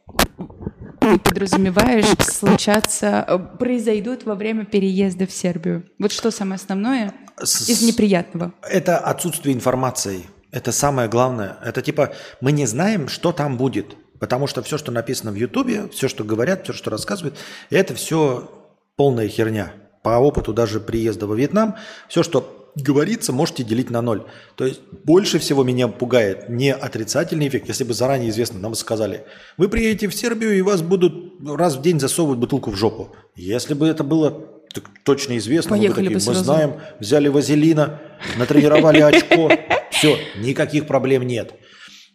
[1.00, 5.86] ты подразумеваешь случаться, произойдут во время переезда в Сербию?
[6.00, 8.54] Вот что самое основное из неприятного?
[8.64, 10.26] Это отсутствие информации.
[10.52, 11.58] Это самое главное.
[11.64, 13.96] Это типа мы не знаем, что там будет.
[14.20, 17.38] Потому что все, что написано в Ютубе, все, что говорят, все, что рассказывают,
[17.72, 18.52] это все
[18.96, 19.74] полная херня.
[20.04, 21.76] По опыту даже приезда во Вьетнам,
[22.08, 24.24] все, что говорится, можете делить на ноль.
[24.56, 27.68] То есть больше всего меня пугает не отрицательный эффект.
[27.68, 29.26] Если бы заранее известно, нам сказали,
[29.58, 33.16] вы приедете в Сербию и вас будут раз в день засовывать бутылку в жопу.
[33.36, 38.00] Если бы это было так точно известно, мы такие, мы знаем, взяли вазелина,
[38.38, 39.52] натренировали очко,
[39.92, 41.54] все, никаких проблем нет.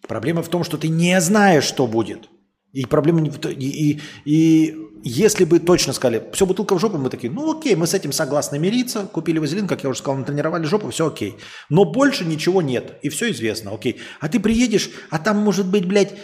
[0.07, 2.29] Проблема в том, что ты не знаешь, что будет.
[2.73, 7.09] И проблема не и, и, и если бы точно сказали, все, бутылка в жопу, мы
[7.11, 10.65] такие, ну окей, мы с этим согласны мириться, купили вазелин, как я уже сказал, натренировали
[10.65, 11.37] жопу, все окей.
[11.71, 14.01] Но больше ничего нет, и все известно, окей.
[14.21, 16.15] А ты приедешь, а там может быть, блядь,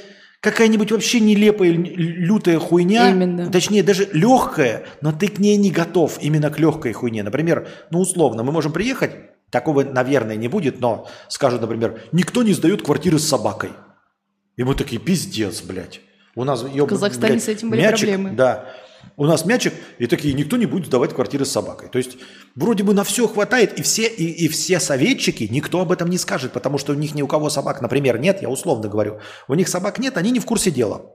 [0.42, 3.50] какая-нибудь вообще нелепая, лютая хуйня, Именно.
[3.50, 7.22] точнее даже легкая, но ты к ней не готов, именно к легкой хуйне.
[7.22, 9.12] Например, ну условно, мы можем приехать,
[9.50, 13.70] такого, наверное, не будет, но скажут, например, никто не сдает квартиры с собакой.
[14.56, 16.00] И мы такие, пиздец, блядь.
[16.34, 18.30] У нас ёб- В Казахстане блядь, с этим были мячик, проблемы.
[18.36, 18.66] Да.
[19.16, 21.88] У нас мячик, и такие, никто не будет сдавать квартиры с собакой.
[21.90, 22.16] То есть,
[22.54, 26.18] вроде бы на все хватает, и все, и, и все советчики, никто об этом не
[26.18, 29.20] скажет, потому что у них ни у кого собак, например, нет, я условно говорю.
[29.48, 31.14] У них собак нет, они не в курсе дела.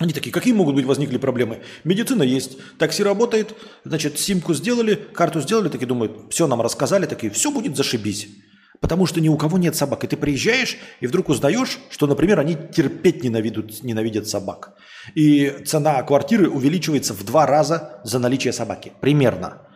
[0.00, 1.60] Они такие, какие могут быть возникли проблемы?
[1.84, 3.54] Медицина есть, такси работает,
[3.84, 8.28] значит, симку сделали, карту сделали, такие думают, все нам рассказали, такие, все будет зашибись.
[8.80, 10.04] Потому что ни у кого нет собак.
[10.04, 14.74] И ты приезжаешь, и вдруг узнаешь, что, например, они терпеть ненавидят, ненавидят собак.
[15.14, 18.92] И цена квартиры увеличивается в два раза за наличие собаки.
[19.00, 19.66] Примерно.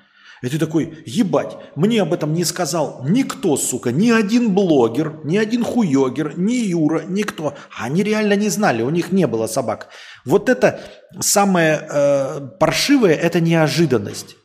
[0.43, 5.39] И ты такой, ебать, мне об этом не сказал никто, сука, ни один блогер, ни
[5.39, 7.55] один хуёгер, ни Юра, никто.
[7.79, 9.89] Они реально не знали, у них не было собак.
[10.27, 10.81] Вот это
[11.21, 14.37] самое э, паршивое, это неожиданность.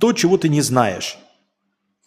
[0.00, 1.18] То, чего ты не знаешь.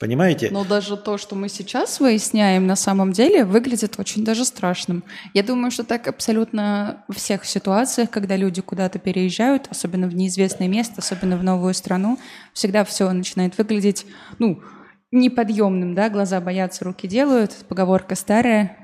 [0.01, 0.49] Понимаете?
[0.49, 5.03] Но даже то, что мы сейчас выясняем, на самом деле выглядит очень даже страшным.
[5.35, 10.67] Я думаю, что так абсолютно во всех ситуациях, когда люди куда-то переезжают, особенно в неизвестное
[10.67, 12.17] место, особенно в новую страну,
[12.51, 14.07] всегда все начинает выглядеть,
[14.39, 14.63] ну,
[15.11, 18.75] неподъемным, да, глаза боятся, руки делают, поговорка старая.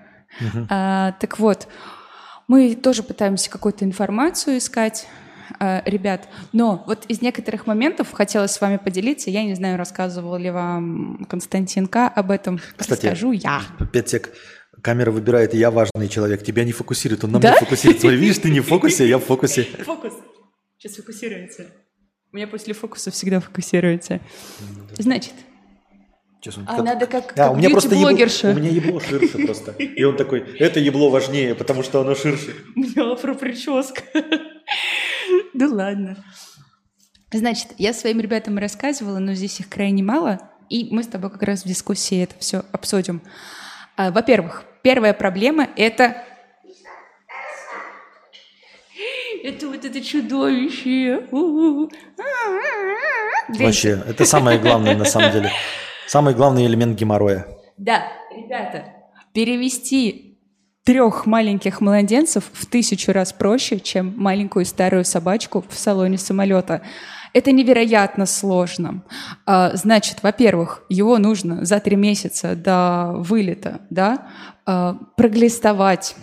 [0.70, 1.68] А, так вот,
[2.48, 5.08] мы тоже пытаемся какую-то информацию искать,
[5.60, 6.28] ребят.
[6.54, 9.30] Но вот из некоторых моментов хотелось с вами поделиться.
[9.30, 12.08] Я не знаю, рассказывал ли вам Константин К.
[12.08, 12.60] об этом.
[12.76, 13.62] Кстати, Расскажу я.
[13.92, 14.34] Пять сек.
[14.82, 16.44] Камера выбирает, я важный человек.
[16.44, 17.52] Тебя не фокусирует, он на Да?
[17.52, 18.00] мне фокусирует.
[18.02, 19.64] Смотри, видишь, ты не в фокусе, я в фокусе.
[19.86, 20.14] Фокус.
[20.78, 21.66] Сейчас фокусируется.
[22.32, 24.20] У меня после фокуса всегда фокусируется.
[25.00, 25.34] Значит,
[26.40, 28.52] Сейчас он а как- надо как, Да, как у меня просто ебло, бьюти-блогерша.
[28.52, 29.72] у меня ебло ширше просто.
[29.72, 32.54] И он такой, это ебло важнее, потому что оно ширше.
[32.76, 34.04] У меня афро-прическа.
[35.54, 36.24] Ну ладно.
[37.32, 40.40] Значит, я своим ребятам рассказывала, но здесь их крайне мало,
[40.70, 43.22] и мы с тобой как раз в дискуссии это все обсудим.
[43.98, 46.24] А, Во-первых, первая проблема— это...
[49.44, 51.28] Это вот это чудовище.
[53.50, 55.52] Вообще, это самое главное на самом деле.
[56.08, 57.46] Самый главный элемент геморроя.
[57.78, 58.94] Да, ребята,
[59.34, 60.27] перевести
[60.88, 66.82] трех маленьких младенцев в тысячу раз проще, чем маленькую старую собачку в салоне самолета.
[67.34, 69.04] Это невероятно сложно.
[69.46, 74.28] А, Значит, во-первых, его нужно за три месяца до вылета да,
[74.66, 76.16] а, проглистовать,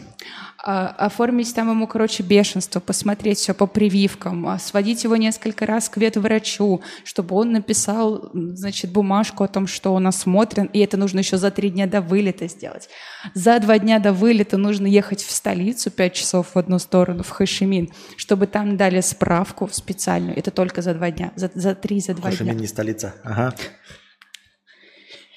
[0.65, 5.99] оформить там ему, короче, бешенство, посмотреть все по прививкам, а, сводить его несколько раз к
[5.99, 11.36] ветврачу, чтобы он написал, значит, бумажку о том, что он осмотрен, и это нужно еще
[11.36, 12.89] за три дня до вылета сделать.
[13.35, 17.28] За два дня до вылета нужно ехать в столицу пять часов в одну сторону, в
[17.28, 20.39] Хашимин, чтобы там дали справку специальную.
[20.39, 22.62] Это только за два дня, за, за три, за два Хошимин дня.
[22.62, 23.15] не столица.
[23.23, 23.55] Ага.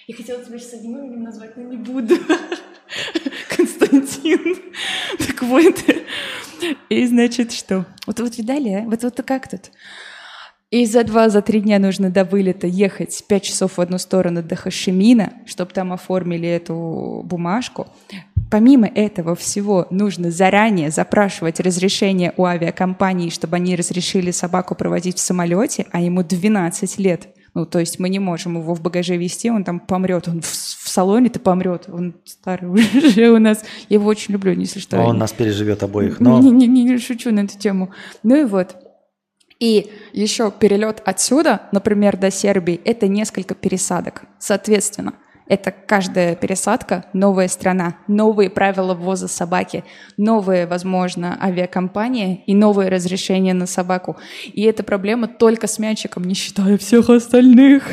[0.08, 2.16] Я хотела тебя сейчас одним именем назвать, но не буду.
[3.56, 4.58] Константин.
[5.20, 5.84] Так вот.
[6.90, 7.86] И значит что?
[8.06, 8.82] Вот, вот видали, а?
[8.84, 9.72] Вот, вот как тут?
[10.70, 14.44] И за два, за три дня нужно до вылета ехать пять часов в одну сторону
[14.44, 17.88] до Хашимина, чтобы там оформили эту бумажку.
[18.52, 25.22] Помимо этого всего нужно заранее запрашивать разрешение у авиакомпании, чтобы они разрешили собаку проводить в
[25.22, 27.30] самолете, а ему 12 лет.
[27.58, 30.46] Ну, то есть мы не можем его в багаже вести, он там помрет, он в,
[30.46, 33.64] в салоне-то помрет, он старый уже у нас.
[33.90, 35.00] Я его очень люблю, если что.
[35.00, 36.20] Он нас переживет обоих.
[36.20, 37.90] Но Не, не, не, не шучу на эту тему.
[38.22, 38.76] Ну и вот.
[39.60, 44.26] И еще перелет отсюда, например, до Сербии, это несколько пересадок.
[44.38, 45.16] Соответственно,
[45.50, 49.84] это каждая пересадка, новая страна, новые правила ввоза собаки,
[50.18, 54.18] новые, возможно, авиакомпании и новые разрешения на собаку.
[54.46, 57.84] И эта проблема только с мячиком, не считая всех остальных.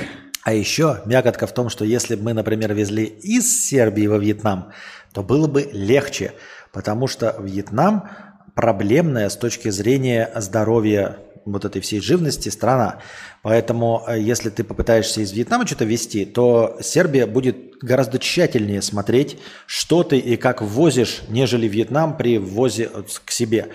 [0.43, 4.73] А еще мякотка в том, что если бы мы, например, везли из Сербии во Вьетнам,
[5.13, 6.33] то было бы легче,
[6.73, 8.11] потому что Вьетнам
[8.55, 12.99] проблемная с точки зрения здоровья вот этой всей живности страна.
[13.43, 19.39] Поэтому, э, если ты попытаешься из Вьетнама что-то везти, то Сербия будет гораздо тщательнее смотреть,
[19.67, 23.69] что ты и как ввозишь, нежели Вьетнам при ввозе э, к себе.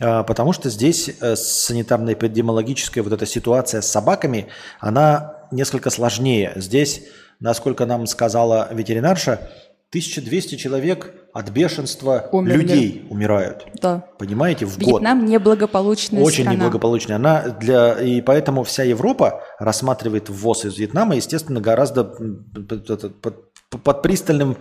[0.00, 4.48] А, Потому что здесь э, санитарно-эпидемиологическая вот эта ситуация с собаками,
[4.80, 6.52] она несколько сложнее.
[6.56, 7.04] Здесь,
[7.38, 9.48] насколько нам сказала ветеринарша,
[9.92, 12.62] 1200 человек от бешенства Умерли.
[12.62, 13.66] людей умирают.
[13.80, 14.06] Да.
[14.18, 15.02] Понимаете, в год.
[15.02, 16.56] Вьетнам неблагополучная Очень страна.
[16.56, 17.16] неблагополучная.
[17.16, 18.00] Она для...
[18.00, 24.56] И поэтому вся Европа рассматривает ввоз из Вьетнама, естественно, гораздо под, под- под- пристальным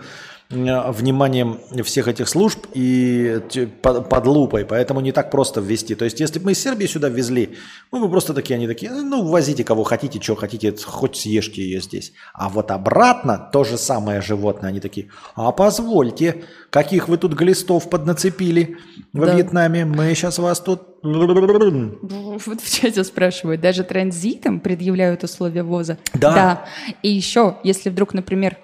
[0.52, 4.66] вниманием всех этих служб и т- под, лупой.
[4.66, 5.96] Поэтому не так просто ввести.
[5.96, 7.56] То есть, если бы мы из Сербии сюда ввезли,
[7.92, 11.82] мы бы просто такие, они такие, ну, возите кого хотите, что хотите, хоть съешьте ее
[11.82, 12.14] здесь.
[12.34, 14.70] А вот обратно то же самое животное.
[14.70, 18.78] Они такие, а позвольте, каких вы тут глистов поднацепили
[19.14, 19.36] во Да.
[19.36, 20.82] Вьетнаме, мы сейчас вас тут...
[21.04, 25.98] Вот в чате спрашивают, даже транзитом предъявляют условия ввоза?
[26.14, 26.66] Да.
[27.02, 28.58] И еще, если вдруг, например,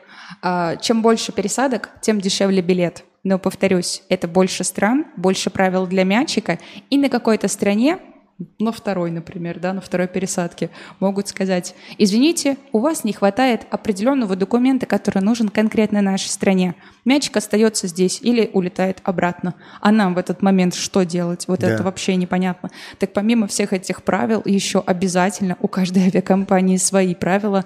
[0.81, 3.03] чем больше пересадок, тем дешевле билет.
[3.23, 6.59] Но, повторюсь, это больше стран, больше правил для мячика,
[6.89, 7.99] и на какой-то стране,
[8.59, 10.69] на второй, например, да, на второй пересадке,
[10.99, 16.75] могут сказать, извините, у вас не хватает определенного документа, который нужен конкретно нашей стране.
[17.03, 19.55] Мячик остается здесь или улетает обратно.
[19.81, 21.47] А нам в этот момент что делать?
[21.47, 21.69] Вот Да.
[21.69, 22.69] это вообще непонятно.
[22.99, 27.65] Так помимо всех этих правил, еще обязательно у каждой авиакомпании свои правила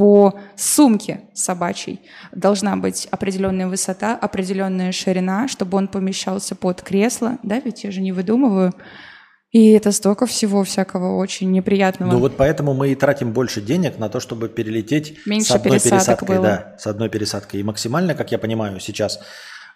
[0.00, 2.00] по сумке собачьей.
[2.32, 7.36] Должна быть определенная высота, определенная ширина, чтобы он помещался под кресло.
[7.42, 8.72] Да, ведь я же не выдумываю.
[9.50, 12.12] И это столько всего всякого очень неприятного.
[12.12, 15.78] Ну вот поэтому мы и тратим больше денег на то, чтобы перелететь Меньше с одной
[15.78, 16.28] пересадкой.
[16.28, 16.42] было.
[16.42, 17.60] Да, с одной пересадкой.
[17.60, 19.20] И максимально, как я понимаю, сейчас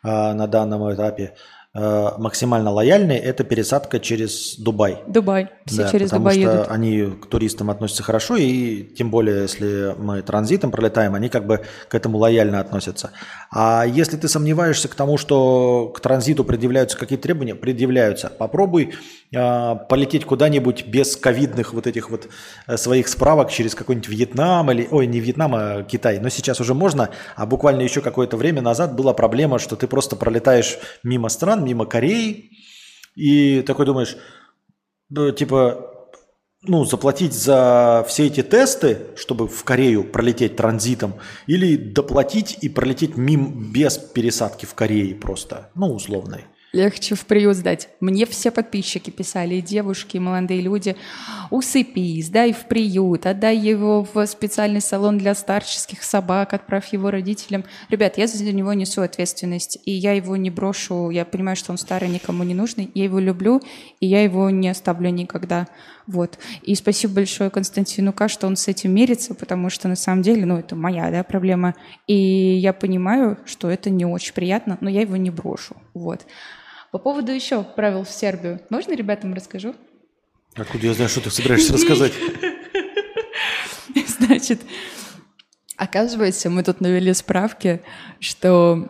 [0.03, 1.35] а, на данном этапе
[1.77, 5.03] а, максимально лояльный это пересадка через Дубай.
[5.09, 5.49] Дубай.
[5.67, 6.67] Все Да, через потому Дубай что едут.
[6.71, 11.63] они к туристам относятся хорошо, и тем более, если мы транзитом пролетаем, они как бы
[11.89, 13.11] к этому лояльно относятся.
[13.51, 18.31] А если ты сомневаешься к тому, что к транзиту предъявляются какие-то требования, предъявляются.
[18.31, 18.95] Попробуй
[19.35, 22.29] полететь куда-нибудь без ковидных вот этих вот
[22.67, 26.19] э, своих справок через какой-нибудь Вьетнам или, ой, не Вьетнам, а Китай.
[26.21, 30.17] Но сейчас уже можно, а буквально еще какое-то время назад была проблема, что ты просто
[30.17, 32.51] пролетаешь мимо стран, мимо Кореи,
[33.15, 34.17] и такой думаешь,
[35.37, 35.91] типа,
[36.67, 41.15] ну, заплатить за все эти тесты, чтобы в Корею пролететь транзитом,
[41.47, 46.47] или доплатить и пролететь мим без пересадки в Корее просто, ну, условной.
[46.75, 47.89] Легче в приют сдать.
[48.01, 50.97] Мне все подписчики писали, и девушки, и молодые люди,
[51.53, 57.63] усыпи, сдай в приют, отдай его в специальный салон для старческих собак, отправь его родителям.
[57.91, 61.79] Ребят, я за него несу ответственность, и я его не брошу, я понимаю, что он
[61.79, 63.63] старый, никому не нужный, я его люблю,
[64.01, 65.69] и я его не оставлю никогда.
[66.09, 66.41] Вот.
[66.63, 70.45] И спасибо большое Константину К, что он с этим мирится, потому что на самом деле,
[70.45, 71.77] ну, это моя, да, проблема.
[72.09, 75.77] И я понимаю, что это не очень приятно, но я его не брошу.
[75.95, 76.27] Вот.
[76.95, 78.61] По поводу еще правил в Сербию.
[78.71, 79.75] Можно ребятам расскажу?
[80.55, 82.13] Откуда я знаю, что ты собираешься рассказать?
[84.07, 84.61] Значит,
[85.77, 87.83] оказывается, мы тут навели справки,
[88.21, 88.89] что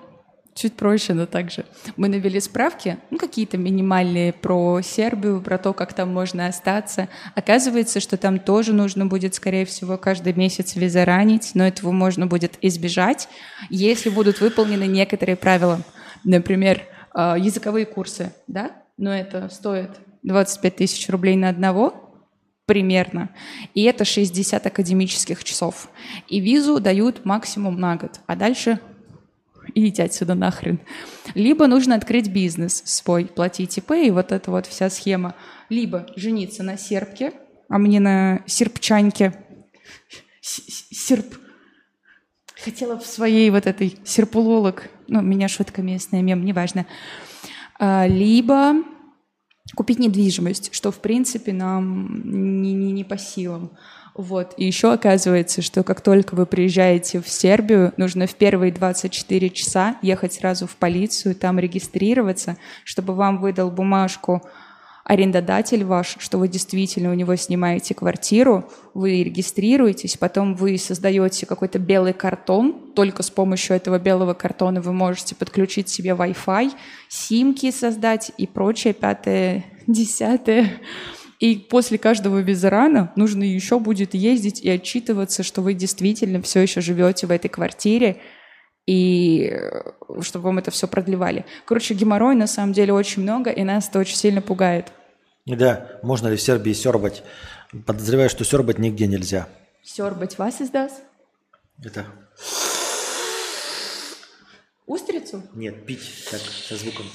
[0.55, 1.65] чуть проще, но также.
[1.97, 7.09] Мы навели справки, ну, какие-то минимальные про Сербию, про то, как там можно остаться.
[7.35, 12.59] Оказывается, что там тоже нужно будет, скорее всего, каждый месяц визаранить, но этого можно будет
[12.61, 13.31] избежать,
[13.71, 15.81] если будут выполнены некоторые правила.
[16.23, 16.83] Например,
[17.15, 18.73] языковые курсы, да?
[18.97, 19.91] Но это стоит
[20.23, 21.95] 25 тысяч рублей на одного,
[22.67, 23.31] примерно.
[23.75, 25.89] И это 60 академических часов.
[26.29, 28.81] И визу дают максимум на год, а дальше
[29.75, 30.79] идите отсюда нахрен.
[31.35, 35.35] Либо нужно открыть бизнес свой, платить ИП, и вот эта вот вся схема.
[35.69, 37.33] Либо жениться на сербке,
[37.69, 39.33] а мне на серпчаньке.
[40.41, 41.35] С- с- Серп.
[42.65, 46.87] Хотела в своей вот этой серпулолог, ну, у меня шутка местная, мем, неважно.
[47.79, 48.77] А, Либо
[49.77, 53.73] купить недвижимость, что, в принципе, нам не, не, не по силам.
[54.15, 54.55] Вот.
[54.57, 59.97] И еще оказывается, что как только вы приезжаете в Сербию, нужно в первые 24 часа
[60.01, 64.41] ехать сразу в полицию, там регистрироваться, чтобы вам выдал бумажку
[65.05, 71.79] арендодатель ваш, что вы действительно у него снимаете квартиру, вы регистрируетесь, потом вы создаете какой-то
[71.79, 76.73] белый картон, только с помощью этого белого картона вы можете подключить себе Wi-Fi,
[77.09, 80.71] симки создать и прочее, пятое, десятое.
[81.39, 86.81] И после каждого визарана нужно еще будет ездить и отчитываться, что вы действительно все еще
[86.81, 88.17] живете в этой квартире,
[88.87, 89.93] и э,
[90.23, 91.45] чтобы вам это все продлевали.
[91.65, 94.93] Короче, геморрой на самом деле очень много, и нас это очень сильно пугает.
[95.47, 97.23] Да, можно ли в Сербии сербать?
[97.87, 99.49] Подозреваю, что сербать нигде нельзя.
[99.83, 101.03] Сербать вас издаст?
[101.83, 102.07] Это
[104.87, 105.43] Устрицу?
[105.55, 107.07] нет, пить так со звуком.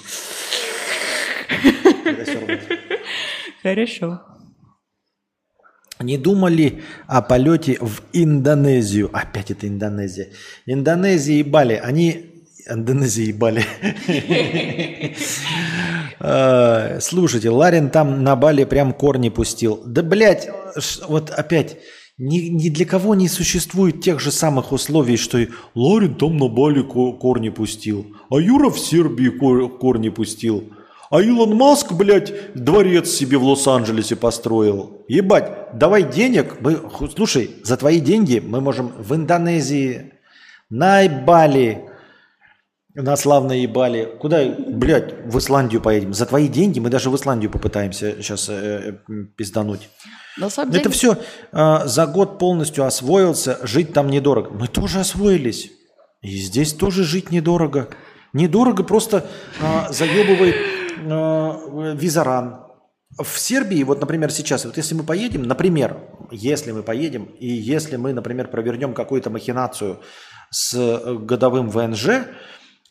[3.63, 4.38] Хорошо.
[6.01, 9.09] Не думали о полете в Индонезию.
[9.11, 10.29] Опять это Индонезия.
[10.65, 12.25] Индонезия и Бали, они
[12.69, 13.65] Индонезии и Бали.
[16.21, 19.81] Э, Слушайте, Ларин там на Бали прям корни пустил.
[19.85, 20.47] Да, блядь,
[21.09, 21.79] вот опять,
[22.17, 26.47] ни, ни для кого не существует тех же самых условий, что и Ларин там на
[26.47, 30.63] Бали ко- корни пустил, а Юра в Сербии кор- корни пустил.
[31.09, 35.03] А Илон Маск, блядь, дворец себе в Лос-Анджелесе построил.
[35.07, 36.57] Ебать, давай денег.
[36.61, 36.79] Мы,
[37.15, 40.13] слушай, за твои деньги мы можем в Индонезии,
[40.69, 41.89] на Бали,
[42.93, 44.07] на славной Бали.
[44.19, 46.13] Куда, блядь, в Исландию поедем?
[46.13, 48.51] За твои деньги мы даже в Исландию попытаемся сейчас
[49.35, 49.89] пиздануть.
[50.37, 51.17] На самом деле, Это все
[51.51, 54.51] за год полностью освоился, жить там недорого.
[54.51, 55.71] Мы тоже освоились.
[56.21, 57.89] И здесь тоже жить недорого.
[58.33, 59.25] Недорого просто
[59.59, 62.65] а, заебывает а, визаран.
[63.17, 65.97] В Сербии, вот, например, сейчас, вот если мы поедем, например,
[66.31, 69.99] если мы поедем, и если мы, например, провернем какую-то махинацию
[70.51, 72.27] с э, годовым ВНЖ,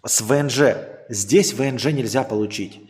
[0.05, 0.61] с ВНЖ,
[1.09, 2.81] здесь ВНЖ нельзя получить.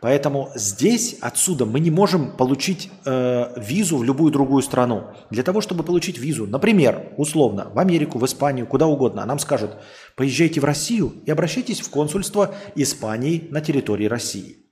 [0.00, 5.04] Поэтому здесь, отсюда, мы не можем получить э, визу в любую другую страну.
[5.30, 9.78] Для того, чтобы получить визу, например, условно, в Америку, в Испанию, куда угодно, нам скажут,
[10.14, 14.63] поезжайте в Россию и обращайтесь в консульство Испании на территории России.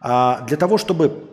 [0.00, 1.28] А для того, чтобы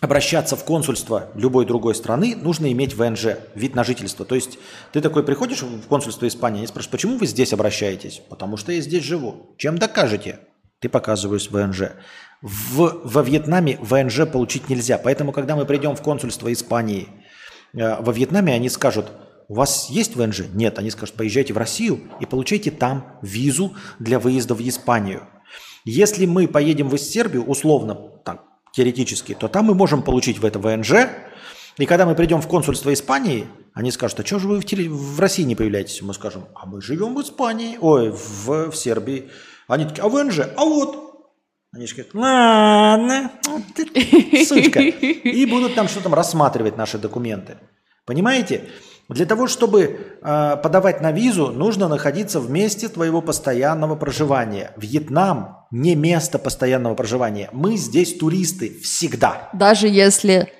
[0.00, 4.24] обращаться в консульство любой другой страны, нужно иметь ВНЖ, вид на жительство.
[4.24, 4.58] То есть
[4.92, 8.22] ты такой приходишь в консульство Испании, они спрашивают, почему вы здесь обращаетесь?
[8.28, 9.54] Потому что я здесь живу.
[9.58, 10.40] Чем докажете?
[10.80, 11.92] Ты показываешь ВНЖ.
[12.40, 14.96] В, во Вьетнаме ВНЖ получить нельзя.
[14.96, 17.08] Поэтому, когда мы придем в консульство Испании
[17.74, 19.12] э, во Вьетнаме, они скажут,
[19.48, 20.44] у вас есть ВНЖ?
[20.54, 20.78] Нет.
[20.78, 25.26] Они скажут, поезжайте в Россию и получайте там визу для выезда в Испанию.
[25.84, 27.94] Если мы поедем в Сербию, условно,
[28.24, 31.08] так, теоретически, то там мы можем получить в это ВНЖ.
[31.78, 34.90] И когда мы придем в консульство Испании, они скажут, а что же вы в, теле-
[34.90, 36.02] в России не появляетесь?
[36.02, 39.30] Мы скажем, а мы живем в Испании, ой, в, в Сербии.
[39.68, 40.40] Они такие, а ВНЖ?
[40.56, 41.06] А вот.
[41.72, 44.80] Они же говорят, ладно, вот ты сучка.
[44.80, 47.58] И будут там что-то рассматривать наши документы.
[48.04, 48.68] Понимаете?
[49.10, 49.80] Для того, чтобы
[50.22, 54.72] э, подавать на визу, нужно находиться в месте твоего постоянного проживания.
[54.76, 57.48] Вьетнам не место постоянного проживания.
[57.52, 59.50] Мы здесь туристы всегда.
[59.52, 60.52] даже если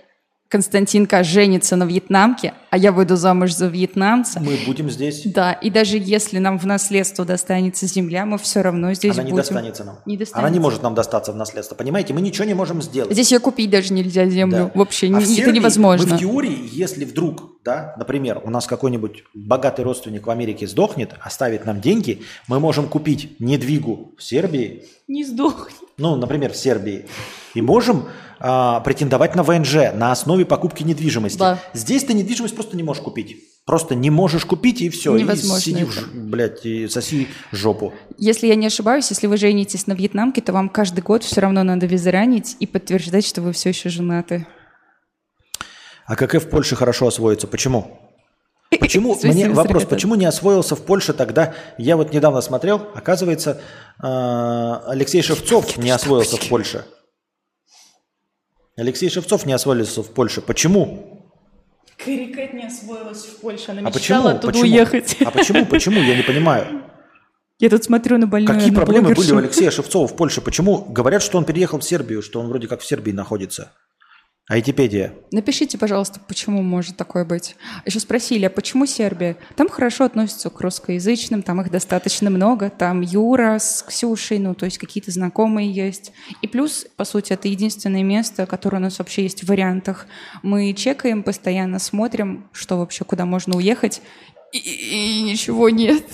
[0.51, 5.23] Константинка женится на вьетнамке, а я выйду замуж за вьетнамца, Мы будем здесь.
[5.27, 9.31] да, и даже если нам в наследство достанется земля, мы все равно здесь Она не
[9.31, 9.37] будем.
[9.45, 9.99] достанется нам.
[10.07, 10.53] Не Она достанется.
[10.53, 11.77] не может нам достаться в наследство.
[11.77, 13.13] Понимаете, мы ничего не можем сделать.
[13.13, 14.73] Здесь ее купить даже нельзя землю.
[14.75, 14.79] Да.
[14.81, 16.09] Вообще, А не- в это Сербии невозможно.
[16.11, 21.15] Мы в теории, если вдруг, да, например, у нас какой-нибудь богатый родственник в Америке сдохнет,
[21.21, 25.77] оставит нам деньги, мы можем купить недвигу в Сербии, Не сдохнет.
[25.97, 27.07] ну, например, в Сербии,
[27.55, 28.09] и можем
[28.39, 31.39] а, претендовать на ВНЖ на основе покупки недвижимости.
[31.39, 31.59] Да.
[31.75, 33.37] Здесь ты недвижимость просто не можешь купить.
[33.67, 35.17] Просто не можешь купить, и все.
[35.17, 37.93] Невозможно И сиди, в блядь, и соси жопу.
[38.17, 41.63] Если я не ошибаюсь, если вы женитесь на вьетнамке, то вам каждый год все равно
[41.63, 44.47] надо визаранить и подтверждать, что вы все еще женаты.
[46.07, 47.47] А как и в Польше хорошо освоиться?
[47.47, 48.01] Почему?
[48.81, 51.55] Почему, мне вопрос, почему не освоился в Польше тогда?
[51.77, 53.61] Я вот недавно смотрел, оказывается,
[54.01, 56.85] э, Алексей Шевцов не освоился в Польше.
[58.81, 60.41] Алексей Шевцов не освоился в Польше.
[60.41, 61.29] Почему?
[62.03, 64.27] Кэрри Кэт не освоилась в Польше, она А почему?
[64.29, 64.63] оттуда почему?
[64.63, 65.17] уехать.
[65.23, 65.67] А почему?
[65.67, 66.01] Почему?
[66.01, 66.83] Я не понимаю.
[67.59, 69.35] Я тут смотрю на больную Какие на проблемы были блогершу.
[69.35, 70.41] у Алексея Шевцова в Польше?
[70.41, 70.79] Почему?
[70.79, 73.73] Говорят, что он переехал в Сербию, что он вроде как в Сербии находится.
[74.51, 75.15] Айтипедия.
[75.31, 77.55] Напишите, пожалуйста, почему может такое быть.
[77.87, 79.37] Еще спросили, а почему Сербия?
[79.55, 84.65] Там хорошо относятся к русскоязычным, там их достаточно много, там Юра с Ксюшей, ну, то
[84.65, 86.11] есть какие-то знакомые есть.
[86.43, 90.09] И плюс, по сути, это единственное место, которое у нас вообще есть в вариантах.
[90.43, 94.03] Мы чекаем, постоянно смотрим, что вообще, куда можно уехать,
[94.53, 96.05] и, и ничего нет.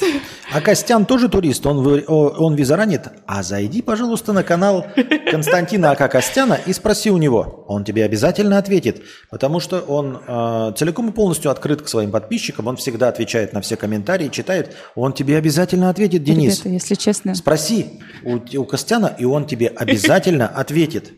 [0.52, 3.08] А Костян тоже турист, он, он визаранит.
[3.26, 4.86] А зайди, пожалуйста, на канал
[5.30, 7.64] Константина Ака Костяна и спроси у него.
[7.66, 12.66] Он тебе обязательно ответит, потому что он э, целиком и полностью открыт к своим подписчикам,
[12.66, 14.76] он всегда отвечает на все комментарии, читает.
[14.94, 16.60] Он тебе обязательно ответит, Денис.
[16.60, 21.12] Ребята, если честно, Спроси у, у Костяна, и он тебе обязательно ответит.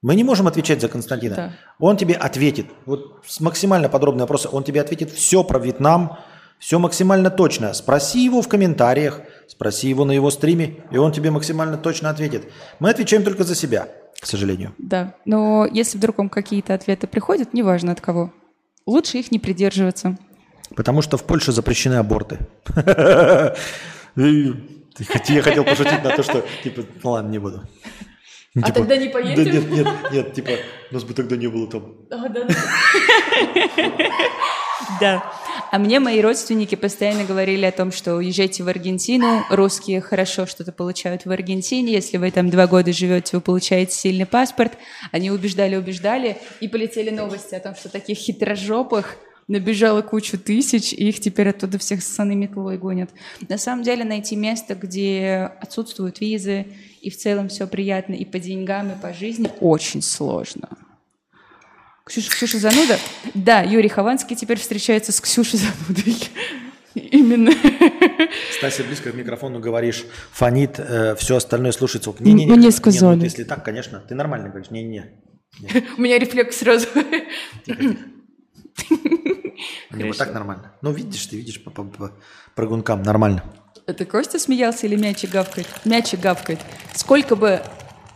[0.00, 1.34] Мы не можем отвечать за Константина.
[1.34, 1.52] Да.
[1.80, 2.66] Он тебе ответит.
[2.86, 4.48] Вот с максимально подробные вопросы.
[4.50, 6.18] Он тебе ответит все про Вьетнам,
[6.60, 7.74] все максимально точно.
[7.74, 12.44] Спроси его в комментариях, спроси его на его стриме, и он тебе максимально точно ответит.
[12.78, 13.88] Мы отвечаем только за себя,
[14.20, 14.72] к сожалению.
[14.78, 15.14] да.
[15.24, 18.32] Но если вдруг вам какие-то ответы приходят, неважно от кого,
[18.86, 20.16] лучше их не придерживаться.
[20.76, 22.38] Потому что в Польше запрещены аборты.
[24.16, 27.62] Я хотел пошутить на то, что, типа, ну ладно, не буду.
[28.62, 29.44] А тогда не поедем?
[29.44, 30.50] Да нет, нет, нет, типа,
[30.90, 31.94] у нас бы тогда не было там.
[35.00, 35.22] Да.
[35.70, 40.72] А мне мои родственники постоянно говорили о том, что уезжайте в Аргентину, русские хорошо что-то
[40.72, 44.72] получают в Аргентине, если вы там два года живете, вы получаете сильный паспорт.
[45.12, 49.16] Они убеждали, убеждали, и полетели новости о том, что таких хитрожопых
[49.46, 53.10] набежала кучу тысяч, и их теперь оттуда всех с ссаной метлой гонят.
[53.48, 56.66] На самом деле найти место, где отсутствуют визы,
[57.00, 60.68] и в целом все приятно и по деньгам, и по жизни, очень сложно.
[62.04, 62.98] Ксюша, Ксюша Зануда?
[63.34, 66.16] Да, Юрий Хованский теперь встречается с Ксюшей Занудой.
[66.94, 67.52] Именно.
[68.56, 72.14] Стася, близко к микрофону говоришь, фонит, э, все остальное слушается.
[72.18, 72.46] Не-не-не.
[72.46, 73.16] Мне не, ну, сказали.
[73.16, 74.70] вот если так, конечно, ты нормально говоришь.
[74.70, 75.22] Не-не.
[75.98, 76.86] У меня рефлекс сразу.
[79.90, 80.72] Не, вот так нормально.
[80.82, 82.12] Ну, видишь, ты видишь по, по, по
[82.54, 83.42] прыгункам, нормально.
[83.88, 85.66] Это Костя смеялся или мячик гавкает?
[85.86, 86.60] Мячик гавкает.
[86.94, 87.62] Сколько бы...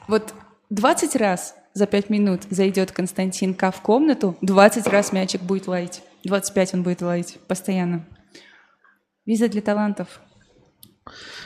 [0.07, 0.35] Вот
[0.69, 6.03] 20 раз за 5 минут зайдет Константин К в комнату, 20 раз мячик будет лаять.
[6.25, 8.07] 25 он будет лаять постоянно.
[9.25, 10.21] Виза для талантов.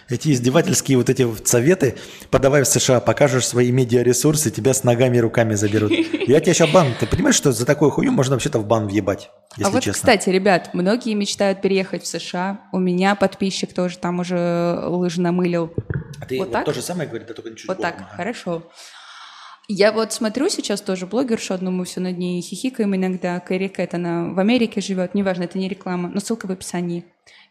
[0.09, 1.97] Эти издевательские вот эти советы,
[2.31, 5.91] подавай в США, покажешь свои медиаресурсы, тебя с ногами и руками заберут.
[5.93, 6.95] Я тебя сейчас бан.
[7.01, 9.95] Ты понимаешь, что за такую хуйню можно вообще-то в бан въебать, если а вот, честно.
[9.99, 12.61] кстати, ребят, многие мечтают переехать в США.
[12.73, 15.73] У меня подписчик тоже там уже лыжи намылил.
[16.21, 16.65] А ты вот вот так?
[16.67, 18.11] то же самое говорит, да только чуть Вот так, Ага.
[18.17, 18.63] хорошо.
[19.69, 23.41] Я вот смотрю сейчас тоже блогершу одну, мы все над ней хихикаем иногда.
[23.41, 27.05] Кэрри Кэт, она в Америке живет, неважно, это не реклама, но ссылка в описании.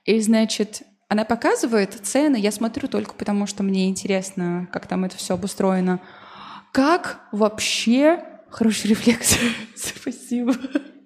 [0.05, 5.17] И, значит, она показывает цены, я смотрю только потому, что мне интересно, как там это
[5.17, 5.99] все обустроено.
[6.71, 8.23] Как вообще...
[8.49, 9.37] Хороший рефлекс.
[9.75, 10.53] Спасибо.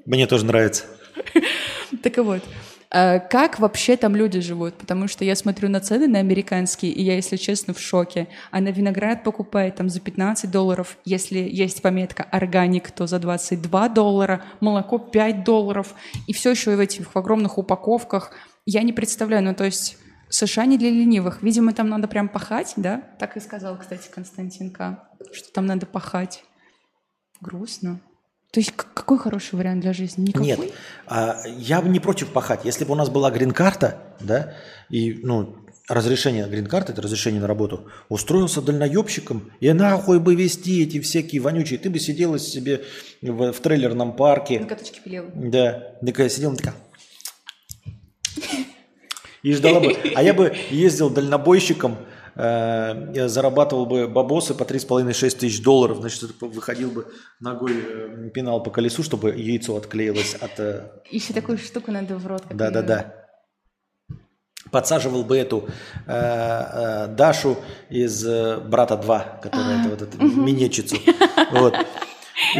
[0.06, 0.86] Мне тоже нравится.
[2.04, 2.44] Так вот.
[2.92, 4.76] а Как вообще там люди живут?
[4.76, 8.28] Потому что я смотрю на цены на американские, и я, если честно, в шоке.
[8.52, 10.98] Она виноград покупает там за 15 долларов.
[11.06, 14.44] Если есть пометка «органик», то за 22 доллара.
[14.60, 15.96] Молоко 5 долларов.
[16.28, 18.32] И все еще в этих в огромных упаковках.
[18.66, 19.98] Я не представляю, ну то есть
[20.30, 21.42] США не для ленивых.
[21.42, 23.04] Видимо, там надо прям пахать, да?
[23.20, 25.08] Так и сказал, кстати, Константин К.
[25.32, 26.44] Что там надо пахать.
[27.42, 28.02] Грустно.
[28.52, 30.28] То есть какой хороший вариант для жизни?
[30.28, 30.48] Никакой?
[30.48, 30.60] Нет,
[31.08, 32.62] а, я бы не против пахать.
[32.66, 34.56] Если бы у нас была грин-карта, да,
[34.90, 35.56] и, ну,
[35.88, 41.78] разрешение грин-карты, это разрешение на работу, устроился дальноебщиком, и нахуй бы вести эти всякие вонючие,
[41.78, 42.84] ты бы сидела себе
[43.22, 45.30] в, в трейлерном парке, На каточке пилила.
[45.36, 46.74] да, такая сидела, такая,
[49.44, 49.96] и ждала бы.
[50.16, 51.98] А я бы ездил дальнобойщиком,
[52.36, 57.08] э, зарабатывал бы бабосы по 3,5-6 тысяч долларов, значит, выходил бы
[57.40, 60.60] ногой, э, пинал по колесу, чтобы яйцо отклеилось от...
[60.60, 62.44] э, Еще такую штуку надо в рот.
[62.50, 63.16] Да-да-да.
[64.72, 65.68] Подсаживал бы эту
[66.06, 67.58] э, э, Дашу
[67.90, 70.98] из э, «Брата 2», которая это вот эту минетчицу.
[71.52, 71.74] Вот.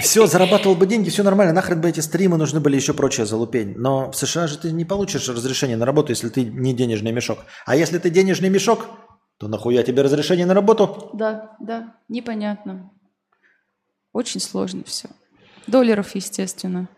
[0.02, 1.54] Все, зарабатывал бы деньги, все нормально.
[1.54, 3.76] Нахрен бы эти стримы нужны были еще прочая залупень.
[3.78, 7.40] Но в США же ты не получишь разрешение на работу, если ты не денежный мешок.
[7.66, 8.86] А если ты денежный мешок,
[9.38, 11.10] то нахуя тебе разрешение на работу?
[11.14, 12.92] Да, да, непонятно.
[14.12, 15.10] Очень сложно все.
[15.68, 16.90] Долларов, естественно.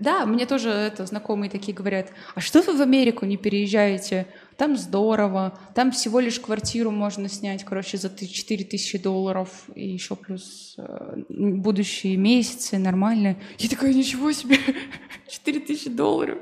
[0.00, 4.26] Да, мне тоже это знакомые такие говорят, а что вы в Америку не переезжаете?
[4.56, 9.88] Там здорово, там всего лишь квартиру можно снять, короче, за ты- 4 тысячи долларов, и
[9.88, 13.36] еще плюс э, будущие месяцы, нормально.
[13.58, 14.56] Я такая, ничего себе,
[15.28, 16.38] 4 тысячи долларов.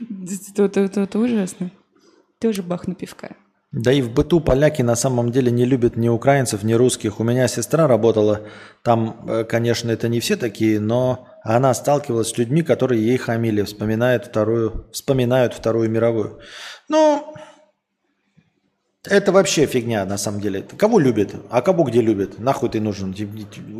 [0.00, 1.70] Это, это- это- это ужасно.
[2.38, 3.36] Тоже бахну пивка.
[3.72, 7.20] Да и в быту поляки на самом деле не любят ни украинцев, ни русских.
[7.20, 8.42] У меня сестра работала,
[8.82, 13.62] там, э, конечно, это не все такие, но она сталкивалась с людьми, которые ей хамили,
[13.62, 16.38] вспоминают вторую, вспоминают Вторую мировую.
[16.88, 17.34] Ну,
[19.04, 20.62] это вообще фигня на самом деле.
[20.62, 22.38] Кого любят, а кого где любят?
[22.38, 23.14] Нахуй ты нужен?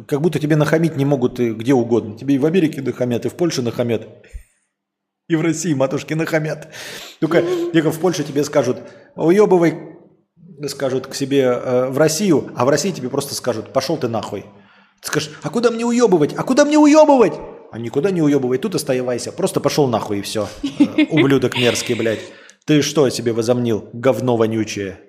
[0.07, 2.17] Как будто тебе нахамить не могут где угодно.
[2.19, 4.09] Тебе и в Америке нахамят, и в Польше нахамят.
[5.29, 6.69] И в России матушки нахамят.
[7.21, 7.43] Только,
[7.73, 8.79] только в Польше тебе скажут,
[9.17, 9.97] уебывай,
[10.69, 14.47] скажут к себе э, в Россию, а в России тебе просто скажут, пошел ты нахуй.
[15.01, 16.33] Ты скажешь, а куда мне уебывать?
[16.35, 17.35] А куда мне уебывать?
[17.73, 19.33] А никуда не уебывай, тут оставайся.
[19.33, 20.49] Просто пошел нахуй и все.
[21.11, 22.21] Ублюдок мерзкий, блядь.
[22.65, 25.01] Ты что себе возомнил, говно вонючее?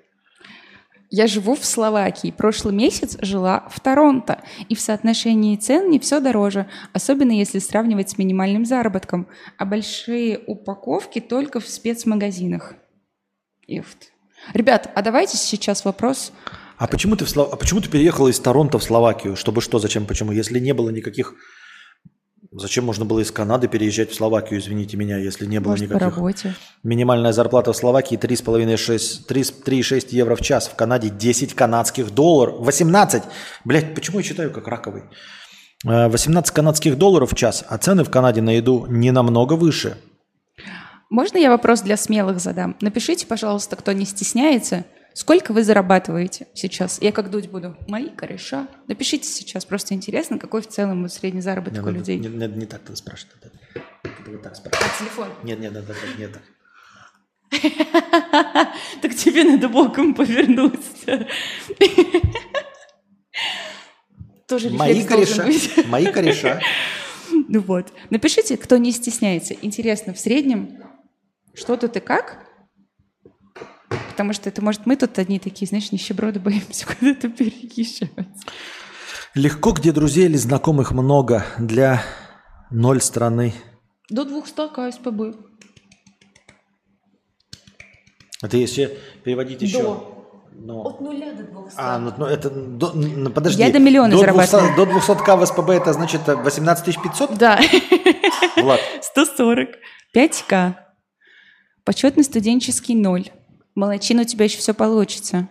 [1.10, 2.30] Я живу в Словакии.
[2.30, 4.42] Прошлый месяц жила в Торонто.
[4.68, 9.26] И в соотношении цен не все дороже, особенно если сравнивать с минимальным заработком.
[9.56, 12.74] А большие упаковки только в спецмагазинах.
[13.66, 14.12] Ифт.
[14.52, 16.32] Ребят, а давайте сейчас вопрос.
[16.76, 19.34] А почему ты, в Слов- а почему ты переехала из Торонто в Словакию?
[19.34, 20.32] Чтобы что, зачем, почему?
[20.32, 21.34] Если не было никаких...
[22.58, 25.94] Зачем можно было из Канады переезжать в Словакию, извините меня, если не было Может, по
[25.94, 26.16] никаких...
[26.16, 26.54] работе.
[26.82, 30.66] Минимальная зарплата в Словакии 3,5-6 3,6 евро в час.
[30.66, 32.56] В Канаде 10 канадских долларов.
[32.58, 33.22] 18!
[33.64, 35.04] Блять, почему я читаю как раковый?
[35.86, 39.96] Э, 18 канадских долларов в час, а цены в Канаде на еду не намного выше.
[41.10, 42.76] Можно я вопрос для смелых задам?
[42.80, 47.00] Напишите, пожалуйста, кто не стесняется, сколько вы зарабатываете сейчас?
[47.00, 47.76] Я как дуть буду.
[47.88, 48.68] Мои кореша.
[48.86, 52.18] Напишите сейчас, просто интересно, какой в целом средний заработок у надо- людей.
[52.18, 53.34] Не, не- не так спрашивать.
[53.40, 53.50] это.
[54.04, 54.90] Надо вот так спрашивать.
[54.94, 55.28] А телефон?
[55.42, 55.84] Нет, нет, нет,
[56.18, 56.40] нет,
[57.62, 57.62] нет,
[59.02, 59.14] так.
[59.14, 61.26] Тебе надо боком повернуться.
[64.46, 65.46] Тоже Мои кореша.
[65.88, 66.60] Мои кореша.
[67.50, 67.92] Ну вот.
[68.10, 69.54] Напишите, кто не стесняется.
[69.62, 70.82] Интересно, в среднем,
[71.54, 72.44] что тут и как?
[73.88, 78.10] Потому что это, может, мы тут одни такие, знаешь, нищеброды боимся куда-то переезжать.
[79.34, 82.02] Легко, где друзей или знакомых много для
[82.70, 83.54] ноль страны.
[84.10, 85.34] До 200 КСПБ.
[88.42, 89.82] Это если переводить еще...
[89.82, 90.14] До.
[90.60, 91.74] Ну, От нуля до 200.
[91.76, 92.50] а, ну, ну, это...
[92.50, 93.62] до- ну, подожди.
[93.62, 94.76] Я до миллиона до 200, зарабатываю.
[94.76, 97.38] До 200к в СПБ это значит э, 18 500?
[97.38, 97.60] Да.
[98.56, 99.68] Влад, 140.
[100.16, 100.74] 5К.
[101.84, 103.28] Почетный студенческий ноль.
[103.78, 105.46] Молодчина, у тебя еще все получится.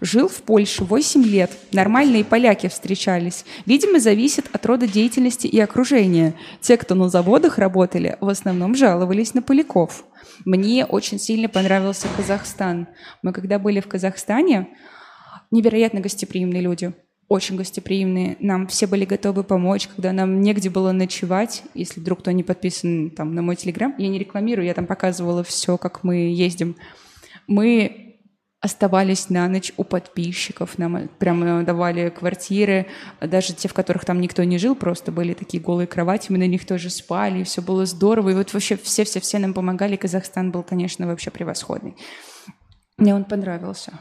[0.00, 1.50] Жил в Польше 8 лет.
[1.72, 3.44] Нормальные поляки встречались.
[3.66, 6.34] Видимо, зависит от рода деятельности и окружения.
[6.60, 10.04] Те, кто на заводах работали, в основном жаловались на поляков.
[10.44, 12.86] Мне очень сильно понравился Казахстан.
[13.24, 14.68] Мы когда были в Казахстане,
[15.50, 16.92] невероятно гостеприимные люди.
[17.26, 18.36] Очень гостеприимные.
[18.38, 21.64] Нам все были готовы помочь, когда нам негде было ночевать.
[21.74, 25.42] Если вдруг кто не подписан там, на мой телеграм, я не рекламирую, я там показывала
[25.42, 26.76] все, как мы ездим.
[27.48, 28.08] Мы
[28.60, 32.86] оставались на ночь у подписчиков, нам прямо давали квартиры,
[33.20, 36.46] даже те, в которых там никто не жил, просто были такие голые кровати, мы на
[36.46, 40.62] них тоже спали, и все было здорово, и вот вообще все-все-все нам помогали, Казахстан был,
[40.62, 41.94] конечно, вообще превосходный.
[42.96, 43.92] Мне он понравился.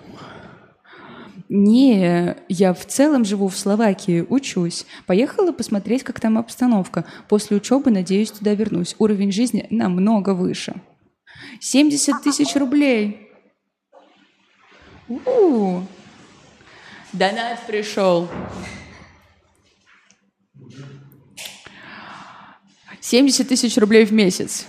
[1.50, 4.86] Не, я в целом живу в Словакии, учусь.
[5.06, 7.06] Поехала посмотреть, как там обстановка.
[7.30, 8.96] После учебы, надеюсь, туда вернусь.
[9.00, 10.82] Уровень жизни намного выше.
[11.62, 13.27] 70 тысяч рублей.
[15.10, 15.84] У-у.
[17.14, 18.28] Донат пришел.
[23.02, 24.66] 70 тысяч рублей в месяц.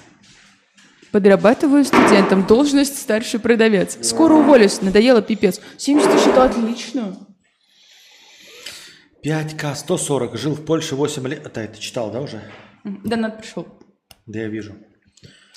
[1.10, 3.98] Подрабатываю студентом, должность старший продавец.
[4.06, 5.60] Скоро уволюсь, надоело пипец.
[5.76, 7.16] 70 тысяч это отлично.
[9.24, 10.36] 5к, 140.
[10.36, 11.46] Жил в Польше 8 лет.
[11.46, 12.40] Это ты читал, да, уже?
[12.84, 13.66] Донат пришел.
[14.26, 14.76] Да я вижу.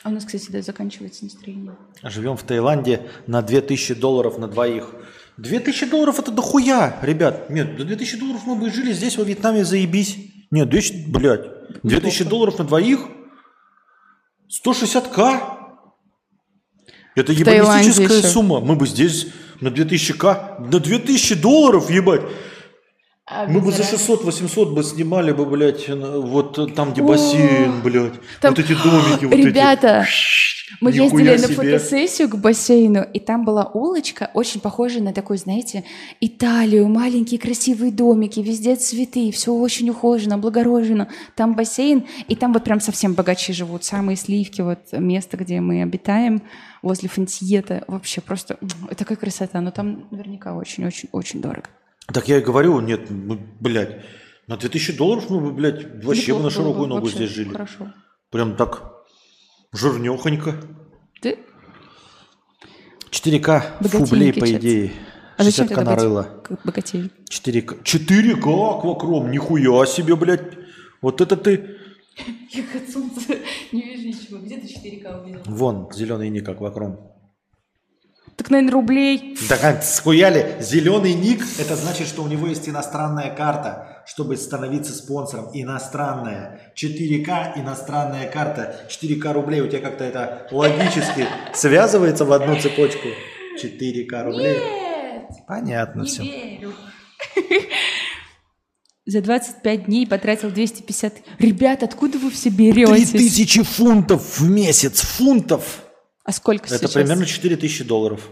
[0.03, 1.75] А у нас, кстати, да, заканчивается настроение.
[2.03, 4.95] Живем в Таиланде на 2000 долларов на двоих.
[5.37, 7.49] 2000 долларов это дохуя, ребят.
[7.49, 10.17] Нет, до 2000 долларов мы бы жили здесь, во Вьетнаме, заебись.
[10.49, 11.45] Нет, 200, блядь.
[11.83, 13.07] 2000 долларов на двоих?
[14.65, 15.59] 160к?
[17.15, 18.59] Это В ебанистическая сумма.
[18.59, 19.27] Мы бы здесь
[19.59, 22.21] на 2000к, на 2000 долларов, ебать.
[23.47, 28.13] Мы бы за 600-800 бы снимали бы, блядь, на- вот там, где бассейн, блядь.
[28.41, 29.47] Там- Вот эти домики, вот эти.
[29.47, 30.05] Ребята,
[30.79, 31.77] мы Нихуя ездили на себе.
[31.77, 35.83] фотосессию к бассейну, и там была улочка, очень похожая на такой, знаете,
[36.21, 41.07] Италию, маленькие красивые домики, везде цветы, все очень ухожено, облагорожено.
[41.35, 45.83] Там бассейн, и там вот прям совсем богачи живут, самые сливки, вот место, где мы
[45.83, 46.41] обитаем,
[46.81, 47.83] возле Фонтьета.
[47.87, 48.57] Вообще просто
[48.97, 51.69] такая красота, но там наверняка очень-очень-очень дорого.
[52.07, 54.03] Так я и говорю, нет, ну, блядь,
[54.47, 57.49] на 2000 долларов мы бы, блядь, вообще бы на широкую ногу здесь жили.
[57.49, 57.93] Хорошо.
[58.31, 59.05] Прям так
[59.71, 60.55] жирнехонько.
[61.21, 61.39] Ты?
[63.11, 64.91] 4К Богатенький фублей, по идее.
[65.37, 66.41] А зачем 60 ты.
[66.43, 67.11] Как богатей.
[67.29, 67.83] 4К.
[67.83, 70.57] 4К аквакром, нихуя себе, блядь.
[71.01, 71.77] Вот это ты.
[72.51, 73.35] Я от солнца
[73.71, 74.39] не вижу ничего.
[74.39, 75.41] Где ты 4К увидел?
[75.45, 76.99] Вон, зеленый ник аквакром.
[78.37, 79.37] Так, наверное, рублей.
[79.47, 84.93] Так а, схуяли, зеленый ник, это значит, что у него есть иностранная карта, чтобы становиться
[84.93, 85.49] спонсором.
[85.53, 86.73] Иностранная.
[86.75, 88.75] 4К иностранная карта.
[88.89, 89.61] 4К рублей.
[89.61, 93.09] У тебя как-то это логически связывается в одну цепочку.
[93.63, 94.57] 4К рублей.
[94.59, 96.23] Нет, Понятно не все.
[96.23, 96.73] верю.
[99.05, 101.13] За 25 дней потратил 250.
[101.39, 103.09] Ребят, откуда вы все беретесь?
[103.09, 105.01] 3000 фунтов в месяц.
[105.01, 105.83] Фунтов.
[106.23, 106.91] А сколько Это сейчас?
[106.93, 108.29] примерно 4000 долларов.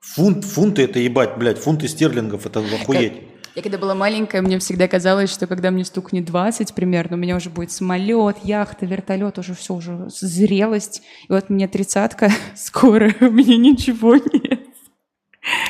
[0.00, 3.14] Фунт, фунты это ебать, блядь, фунты стерлингов, это охуеть.
[3.54, 7.36] Я когда была маленькая, мне всегда казалось, что когда мне стукнет 20 примерно, у меня
[7.36, 11.02] уже будет самолет, яхта, вертолет, уже все, уже зрелость.
[11.28, 14.60] И вот мне тридцатка скоро, у меня ничего нет.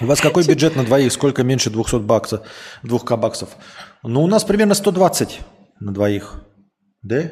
[0.01, 1.13] У вас какой бюджет на двоих?
[1.13, 2.41] Сколько меньше 200 баксов,
[2.83, 3.51] 2к баксов?
[4.03, 5.41] Ну, у нас примерно 120
[5.81, 6.45] на двоих.
[7.03, 7.23] Да?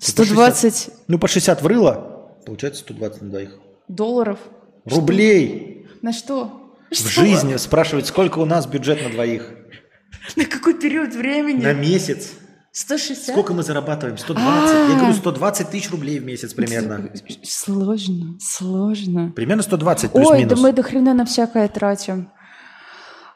[0.00, 2.15] Типа 120 Ну, по 60 врыло,
[2.46, 3.58] получается 120 на двоих.
[3.88, 4.38] долларов.
[4.86, 6.72] Рублей На что?
[6.90, 9.50] в жизни спрашивать, сколько у нас бюджет на двоих?
[10.36, 11.62] На какой период времени?
[11.62, 12.30] На месяц
[12.72, 13.34] 160?
[13.34, 14.16] Сколько мы зарабатываем?
[14.18, 14.46] 120?
[14.74, 14.88] А.
[14.90, 17.10] Я говорю, 120 тысяч рублей в месяц примерно.
[17.42, 19.32] Сложно, сложно.
[19.34, 20.50] Примерно 120 Ой, плюс-минус.
[20.54, 22.30] да мы до хрена на всякое тратим.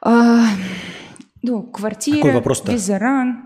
[0.03, 0.45] А,
[1.43, 2.73] ну, квартира, Какой вопрос-то?
[2.73, 3.45] визаран.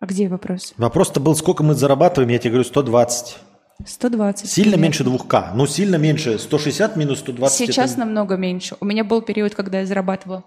[0.00, 0.74] А где вопрос?
[0.76, 3.38] Вопрос-то был, сколько мы зарабатываем, я тебе говорю, 120.
[3.84, 4.48] 120.
[4.48, 4.82] Сильно примерно.
[4.82, 5.52] меньше 2К.
[5.54, 6.38] Ну, сильно меньше.
[6.38, 7.56] 160 минус 120.
[7.58, 8.76] Сейчас это- намного меньше.
[8.80, 10.44] У меня был период, когда я зарабатывала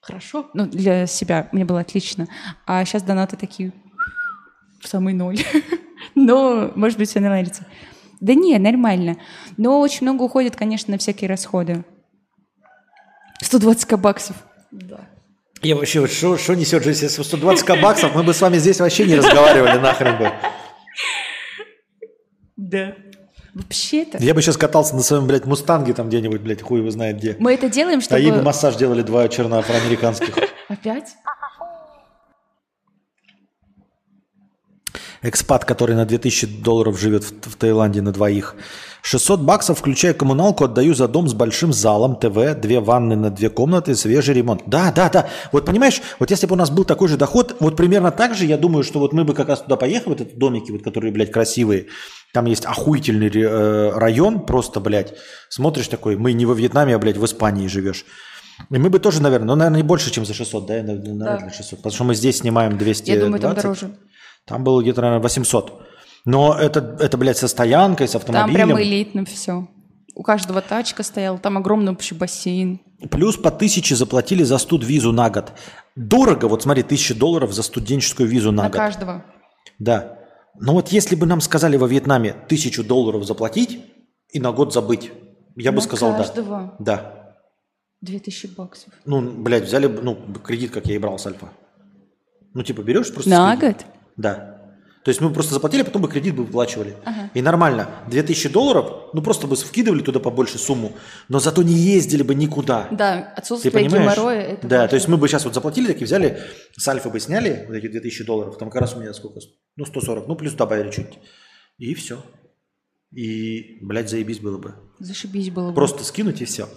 [0.00, 0.48] хорошо.
[0.54, 2.28] Ну, для себя мне было отлично.
[2.66, 3.72] А сейчас донаты такие
[4.80, 5.38] в самый ноль.
[6.14, 7.66] Но, может быть, все наладится.
[8.20, 9.16] Да не, нормально.
[9.56, 11.84] Но очень много уходит, конечно, на всякие расходы.
[13.42, 14.36] 120 баксов.
[14.70, 15.00] Да.
[15.62, 17.04] Я вообще, вот что несет жизнь?
[17.04, 20.32] Если 120 к баксов, мы бы с вами здесь вообще не разговаривали нахрен бы.
[22.72, 22.94] Да.
[23.54, 24.16] Вообще-то.
[24.18, 27.36] Я бы сейчас катался на своем, блядь, мустанге там где-нибудь, блядь, хуй его знает где.
[27.38, 28.46] Мы это делаем, А ей бы чтобы...
[28.46, 30.34] массаж делали два черноафроамериканских.
[30.68, 31.14] Опять?
[35.20, 38.56] Экспат, который на 2000 долларов живет в, в Таиланде на двоих.
[39.02, 43.50] 600 баксов, включая коммуналку, отдаю за дом с большим залом, ТВ, две ванны на две
[43.50, 44.62] комнаты, свежий ремонт.
[44.66, 45.28] Да, да, да.
[45.52, 48.46] Вот понимаешь, вот если бы у нас был такой же доход, вот примерно так же,
[48.46, 51.12] я думаю, что вот мы бы как раз туда поехали, вот эти домики, вот, которые,
[51.12, 51.86] блядь, красивые.
[52.32, 55.14] Там есть охуительный э, район, просто, блядь,
[55.50, 58.04] смотришь такой, мы не во Вьетнаме, а, блядь, в Испании живешь.
[58.70, 60.74] И мы бы тоже, наверное, ну, наверное, не больше, чем за 600, да?
[60.82, 61.50] Наверное, Да.
[61.50, 61.78] 600.
[61.80, 63.08] Потому что мы здесь снимаем 220.
[63.08, 63.96] Я думаю, там дороже.
[64.46, 65.82] Там было где-то, наверное, 800.
[66.24, 68.68] Но это, это, блядь, со стоянкой, с Там автомобилем.
[68.68, 69.68] прям элитно все.
[70.14, 72.80] У каждого тачка стояла, там огромный общий бассейн.
[73.10, 75.52] Плюс по тысяче заплатили за студ-визу на год.
[75.96, 78.76] Дорого, вот смотри, тысяча долларов за студенческую визу на, На год.
[78.76, 79.24] каждого.
[79.78, 80.18] Да.
[80.64, 83.80] Но вот если бы нам сказали во Вьетнаме тысячу долларов заплатить
[84.30, 85.10] и на год забыть,
[85.56, 86.76] я бы На сказал каждого.
[86.78, 86.98] да.
[86.98, 87.36] Да.
[88.00, 88.92] 2000 баксов.
[89.04, 91.50] Ну, блядь, взяли бы, ну, кредит, как я и брал с Альфа.
[92.54, 93.30] Ну, типа, берешь просто...
[93.30, 93.84] На год?
[94.16, 94.61] Да.
[95.04, 96.96] То есть мы бы просто заплатили, потом бы кредит бы выплачивали.
[97.34, 97.88] И нормально.
[98.08, 100.92] 2000 долларов, ну просто бы вкидывали туда побольше сумму,
[101.28, 102.86] но зато не ездили бы никуда.
[102.92, 104.14] Да, Ты отсутствие понимаешь?
[104.16, 104.40] геморроя.
[104.42, 104.88] Это да, важно.
[104.88, 106.38] то есть мы бы сейчас вот заплатили, такие взяли,
[106.76, 109.40] с Альфа бы сняли вот эти 2000 долларов, там как раз у меня сколько,
[109.76, 111.18] ну 140, ну плюс добавили чуть.
[111.78, 112.18] И все.
[113.12, 114.74] И, блядь, заебись было бы.
[114.98, 115.74] Зашибись было бы.
[115.74, 116.68] Просто скинуть и все.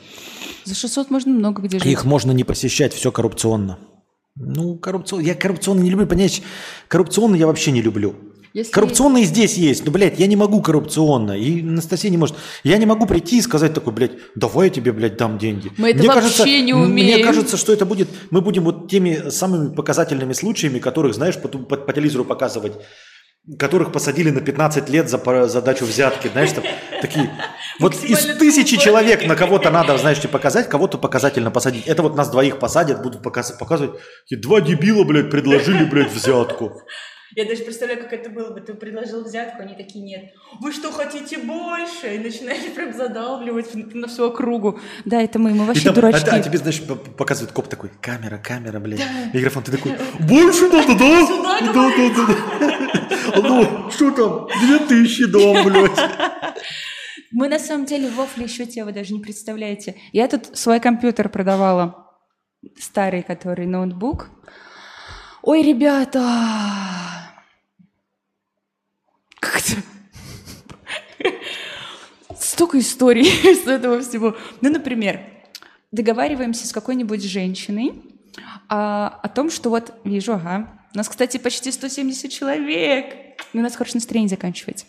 [0.66, 1.88] За 600 можно много где жить.
[1.88, 3.78] Их можно не посещать, все коррупционно.
[4.38, 5.24] Ну, коррупционно.
[5.24, 6.42] Я коррупционно не люблю, понять,
[6.88, 8.16] коррупционно я вообще не люблю.
[8.54, 9.86] Если- Коррупционно и здесь есть.
[9.86, 11.34] Ну, блядь, я не могу коррупционно.
[11.34, 12.38] И Анастасия не может.
[12.64, 15.72] Я не могу прийти и сказать такой, блядь, давай я тебе, блядь, дам деньги.
[15.78, 17.16] Мы это вообще не умеем.
[17.16, 18.08] Мне кажется, что это будет...
[18.30, 22.74] Мы будем вот теми самыми показательными случаями, которых, знаешь, по, по- по телевизору показывать,
[23.60, 26.64] которых посадили на 15 лет за задачу взятки, знаешь, там
[27.02, 27.30] такие...
[27.78, 31.86] Вот из тысячи человек на кого-то надо, знаешь, тебе показать, кого-то показательно посадить.
[31.88, 34.00] Это вот нас двоих посадят, будут показ- показывать.
[34.24, 36.82] Такие, Два дебила, блядь, предложили, блядь, взятку.
[37.36, 38.62] Я даже представляю, как это было бы.
[38.62, 40.32] Ты предложил взятку, они такие, нет.
[40.62, 42.16] Вы что, хотите больше?
[42.16, 44.80] И начинаешь прям задалбливать на всю округу.
[45.04, 46.30] Да, это мы, мы И вообще там, а, дурачки.
[46.30, 46.82] а тебе, знаешь,
[47.18, 49.02] показывает коп такой, камера, камера, блядь,
[49.34, 51.26] микрофон, ты такой, больше надо, да?
[51.28, 52.26] Сюда Да, да, да,
[52.60, 52.65] да.
[53.36, 56.00] Ну, что там, две тысячи дом, блядь.
[57.32, 59.96] Мы на самом деле в Вофле еще те, вы даже не представляете.
[60.14, 62.14] Я тут свой компьютер продавала,
[62.80, 64.30] старый который ноутбук.
[65.42, 66.22] Ой, ребята!
[69.42, 69.76] Как-то...
[72.40, 73.26] Столько историй
[73.64, 74.38] с этого всего.
[74.62, 75.20] Ну, например,
[75.92, 78.02] договариваемся с какой-нибудь женщиной
[78.70, 83.25] а, о том, что вот вижу, ага, у нас, кстати, почти 170 человек.
[83.54, 84.86] И у нас хорошее настроение заканчивается.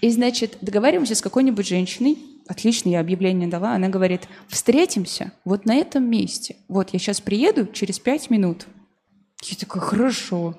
[0.00, 2.18] И, значит, договариваемся с какой-нибудь женщиной.
[2.46, 3.74] Отлично, я объявление дала.
[3.74, 6.56] Она говорит, встретимся вот на этом месте.
[6.68, 8.66] Вот я сейчас приеду через пять минут.
[9.42, 10.58] Я такая, хорошо.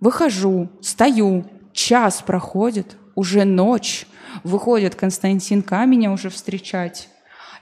[0.00, 4.06] Выхожу, стою, час проходит, уже ночь.
[4.44, 5.84] Выходит Константин К.
[5.86, 7.08] меня уже встречать.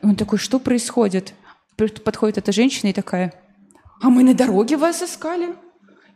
[0.02, 1.34] И он такой, что происходит?
[1.76, 3.34] Подходит эта женщина и такая,
[4.00, 5.54] а мы на дороге вас искали.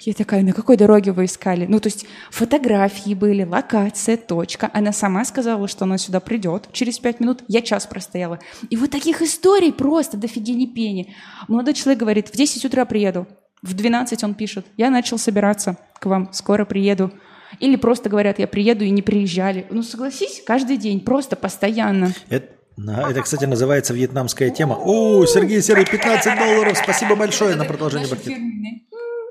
[0.00, 1.66] Я такая, на какой дороге вы искали?
[1.66, 4.70] Ну, то есть фотографии были, локация, точка.
[4.72, 7.44] Она сама сказала, что она сюда придет через пять минут.
[7.48, 8.38] Я час простояла.
[8.70, 11.14] И вот таких историй просто дофигени пени.
[11.48, 13.26] Молодой человек говорит, в 10 утра приеду.
[13.62, 17.12] В 12 он пишет, я начал собираться к вам, скоро приеду.
[17.58, 19.66] Или просто говорят, я приеду и не приезжали.
[19.70, 22.14] Ну, согласись, каждый день, просто постоянно.
[22.30, 24.78] Это, да, это, кстати, называется вьетнамская тема.
[24.82, 28.40] О, Сергей Серый, 15 долларов, спасибо большое на продолжение банкета.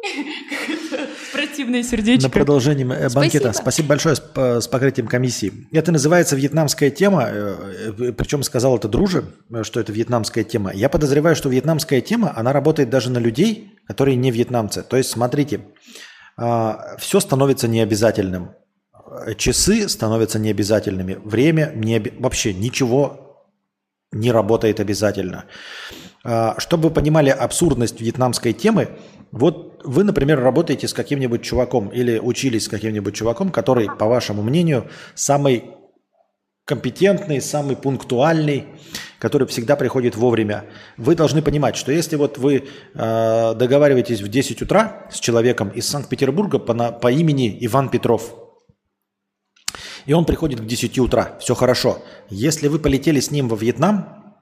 [1.33, 2.27] Противное сердечко.
[2.27, 3.51] На продолжение э, банкета.
[3.51, 3.61] Спасибо.
[3.61, 5.67] Спасибо большое с, по- с покрытием комиссии.
[5.71, 10.71] Это называется вьетнамская тема, э, э, причем сказал это друже, э, что это вьетнамская тема.
[10.73, 14.83] Я подозреваю, что вьетнамская тема, она работает даже на людей, которые не вьетнамцы.
[14.83, 15.61] То есть, смотрите,
[16.37, 18.51] все становится необязательным.
[19.37, 21.17] Часы становятся необязательными.
[21.23, 23.29] Время не вообще ничего
[24.11, 25.45] не работает обязательно.
[26.23, 28.89] А, Чтобы вы понимали абсурдность вьетнамской темы,
[29.31, 34.41] вот вы, например, работаете с каким-нибудь чуваком или учились с каким-нибудь чуваком, который, по вашему
[34.41, 35.71] мнению, самый
[36.65, 38.67] компетентный, самый пунктуальный,
[39.17, 40.65] который всегда приходит вовремя.
[40.97, 45.87] Вы должны понимать, что если вот вы э, договариваетесь в 10 утра с человеком из
[45.87, 48.35] Санкт-Петербурга по, по имени Иван Петров,
[50.05, 52.01] и он приходит к 10 утра, все хорошо.
[52.29, 54.35] Если вы полетели с ним во Вьетнам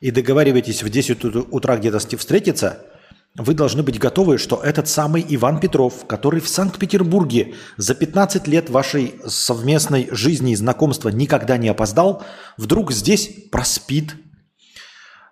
[0.00, 2.84] и договариваетесь в 10 ут- утра где-то встретиться,
[3.38, 8.68] вы должны быть готовы, что этот самый Иван Петров, который в Санкт-Петербурге за 15 лет
[8.68, 12.24] вашей совместной жизни и знакомства никогда не опоздал,
[12.56, 14.16] вдруг здесь проспит,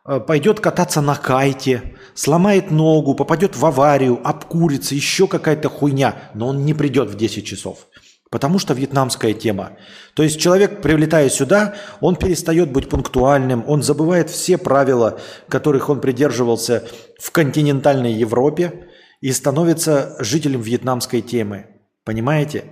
[0.04, 6.48] э, пойдет кататься на кайте, сломает ногу, попадет в аварию, обкурится, еще какая-то хуйня, но
[6.48, 7.88] он не придет в 10 часов.
[8.30, 9.76] Потому что вьетнамская тема.
[10.14, 16.00] То есть человек, прилетая сюда, он перестает быть пунктуальным, он забывает все правила, которых он
[16.00, 16.88] придерживался
[17.20, 18.88] в континентальной Европе
[19.20, 21.66] и становится жителем вьетнамской темы.
[22.04, 22.64] Понимаете?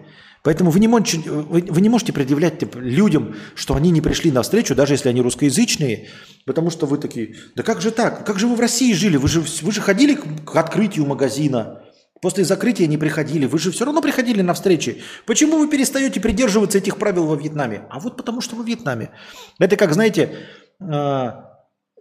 [0.44, 4.43] Поэтому вы не, можете, вы, не можете предъявлять типа, людям, что они не пришли на
[4.43, 6.09] встречу, даже если они русскоязычные,
[6.44, 8.26] потому что вы такие, да как же так?
[8.26, 9.16] Как же вы в России жили?
[9.16, 11.84] Вы же, вы же ходили к открытию магазина.
[12.24, 13.44] После закрытия не приходили.
[13.44, 15.02] Вы же все равно приходили на встречи.
[15.26, 17.82] Почему вы перестаете придерживаться этих правил во Вьетнаме?
[17.90, 19.10] А вот потому что во Вьетнаме.
[19.59, 20.34] Это как, знаете,
[20.80, 20.84] э,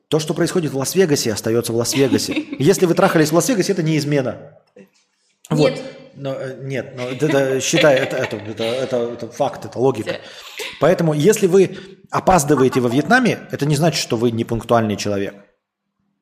[0.07, 2.45] то, что происходит в Лас-Вегасе, остается в Лас-Вегасе.
[2.57, 4.59] Если вы трахались в Лас-Вегасе, это не измена.
[5.49, 5.71] Вот.
[5.71, 5.81] Нет.
[6.15, 10.21] Но, э, нет, но это, это, считай, это, это, это, это, это факт, это логика.
[10.79, 11.77] Поэтому, если вы
[12.09, 15.35] опаздываете во Вьетнаме, это не значит, что вы не пунктуальный человек.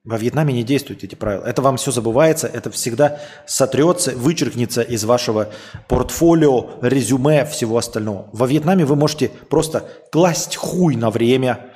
[0.03, 1.43] Во Вьетнаме не действуют эти правила.
[1.43, 5.53] Это вам все забывается, это всегда сотрется, вычеркнется из вашего
[5.87, 8.27] портфолио, резюме, всего остального.
[8.33, 11.71] Во Вьетнаме вы можете просто класть хуй на время,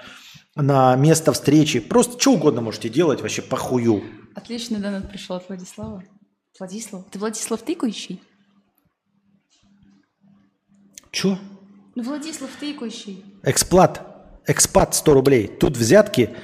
[0.56, 1.80] на место встречи.
[1.80, 4.04] Просто что угодно можете делать вообще по хую.
[4.34, 6.04] Отличный донат пришел от Владислава.
[6.58, 7.04] Владислав?
[7.12, 8.22] Ты Владислав Тыкающий?
[11.12, 11.38] Че?
[11.94, 13.24] Ну, Владислав Тыкающий.
[13.44, 14.02] Эксплат.
[14.48, 15.48] Экспат 100 рублей.
[15.48, 16.36] Тут взятки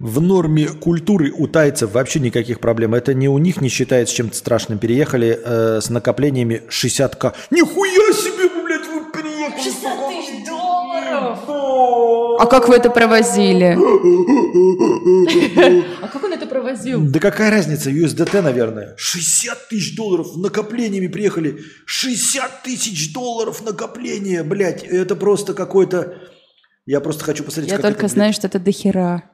[0.00, 2.94] в норме культуры у тайцев вообще никаких проблем.
[2.94, 4.78] Это не у них не считается чем-то страшным.
[4.78, 7.34] Переехали э, с накоплениями 60к.
[7.50, 9.60] Нихуя себе, блядь, вы переехали.
[9.60, 11.38] 60 тысяч долларов!
[12.40, 13.76] А как вы это провозили?
[16.00, 17.00] А как он это провозил?
[17.02, 18.94] Да какая разница, USDT, наверное.
[18.96, 21.58] 60 тысяч долларов накоплениями приехали.
[21.86, 24.84] 60 тысяч долларов накопления, блядь.
[24.84, 26.14] Это просто какой-то...
[26.86, 29.24] Я просто хочу посмотреть, Я как только это, знаю, что это дохера.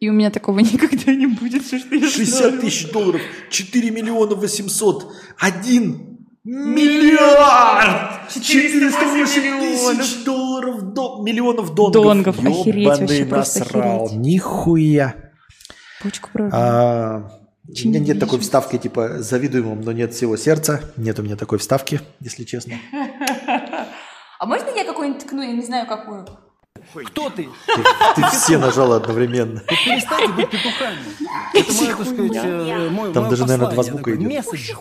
[0.00, 1.64] И у меня такого никогда не будет.
[1.64, 2.60] Всё, что я блядь, 60 знаю.
[2.60, 3.20] тысяч долларов,
[3.50, 9.98] 4 миллиона 800, 1 миллиард 408 миллионов.
[9.98, 12.02] тысяч долларов, до, миллионов донгов.
[12.04, 14.04] Донгов, охереть, Ёбаный вообще просто насрал.
[14.04, 14.20] охереть.
[14.20, 15.14] Нихуя.
[16.02, 16.28] Почку.
[16.52, 17.30] А,
[17.68, 20.82] у меня нет такой вставки, типа, завидую вам, но нет всего сердца.
[20.96, 22.74] Нет у меня такой вставки, если честно.
[24.38, 25.40] А можно я какую-нибудь ткну?
[25.40, 26.26] Я не знаю, какую.
[27.06, 27.48] Кто ты?
[28.14, 29.62] Ты все нажала одновременно.
[29.68, 30.98] Вот перестаньте быть петухами.
[31.54, 34.28] Это мое, так сказать, э, мой, Там мое даже, наверное, два послание звука идет.
[34.28, 34.72] Месседж.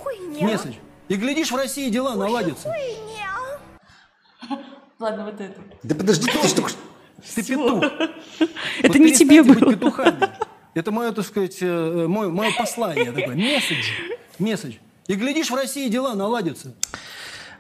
[0.42, 0.74] Месседж.
[1.08, 2.74] И глядишь, в России дела наладятся.
[5.00, 5.62] Ладно, вот это.
[5.84, 6.68] Да подожди, ты что...
[7.36, 7.84] Ты петух.
[8.82, 9.74] Это не тебе было.
[9.74, 10.30] петухами.
[10.74, 13.36] Это мое, так сказать, э, мое, мое послание такое.
[13.36, 13.92] Месседж.
[14.40, 14.76] Месседж.
[15.08, 16.74] И глядишь, в России дела наладятся.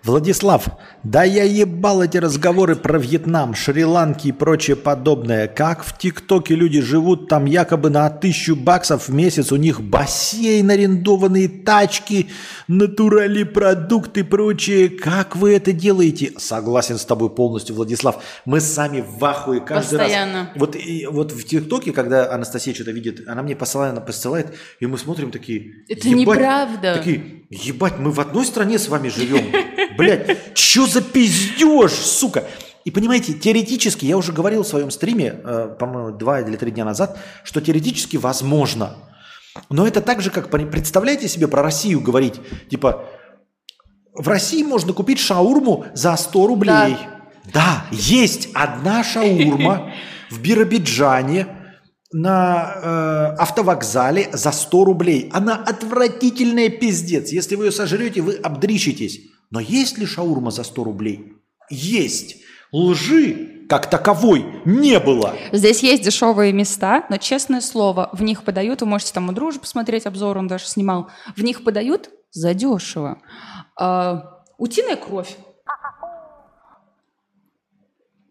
[0.06, 0.68] Владислав,
[1.04, 5.48] да я ебал эти разговоры про Вьетнам, Шри-Ланки и прочее подобное.
[5.48, 10.70] Как в ТикТоке люди живут там якобы на тысячу баксов в месяц, у них бассейн,
[10.70, 12.30] арендованные тачки,
[12.68, 14.90] натуральные продукты и прочее.
[14.90, 16.34] Как вы это делаете?
[16.38, 18.24] Согласен с тобой полностью, Владислав.
[18.46, 20.52] Мы сами в ахуе каждый Постоянно.
[20.54, 20.62] раз.
[20.62, 24.86] Вот, и, вот в ТикТоке, когда Анастасия что-то видит, она мне посылает, она посылает, и
[24.86, 25.84] мы смотрим такие...
[25.90, 26.96] Это «Ебать», неправда.
[26.96, 29.52] Такие, ебать, мы в одной стране с вами живем.
[29.98, 32.46] Блядь, что за пиздеж, сука?
[32.84, 36.86] И понимаете, теоретически, я уже говорил в своем стриме, э, по-моему, два или три дня
[36.86, 38.96] назад, что теоретически возможно.
[39.70, 43.06] Но это так же, как, представляете себе про Россию говорить, типа,
[44.14, 46.98] в России можно купить шаурму за 100 рублей.
[47.54, 49.94] Да, есть одна шаурма
[50.30, 51.48] в Биробиджане
[52.18, 55.30] на э, автовокзале за 100 рублей.
[55.34, 57.30] Она отвратительная пиздец.
[57.34, 59.20] Если вы ее сожрете, вы обдрищитесь.
[59.52, 61.34] Но есть ли шаурма за 100 рублей?
[61.70, 62.38] Есть.
[62.72, 65.36] Лжи как таковой не было.
[65.52, 69.60] Здесь есть дешевые места, но, честное слово, в них подают, вы можете там у дружи
[69.60, 73.22] посмотреть обзор, он даже снимал, в них подают задешево.
[73.78, 75.36] А, утиная кровь.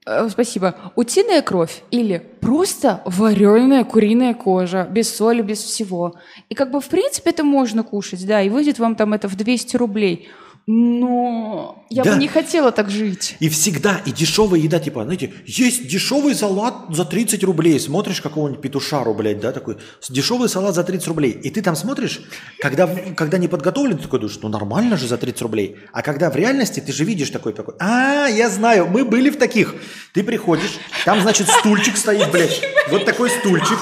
[0.07, 0.75] Э, Спасибо.
[0.97, 6.15] Утиная кровь или просто вареная куриная кожа, без соли, без всего.
[6.49, 9.37] И как бы, в принципе, это можно кушать, да, и выйдет вам там это в
[9.37, 10.29] 200 рублей.
[10.67, 12.13] Но я Да.
[12.13, 13.37] бы не хотела так жить.
[13.41, 17.79] И всегда, и дешевая еда, типа, знаете, есть дешевый салат за 30 рублей.
[17.79, 19.77] Смотришь какого-нибудь петушару, блядь, да, такой,
[20.09, 21.31] дешевый салат за 30 рублей.
[21.31, 22.21] И ты там смотришь,
[22.61, 25.77] когда, когда не подготовлен, ты такой думаешь, ну нормально же за 30 рублей.
[25.93, 29.37] А когда в реальности, ты же видишь такой, такой, а, я знаю, мы были в
[29.39, 29.75] таких.
[30.13, 30.73] Ты приходишь,
[31.05, 32.61] там, значит, стульчик стоит, блядь,
[32.91, 33.79] вот такой стульчик.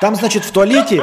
[0.00, 1.00] Там, значит, в туалете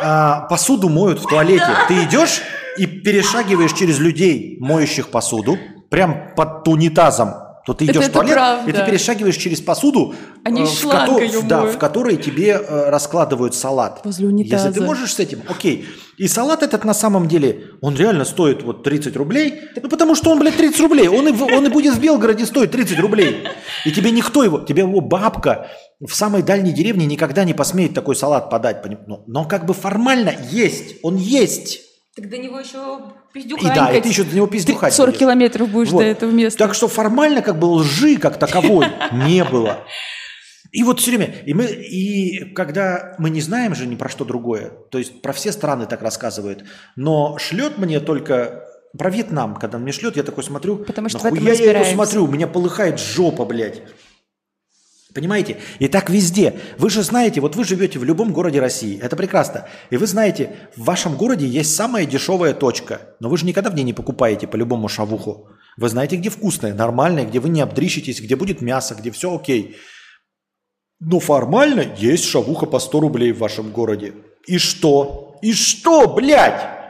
[0.00, 1.68] а, посуду моют в туалете.
[1.88, 2.40] Ты идешь
[2.76, 5.58] и перешагиваешь через людей, моющих посуду,
[5.94, 7.34] прям под унитазом.
[7.66, 8.72] То ты Это- идешь в это туалет, и правда.
[8.72, 10.14] ты перешагиваешь через посуду,
[10.44, 14.00] Они э, в, кото- да, в которой тебе э, раскладывают салат.
[14.04, 14.66] Возле унитаза.
[14.68, 15.86] Если ты можешь с этим, окей.
[16.18, 20.30] И салат этот на самом деле, он реально стоит вот 30 рублей, ну потому что
[20.30, 21.08] он, блядь, 30 рублей.
[21.08, 23.44] Он и, в- он и будет в Белгороде стоить 30 рублей.
[23.86, 25.68] И тебе никто его, тебе его бабка
[26.06, 28.82] в самой дальней деревне никогда не посмеет такой салат подать.
[28.84, 31.80] поним- Но, но как бы формально есть, он есть.
[32.16, 33.00] Так до него еще
[33.32, 33.74] И пиздюханькать.
[33.74, 35.18] да, и ты еще до него пиздюхать 40 будешь.
[35.20, 35.98] километров будешь Вот.
[36.00, 36.58] до этого места.
[36.58, 39.80] Так что формально как бы лжи как таковой не было.
[40.70, 44.24] И вот все время, и мы, и когда мы не знаем же ни про что
[44.24, 46.64] другое, то есть про все страны так рассказывают,
[46.96, 48.64] но шлет мне только
[48.96, 52.24] про Вьетнам, когда он мне шлет, я такой смотрю, Потому что нахуя я его смотрю,
[52.24, 53.82] у меня полыхает жопа, блядь.
[55.14, 55.58] Понимаете?
[55.78, 56.58] И так везде.
[56.76, 59.68] Вы же знаете, вот вы живете в любом городе России, это прекрасно.
[59.90, 63.76] И вы знаете, в вашем городе есть самая дешевая точка, но вы же никогда в
[63.76, 65.48] ней не покупаете по любому шавуху.
[65.76, 69.76] Вы знаете, где вкусное, нормальное, где вы не обдрищитесь, где будет мясо, где все окей.
[70.98, 74.14] Но формально есть шавуха по 100 рублей в вашем городе.
[74.48, 75.38] И что?
[75.42, 76.83] И что, блядь?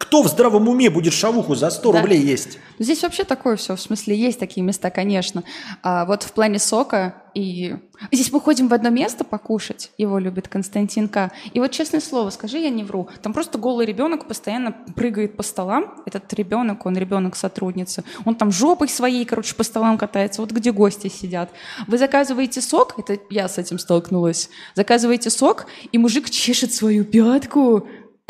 [0.00, 2.00] Кто в здравом уме будет шавуху за 100 Да.
[2.00, 2.58] рублей есть?
[2.78, 5.44] Здесь вообще такое все, в смысле, есть такие места, конечно.
[5.82, 7.76] А вот в плане сока и...
[8.10, 11.30] Здесь мы ходим в одно место покушать, его любит Константин К.
[11.52, 15.42] И вот, честное слово, скажи, я не вру, там просто голый ребенок постоянно прыгает по
[15.42, 15.94] столам.
[16.06, 18.02] Этот ребенок, он ребенок сотрудницы.
[18.24, 21.50] Он там жопой своей, короче, по столам катается, вот где гости сидят.
[21.86, 27.86] Вы заказываете сок, это я с этим столкнулась, заказываете сок, и мужик чешет свою пятку,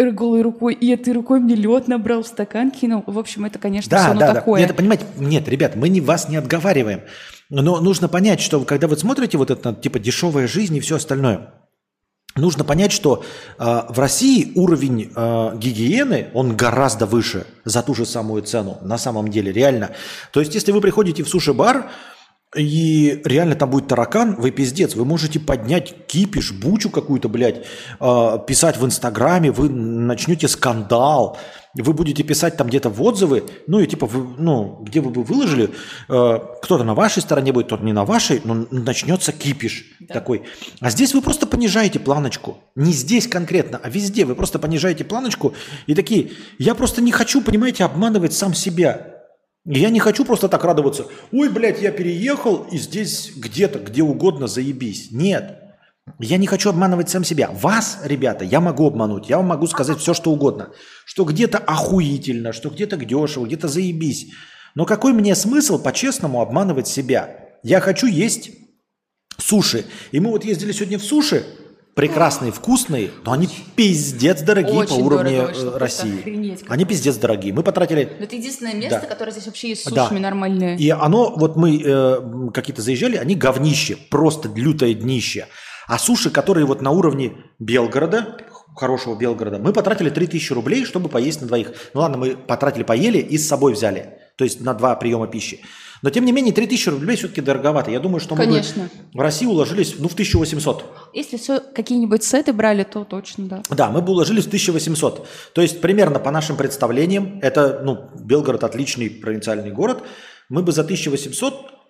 [0.08, 3.04] голой рукой, и этой рукой мне лед набрал, в стакан кинул.
[3.06, 4.60] В общем, это, конечно, Да, все ну, да, такое.
[4.60, 4.66] да.
[4.66, 7.02] Нет, понимаете, нет, ребят, мы не, вас не отговариваем.
[7.50, 11.52] Но нужно понять, что когда вы смотрите вот это, типа, дешевая жизнь и все остальное,
[12.36, 13.24] нужно понять, что
[13.58, 18.98] э, в России уровень э, гигиены, он гораздо выше за ту же самую цену, на
[18.98, 19.90] самом деле, реально.
[20.32, 21.90] То есть, если вы приходите в суши-бар,
[22.56, 27.64] и реально там будет таракан, вы пиздец, вы можете поднять кипиш, бучу какую-то, блядь,
[28.00, 31.38] э, писать в Инстаграме, вы начнете скандал,
[31.74, 35.22] вы будете писать там где-то в отзывы, ну и типа, вы, ну, где вы бы
[35.22, 35.70] выложили,
[36.08, 40.42] э, кто-то на вашей стороне будет, кто-то не на вашей, но начнется кипиш такой.
[40.80, 42.58] А здесь вы просто понижаете планочку.
[42.74, 44.24] Не здесь конкретно, а везде.
[44.24, 45.54] Вы просто понижаете планочку
[45.86, 49.19] и такие, я просто не хочу, понимаете, обманывать сам себя.
[49.64, 51.06] Я не хочу просто так радоваться.
[51.32, 55.10] Ой, блядь, я переехал, и здесь где-то, где угодно, заебись.
[55.10, 55.58] Нет.
[56.18, 57.50] Я не хочу обманывать сам себя.
[57.52, 59.28] Вас, ребята, я могу обмануть.
[59.28, 60.70] Я вам могу сказать все, что угодно.
[61.04, 64.32] Что где-то охуительно, что где-то дешево, где-то заебись.
[64.74, 67.50] Но какой мне смысл по-честному обманывать себя?
[67.62, 68.50] Я хочу есть
[69.38, 69.84] суши.
[70.10, 71.44] И мы вот ездили сегодня в суши.
[71.94, 76.20] Прекрасные, вкусные, но они пиздец дорогие Очень по уровню дорого, э, России.
[76.20, 77.52] охренеть Они пиздец дорогие.
[77.52, 79.06] Мы потратили Но это единственное место, Да.
[79.06, 80.04] которое здесь вообще есть с Да.
[80.04, 80.78] сушами нормальные.
[80.78, 85.48] И оно, вот мы э, какие-то заезжали, они говнище, просто лютое днище.
[85.88, 88.36] А суши, которые вот на уровне Белгорода,
[88.76, 91.72] хорошего Белгорода, мы потратили 3000 рублей, чтобы поесть на двоих.
[91.92, 94.18] Ну ладно, мы потратили, поели и с собой взяли.
[94.38, 95.60] То есть на два приема пищи.
[96.02, 97.90] Но тем не менее 3000 рублей все-таки дороговато.
[97.90, 98.88] Я думаю, что мы бы Конечно.
[99.12, 100.84] в России уложились ну, в 1800.
[101.12, 103.62] Если все какие-нибудь сеты брали, то точно, да.
[103.68, 105.26] Да, мы бы уложились в 1800.
[105.52, 110.02] То есть примерно по нашим представлениям, это, ну, Белгород отличный провинциальный город,
[110.48, 111.80] мы бы за 1800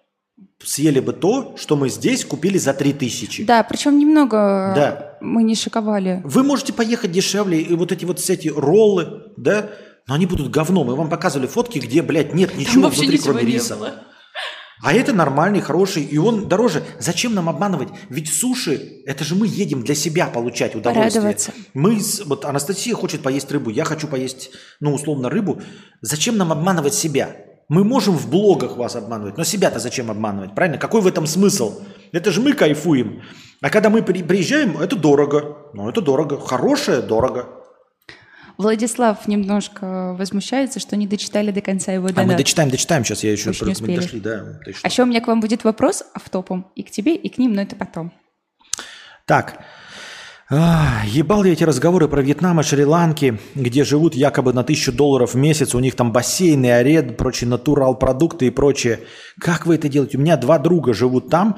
[0.62, 3.45] съели бы то, что мы здесь купили за 3000.
[3.45, 5.16] Да, причем немного Да.
[5.20, 6.20] мы не шиковали.
[6.24, 9.70] Вы можете поехать дешевле, и вот эти вот все эти роллы, да,
[10.11, 10.89] но они будут говном.
[10.89, 13.77] Мы вам показывали фотки, где, блядь, нет ничего вообще внутри, ничего кроме риса.
[13.77, 13.95] было.
[14.82, 16.82] А это нормальный, хороший, и он дороже.
[16.99, 17.91] Зачем нам обманывать?
[18.09, 21.37] Ведь суши, это же мы едем для себя получать удовольствие.
[21.74, 24.51] Мы, вот Анастасия хочет поесть рыбу, я хочу поесть,
[24.81, 25.62] ну, условно, рыбу.
[26.01, 27.37] Зачем нам обманывать себя?
[27.69, 30.78] Мы можем в блогах вас обманывать, но себя-то зачем обманывать, правильно?
[30.78, 31.82] Какой в этом смысл?
[32.11, 33.23] Это же мы кайфуем.
[33.61, 35.70] А когда мы при- приезжаем, это дорого.
[35.73, 36.41] Ну, это дорого.
[36.41, 37.60] Хорошее– дорого.
[38.61, 42.37] Владислав немножко возмущается, что не дочитали до конца его А мы донат.
[42.37, 43.24] дочитаем, дочитаем сейчас.
[43.24, 43.97] Я еще Еще не успели.
[43.97, 44.45] дошли, да.
[44.65, 44.81] ты что?
[44.87, 47.55] А еще у меня к вам будет вопрос автопом и к тебе, и к ним,
[47.55, 48.12] но это потом.
[49.27, 49.59] Так.
[50.53, 55.35] А, ебал я эти разговоры про Вьетнам и Шри-Ланки, где живут якобы на тысячу долларов
[55.35, 59.01] в месяц, у них там бассейны, арен, прочие натурал продукты и прочее.
[59.41, 60.19] Как вы это делаете?
[60.19, 61.57] У меня два друга живут там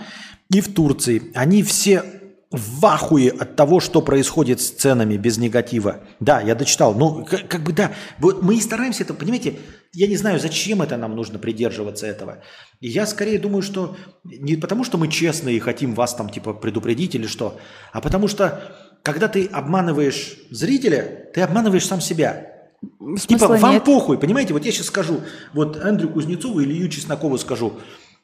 [0.50, 1.22] и в Турции.
[1.34, 2.04] Они все
[2.52, 6.00] в ахуе от того, что происходит с ценами без негатива.
[6.20, 6.94] Да, я дочитал.
[6.94, 7.92] Ну, как, как бы да.
[8.18, 9.58] Вот мы и стараемся это, понимаете,
[9.94, 12.42] я не знаю, зачем это нам нужно придерживаться этого.
[12.80, 16.52] И я скорее думаю, что не потому, что мы честные и хотим вас там типа
[16.52, 17.58] предупредить или что,
[17.92, 18.62] а потому что
[19.02, 22.48] когда ты обманываешь зрителя, ты обманываешь сам себя.
[22.82, 23.84] Типа, Смысла вам нет.
[23.84, 24.52] похуй, понимаете?
[24.52, 25.20] Вот я сейчас скажу,
[25.52, 27.74] вот Андрю Кузнецову или Илью Чеснокову скажу,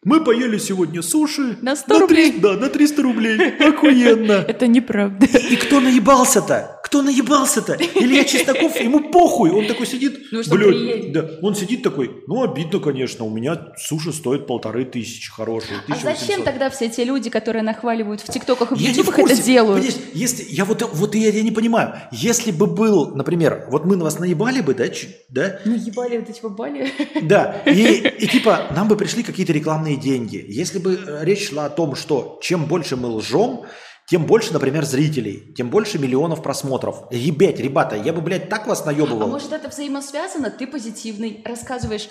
[0.05, 2.31] мы поели сегодня суши На 100 рублей.
[2.33, 3.39] 300 да, на 300 рублей.
[3.59, 4.33] Охуенно.
[4.49, 5.27] Это неправда.
[5.27, 6.77] И кто наебался-то?
[6.85, 7.75] Кто наебался-то?
[7.97, 9.51] Илья Чесноков, ему похуй.
[9.51, 14.13] Он такой сидит, Ну, блядь, да, он сидит такой, ну, обидно, конечно, у меня суши
[14.13, 16.19] стоит полторы тысячи хорошие, А 1800.
[16.19, 19.83] зачем тогда все те люди, которые нахваливают в ТикТоках и в Ютубах, это делают?
[19.85, 23.97] Понимаешь, если, я вот, вот я, я не понимаю, если бы был, например, вот мы
[23.97, 26.91] на вас наебали бы, да, ч- да, Ну, ебали вот эти бабали.
[27.21, 30.45] да, и, и типа нам бы пришли какие-то рекламные деньги.
[30.49, 33.65] Если бы э, речь шла о том, что чем больше мы лжем,
[34.09, 37.05] тем больше, например, зрителей, тем больше миллионов просмотров.
[37.11, 39.29] Ебать, ребята, я бы, блядь, так вас А наебывал.
[39.29, 40.51] может это взаимосвязано?
[40.51, 42.09] Ты позитивный, рассказываешь,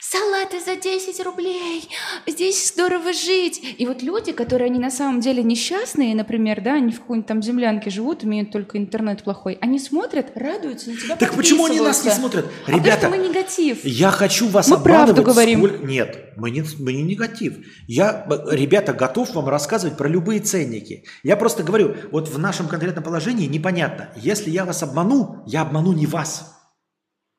[0.00, 1.88] салаты за 10 рублей,
[2.26, 3.60] здесь здорово жить.
[3.78, 7.42] И вот люди, которые они на самом деле несчастные, например, да, они в какой-нибудь там
[7.42, 12.04] землянке живут, имеют только интернет плохой, они смотрят, радуются, на тебя Так почему они нас
[12.04, 12.46] не смотрят?
[12.66, 13.84] А Ребята, потому что мы негатив.
[13.84, 15.58] Я хочу вас Мы правду говорим.
[15.66, 17.58] сколько- Нет, мы не, мы не негатив.
[17.86, 21.04] Я, ребята, готов вам рассказывать про любые ценники.
[21.22, 24.10] Я просто говорю, вот в нашем конкретном положении непонятно.
[24.16, 26.56] Если я вас обману, я обману не вас.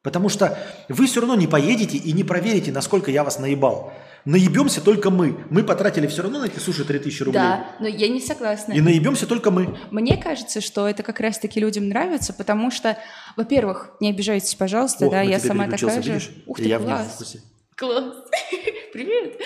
[0.04, 0.58] Потому что
[0.90, 3.94] вы все равно не поедете и не проверите, насколько я вас наебал.
[4.26, 5.38] Наебемся только мы.
[5.50, 7.40] Мы потратили все равно на эти суши 3000 рублей.
[7.42, 8.74] Да, но я не согласна.
[8.74, 9.78] И наебемся только мы.
[9.92, 12.98] Мне кажется, что это как раз-таки людям нравится, потому что,
[13.36, 16.12] во-первых, не обижайтесь, пожалуйста, Ох, да, я сама такая же.
[16.12, 16.32] видишь?
[16.46, 17.36] Ух ты, я в класс.
[17.76, 18.04] Класс.
[18.94, 19.40] Привет.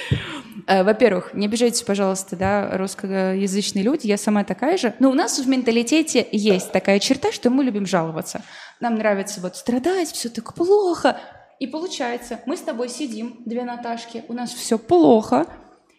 [0.68, 4.94] Э, Во-первых, не обижайтесь, пожалуйста, да, русскоязычные люди, я сама такая же.
[5.00, 8.42] Но у нас в менталитете есть такая черта, что мы любим жаловаться.
[8.80, 11.20] Нам нравится вот страдать, все так плохо.
[11.60, 15.48] И получается, мы с тобой сидим, две Наташки, у нас все плохо,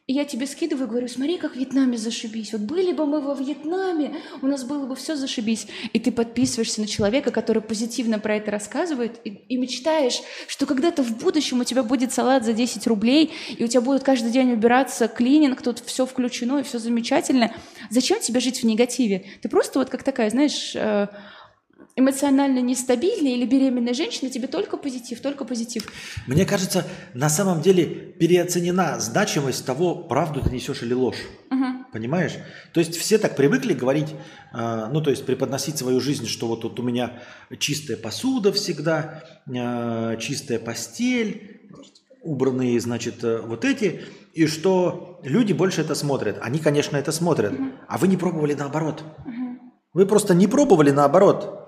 [0.06, 2.52] и я тебе скидываю говорю, смотри, как в Вьетнаме зашибись.
[2.52, 5.66] Вот были бы мы во Вьетнаме, у нас было бы все зашибись.
[5.92, 11.02] И ты подписываешься на человека, который позитивно про это рассказывает, и, и мечтаешь, что когда-то
[11.02, 14.52] в будущем у тебя будет салат за 10 рублей, и у тебя будет каждый день
[14.52, 17.52] убираться клининг, тут все включено, и все замечательно.
[17.90, 19.26] Зачем тебе жить в негативе?
[19.42, 21.08] Ты просто вот как такая, знаешь, э,
[21.96, 25.88] эмоционально нестабильная или беременная женщина, тебе только позитив, только позитив.
[26.26, 31.16] Мне кажется, на самом деле переоценена значимость того, правду ты несешь или ложь.
[31.92, 32.32] Понимаешь?
[32.74, 34.14] То есть все так привыкли говорить,
[34.52, 37.22] э, ну то есть преподносить свою жизнь, что вот тут у меня
[37.58, 41.62] чистая посуда всегда, э, чистая постель,
[42.22, 44.02] убранные, значит, э, вот эти,
[44.34, 46.36] и что люди больше это смотрят.
[46.42, 47.54] Они, конечно, это смотрят,
[47.88, 49.02] а вы не пробовали наоборот.
[49.94, 51.65] Вы просто не пробовали наоборот.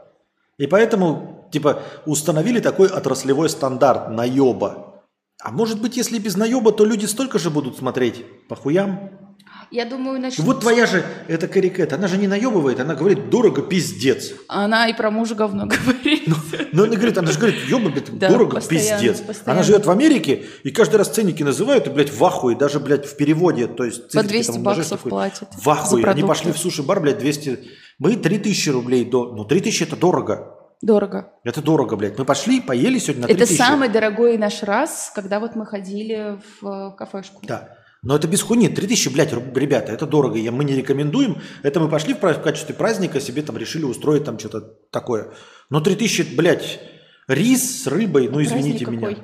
[0.58, 5.04] И поэтому, типа, установили такой отраслевой стандарт наеба.
[5.42, 9.27] А может быть, если без наеба, то люди столько же будут смотреть по хуям?
[9.70, 10.46] Я думаю, начнут...
[10.46, 14.32] Вот твоя же, это Карикет, она же не наебывает, она говорит, дорого, пиздец.
[14.48, 16.26] Она и про мужа говно говорит.
[16.72, 19.20] Но она говорит, она же говорит, ёба, блядь, Да, дорого, постоянно, пиздец.
[19.20, 19.52] постоянно.
[19.52, 23.04] Она живет в Америке, и каждый раз ценники называют, и, блядь, в ахуе, даже, блядь,
[23.04, 24.04] в переводе, то есть...
[24.04, 27.58] По циферки 200 там баксов такой, платят В ахуе, они пошли в суши-бар, блядь, 200...
[27.98, 29.34] Мы 3000 рублей, до...
[29.34, 30.54] ну 3000 это дорого.
[30.80, 31.32] Дорого.
[31.42, 32.16] Это дорого, блядь.
[32.16, 33.58] Мы пошли, поели сегодня на Это 3000.
[33.58, 37.40] самый дорогой наш раз, когда вот мы ходили в э, кафешку.
[37.42, 37.77] Да.
[38.02, 38.68] Но это без хуйни.
[38.68, 40.38] 3000, блядь, ребята, это дорого.
[40.38, 41.38] Я, мы не рекомендуем.
[41.62, 44.60] Это мы пошли в, в качестве праздника, себе там решили устроить там что-то
[44.90, 45.28] такое.
[45.68, 46.80] Но 3000, блядь,
[47.26, 49.16] рис с рыбой, ну извините Праздник меня.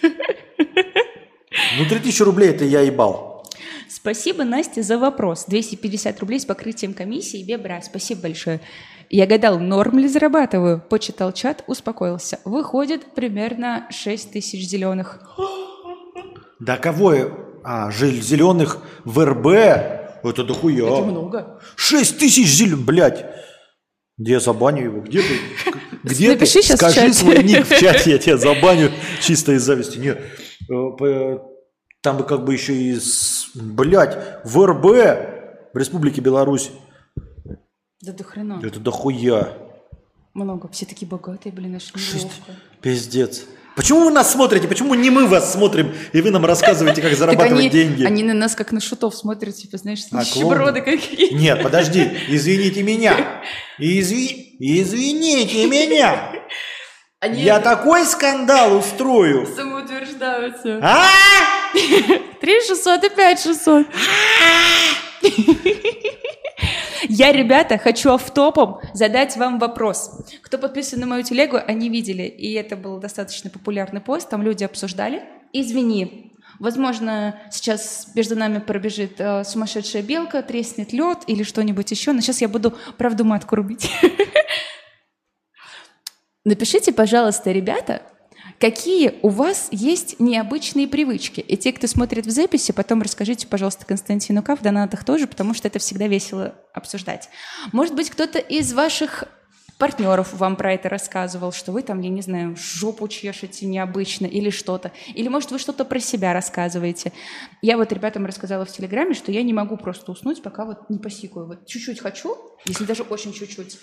[0.00, 0.12] какой.
[1.78, 3.46] Ну 3000 рублей это я ебал.
[3.88, 5.44] Спасибо, Настя, за вопрос.
[5.48, 7.42] 250 рублей с покрытием комиссии.
[7.42, 8.60] Бебра, спасибо большое.
[9.08, 10.82] Я гадал, норм ли зарабатываю?
[10.88, 12.40] Почитал чат, успокоился.
[12.44, 15.20] Выходит примерно 6 тысяч зеленых.
[16.60, 17.28] Да кого я...
[17.64, 19.46] А, зеленых в РБ?
[20.24, 20.84] Это дохуя.
[20.86, 21.60] Это много.
[21.76, 23.26] 6 тысяч зеленых, блядь.
[24.18, 25.00] Где я забаню его?
[25.00, 25.38] Где ты?
[26.04, 26.74] Где Напиши ты?
[26.74, 27.12] в Скажи чате.
[27.12, 28.90] свой ник в чате, я тебя забаню
[29.20, 29.98] чисто из зависти.
[29.98, 30.20] Нет,
[30.70, 31.38] э,
[32.02, 32.98] там бы как бы еще и,
[33.54, 34.84] блядь, в РБ
[35.74, 36.70] в Республике Беларусь.
[38.00, 38.60] Да до хрена.
[38.62, 39.56] Это дохуя.
[40.34, 40.68] Много.
[40.68, 42.52] Все такие богатые, блин, аж неловко.
[42.80, 43.44] Пиздец.
[43.74, 44.68] Почему вы нас смотрите?
[44.68, 48.04] Почему не мы вас смотрим, и вы нам рассказываете, как зарабатывать они, деньги?
[48.04, 51.32] они на нас как на шутов смотрят, типа, знаешь, А, нищеброды какие.
[51.32, 53.42] Нет, подожди, извините меня.
[53.78, 54.56] Изви...
[54.60, 56.32] Извините меня.
[57.20, 59.46] Они Я такой скандал устрою.
[59.56, 60.78] самоутверждаются.
[60.82, 61.06] А?
[62.40, 63.86] 3 600 и 5 600.
[67.08, 70.24] Я, ребята, хочу автопом задать вам вопрос.
[70.42, 74.64] Кто подписан на мою телегу, они видели, и это был достаточно популярный пост, там люди
[74.64, 75.22] обсуждали.
[75.52, 82.20] Извини, возможно, сейчас между нами пробежит э, сумасшедшая белка, треснет лед или что-нибудь еще, но
[82.20, 83.90] сейчас я буду правду матку рубить.
[86.44, 88.02] Напишите, пожалуйста, ребята,
[88.62, 91.40] какие у вас есть необычные привычки.
[91.40, 94.54] И те, кто смотрит в записи, потом расскажите, пожалуйста, Константину К.
[94.54, 97.28] в донатах тоже, потому что это всегда весело обсуждать.
[97.72, 99.24] Может быть, кто-то из ваших
[99.78, 104.50] партнеров вам про это рассказывал, что вы там, я не знаю, жопу чешете необычно или
[104.50, 104.92] что-то.
[105.12, 107.12] Или, может, вы что-то про себя рассказываете.
[107.62, 110.98] Я вот ребятам рассказала в Телеграме, что я не могу просто уснуть, пока вот не
[110.98, 111.48] посикаю.
[111.48, 113.76] Вот чуть-чуть хочу, если даже очень чуть-чуть.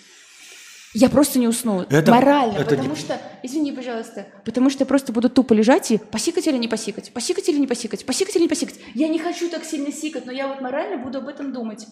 [0.94, 1.82] Я просто не усну.
[1.90, 2.54] Это- Морально.
[2.58, 6.48] это потому не- что, извини, пожалуйста, потому что я просто буду тупо лежать и посикать
[6.48, 8.80] или не посикать, посикать или не посикать, посикать или не посикать.
[8.96, 11.86] Я не хочу так сильно сикать, но я вот морально буду об этом думать.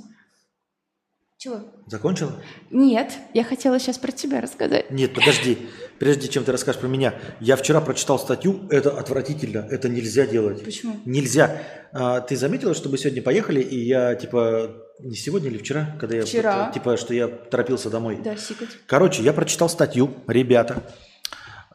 [1.40, 1.60] Чего?
[1.86, 2.34] Закончила?
[2.72, 4.90] Нет, я хотела сейчас про тебя рассказать.
[4.90, 5.60] Нет, подожди.
[6.00, 10.64] Прежде чем ты расскажешь про меня, я вчера прочитал статью, это отвратительно, это нельзя делать.
[10.64, 10.96] Почему?
[11.06, 11.62] Нельзя.
[11.94, 16.16] А, ты заметила, что мы сегодня поехали, и я, типа, не сегодня или вчера, когда
[16.16, 16.72] я, Вчера.
[16.74, 18.20] типа, что я торопился домой.
[18.24, 18.70] Да, сикать.
[18.88, 20.84] Короче, я прочитал статью, ребята.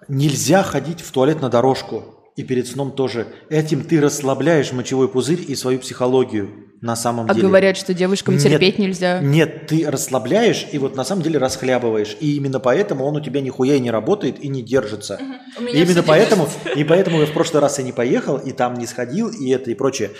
[0.08, 2.18] Нельзя ходить в туалет на дорожку.
[2.34, 3.26] И перед сном тоже.
[3.50, 7.46] Этим ты расслабляешь мочевой пузырь и свою психологию на самом А деле.
[7.46, 9.20] говорят, что девушкам Нет, терпеть нельзя.
[9.20, 12.16] Нет, ты расслабляешь и вот на самом деле расхлябываешь.
[12.20, 15.20] И именно поэтому он у тебя нихуя и не работает и не держится.
[15.58, 18.52] У меня И именно поэтому, и поэтому я в прошлый раз и не поехал, и
[18.52, 20.10] там не сходил, и это, и прочее.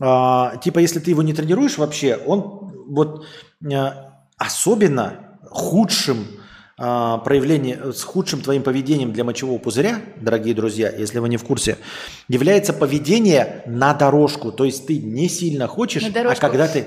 [0.00, 3.26] А, типа, если ты его не тренируешь вообще, он вот
[3.72, 6.26] а, особенно худшим
[6.78, 11.44] а, проявление, с худшим твоим поведением для мочевого пузыря, дорогие друзья, если вы не в
[11.44, 11.76] курсе,
[12.28, 14.50] является поведение на дорожку.
[14.50, 16.86] То есть ты не сильно хочешь, а когда ты,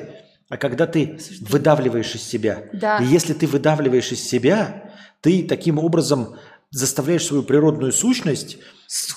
[0.49, 2.63] а когда ты выдавливаешь из себя.
[2.73, 2.97] Да.
[2.97, 4.91] И если ты выдавливаешь из себя,
[5.21, 6.37] ты таким образом
[6.71, 8.57] заставляешь свою природную сущность,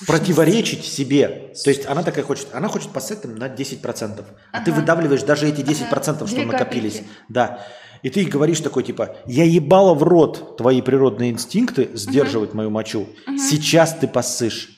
[0.07, 1.53] противоречить себе.
[1.65, 5.49] То есть она такая хочет, она хочет поссать там на 10%, а ты выдавливаешь даже
[5.49, 6.95] эти 10%, что Две накопились.
[6.95, 7.11] капельки.
[7.29, 7.67] Да.
[8.03, 13.09] И ты говоришь такой, типа, я ебала в рот твои природные инстинкты сдерживать мою мочу.
[13.27, 14.71] Сейчас ты поссышь.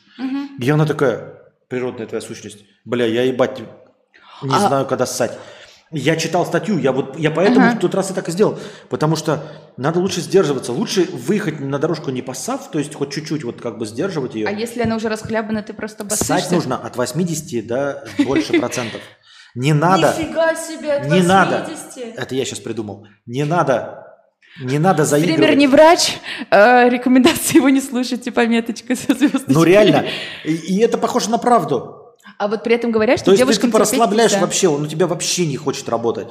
[0.60, 1.34] И она такая,
[1.68, 3.60] природная твоя сущность, бля, я ебать
[4.42, 5.36] не А- знаю, когда ссать.
[5.90, 7.76] Я читал статью, я вот я поэтому Ага.
[7.76, 8.58] в тот раз и так и сделал,
[8.90, 9.42] потому что
[9.78, 13.78] надо лучше сдерживаться, лучше выехать на дорожку не поссав, то есть хоть чуть-чуть вот как
[13.78, 14.46] бы сдерживать ее.
[14.46, 16.54] А если она уже расхлябана, ты просто Ссать обоссышься?
[16.54, 19.00] нужно от 80 до больше процентов.
[19.54, 20.14] Не надо.
[20.18, 21.66] Нифига себе, от Не надо.
[21.70, 22.18] 80.
[22.18, 23.06] Это я сейчас придумал.
[23.24, 24.04] Не надо.
[24.60, 25.56] Не надо Стример заигрывать.
[25.56, 26.18] не врач,
[26.50, 29.54] э, рекомендации его не слушайте, пометочка со звездочкой.
[29.54, 30.04] Ну реально.
[30.44, 31.97] И, и это похоже на правду.
[32.38, 34.44] А вот при этом говорят, что То есть ты типа расслабляешь нельзя.
[34.44, 36.28] вообще, он у тебя вообще не хочет работать.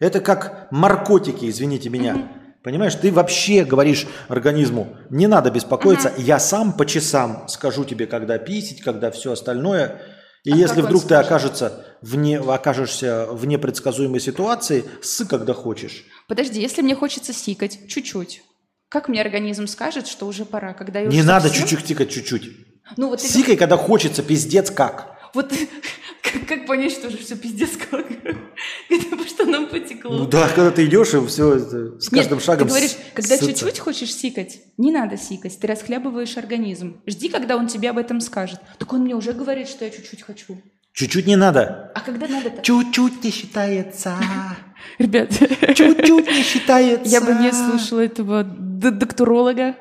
[0.00, 2.28] Это как наркотики, извините меня.
[2.64, 8.38] Понимаешь, ты вообще говоришь организму, не надо беспокоиться, я сам по часам скажу тебе, когда
[8.38, 10.00] писить, когда все остальное.
[10.44, 16.04] И А если вдруг ты окажется вне, окажешься в непредсказуемой ситуации, ссы, когда хочешь.
[16.28, 18.42] Подожди, если мне хочется сикать чуть-чуть,
[18.88, 22.50] как мне организм скажет, что уже пора, когда я Не надо совсем- чуть-чуть тикать, чуть-чуть.
[22.96, 25.16] Ну вот ты Сикай, когда хочется, пиздец как.
[25.34, 25.52] Вот
[26.22, 28.06] как, как понять, что уже все пиздец как?
[28.06, 30.18] Когда по штанам потекло.
[30.18, 33.78] Ну да, когда ты идешь, и все с Нет, каждым шагом ты говоришь, когда чуть-чуть
[33.78, 37.00] хочешь сикать, не надо сикать, ты расхлябываешь организм.
[37.06, 38.60] Жди, когда он тебе об этом скажет.
[38.78, 40.60] Так он мне уже говорит, что я чуть-чуть хочу.
[40.92, 41.90] Чуть-чуть не надо.
[41.94, 42.60] А когда надо-то?
[42.62, 44.16] Чуть-чуть не считается.
[44.98, 47.08] Ребят, Чуть-чуть не считается.
[47.08, 49.76] я бы не слушала этого докторолога,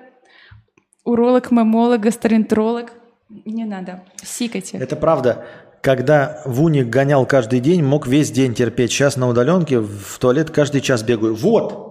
[1.04, 2.94] уролог, мамолог, гастроэнтеролог.
[3.46, 4.04] Не надо.
[4.24, 4.78] Сикайте.
[4.78, 5.46] Это правда.
[5.82, 8.92] Когда Вуник гонял каждый день, мог весь день терпеть.
[8.92, 11.34] Сейчас на удаленке в туалет каждый час бегаю.
[11.36, 11.90] Вот!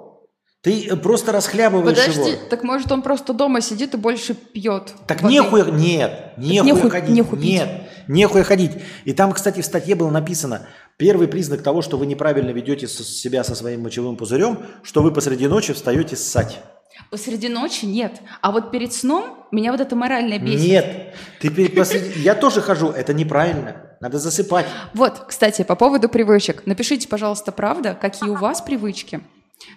[0.62, 2.40] Ты просто расхлябываешь Подожди, его.
[2.50, 4.92] так может он просто дома сидит и больше пьет?
[5.06, 5.32] Так воды?
[5.34, 7.68] нехуя, нет, нехуя нехуй- ходить, нехуй нет,
[8.08, 8.72] нехуя ходить.
[9.06, 10.66] И там, кстати, в статье было написано,
[10.98, 15.48] первый признак того, что вы неправильно ведете себя со своим мочевым пузырем, что вы посреди
[15.48, 16.60] ночи встаете ссать.
[17.08, 18.20] Посреди ночи нет.
[18.40, 20.68] А вот перед сном меня вот это морально бесит.
[20.68, 22.20] Нет, ты посреди...
[22.20, 23.96] Я тоже хожу, это неправильно.
[24.00, 24.66] Надо засыпать.
[24.94, 26.66] Вот, кстати, по поводу привычек.
[26.66, 29.20] Напишите, пожалуйста, правда, какие у вас привычки.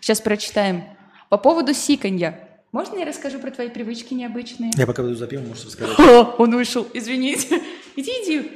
[0.01, 0.83] Сейчас прочитаем.
[1.29, 2.47] По поводу сиканья.
[2.71, 4.71] Можно я расскажу про твои привычки необычные?
[4.75, 5.99] Я пока буду за пивом, можешь рассказать.
[5.99, 7.61] О, он вышел, извините.
[7.95, 8.51] Иди, иди.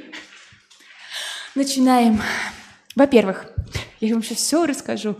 [1.54, 2.20] Начинаем.
[2.96, 3.46] Во-первых,
[4.00, 5.16] я вам сейчас все расскажу.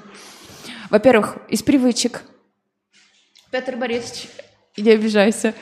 [0.91, 2.23] Во-первых, из привычек.
[3.51, 4.29] Петр Борисович,
[4.77, 5.55] не обижайся.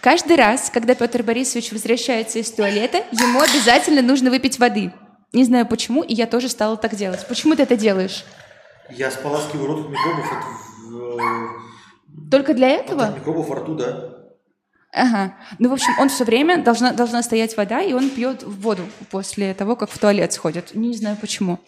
[0.00, 4.92] Каждый раз, когда Петр Борисович возвращается из туалета, ему обязательно нужно выпить воды.
[5.32, 7.24] Не знаю почему, и я тоже стала так делать.
[7.28, 8.24] Почему ты это делаешь?
[8.90, 13.14] Я споласкиваю рот от микробов, от, Только для этого?
[13.14, 14.17] микробов во рту, да.
[14.92, 15.34] Ага.
[15.58, 19.52] Ну, в общем, он все время должна, должна стоять вода, и он пьет воду после
[19.52, 20.74] того, как в туалет сходит.
[20.74, 21.60] Не знаю почему.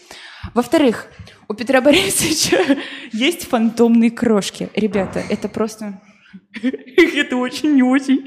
[0.55, 1.07] Во-вторых,
[1.49, 2.79] у Петра Борисовича
[3.13, 4.71] есть фантомные крошки.
[4.75, 6.01] Ребята, это просто...
[6.63, 8.27] Это очень не очень.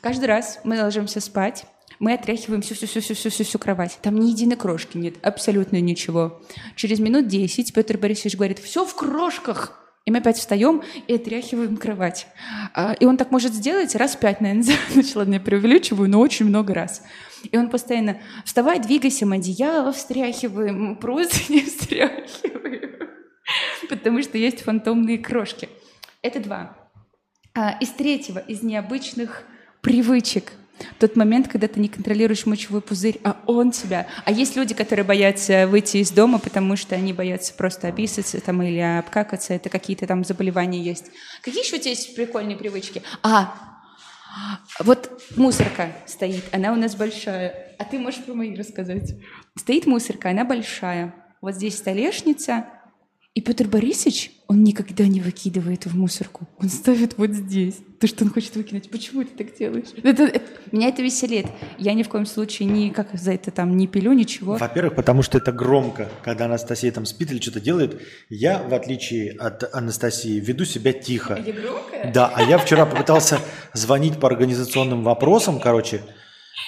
[0.00, 1.66] Каждый раз мы ложимся спать,
[1.98, 3.98] мы отряхиваем всю-всю-всю-всю-всю кровать.
[4.00, 6.40] Там ни единой крошки нет, абсолютно ничего.
[6.76, 9.79] Через минут 10 Петр Борисович говорит, все в крошках.
[10.06, 12.26] И мы опять встаем и отряхиваем кровать.
[12.74, 14.76] А, И он так может сделать раз пять, наверное.
[15.14, 17.02] Ладно, я преувеличиваю, но очень много раз.
[17.50, 23.10] И он постоянно «вставай, двигайся, мы одеяло встряхиваем, простыни встряхиваем».
[23.88, 25.68] Потому что есть фантомные крошки.
[26.22, 26.76] Это два.
[27.54, 29.44] А, из третьего, из необычных
[29.80, 30.52] привычек.
[30.98, 34.06] Тот момент, когда ты не контролируешь мочевой пузырь, а он тебя.
[34.24, 38.62] А есть люди, которые боятся выйти из дома, потому что они боятся просто описаться там,
[38.62, 39.54] или обкакаться.
[39.54, 41.06] Это какие-то там заболевания есть.
[41.42, 43.02] Какие еще у тебя есть прикольные привычки?
[43.22, 43.54] А,
[44.78, 47.74] вот мусорка стоит, она у нас большая.
[47.78, 49.14] А ты можешь про мои рассказать?
[49.56, 51.14] Стоит мусорка, она большая.
[51.40, 52.66] Вот здесь столешница,
[53.34, 56.48] и Петр Борисович, он никогда не выкидывает в мусорку.
[56.58, 57.76] Он ставит вот здесь.
[58.00, 58.90] То, что он хочет выкинуть.
[58.90, 59.86] Почему ты так делаешь?
[60.02, 61.46] Это- это- меня это веселит.
[61.78, 64.56] Я ни в коем случае ни как за это там не пилю, ничего.
[64.56, 68.00] Во-первых, потому что это громко, когда Анастасия там спит или что-то делает.
[68.30, 71.40] Я, в отличие от Анастасии, веду себя тихо.
[71.46, 72.12] Я громкая?
[72.12, 73.38] Да, а я вчера попытался
[73.74, 76.02] звонить по организационным вопросам, короче.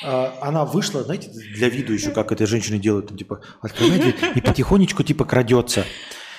[0.04, 4.40] А, Она вышла, знаете, для виду еще, как это женщины делают, там, типа, открывает и
[4.40, 5.84] потихонечку, типа, крадется.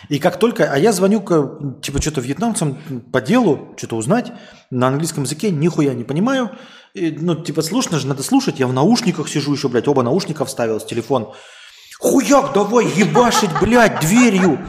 [0.10, 2.78] И как только, а я звоню, к, типа, что-то вьетнамцам
[3.12, 4.32] по делу, что-то узнать,
[4.70, 6.52] на английском языке нихуя не понимаю.
[6.94, 10.46] И, ну, типа, слушно же, надо слушать, я в наушниках сижу еще, блядь, оба наушника
[10.46, 11.34] вставил с телефон.
[12.00, 14.60] Хуяк, давай ебашить, блядь, дверью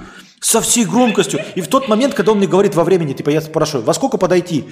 [0.41, 1.41] со всей громкостью.
[1.55, 4.19] И в тот момент, когда он мне говорит во времени, типа, я спрашиваю, во сколько
[4.19, 4.67] подойти?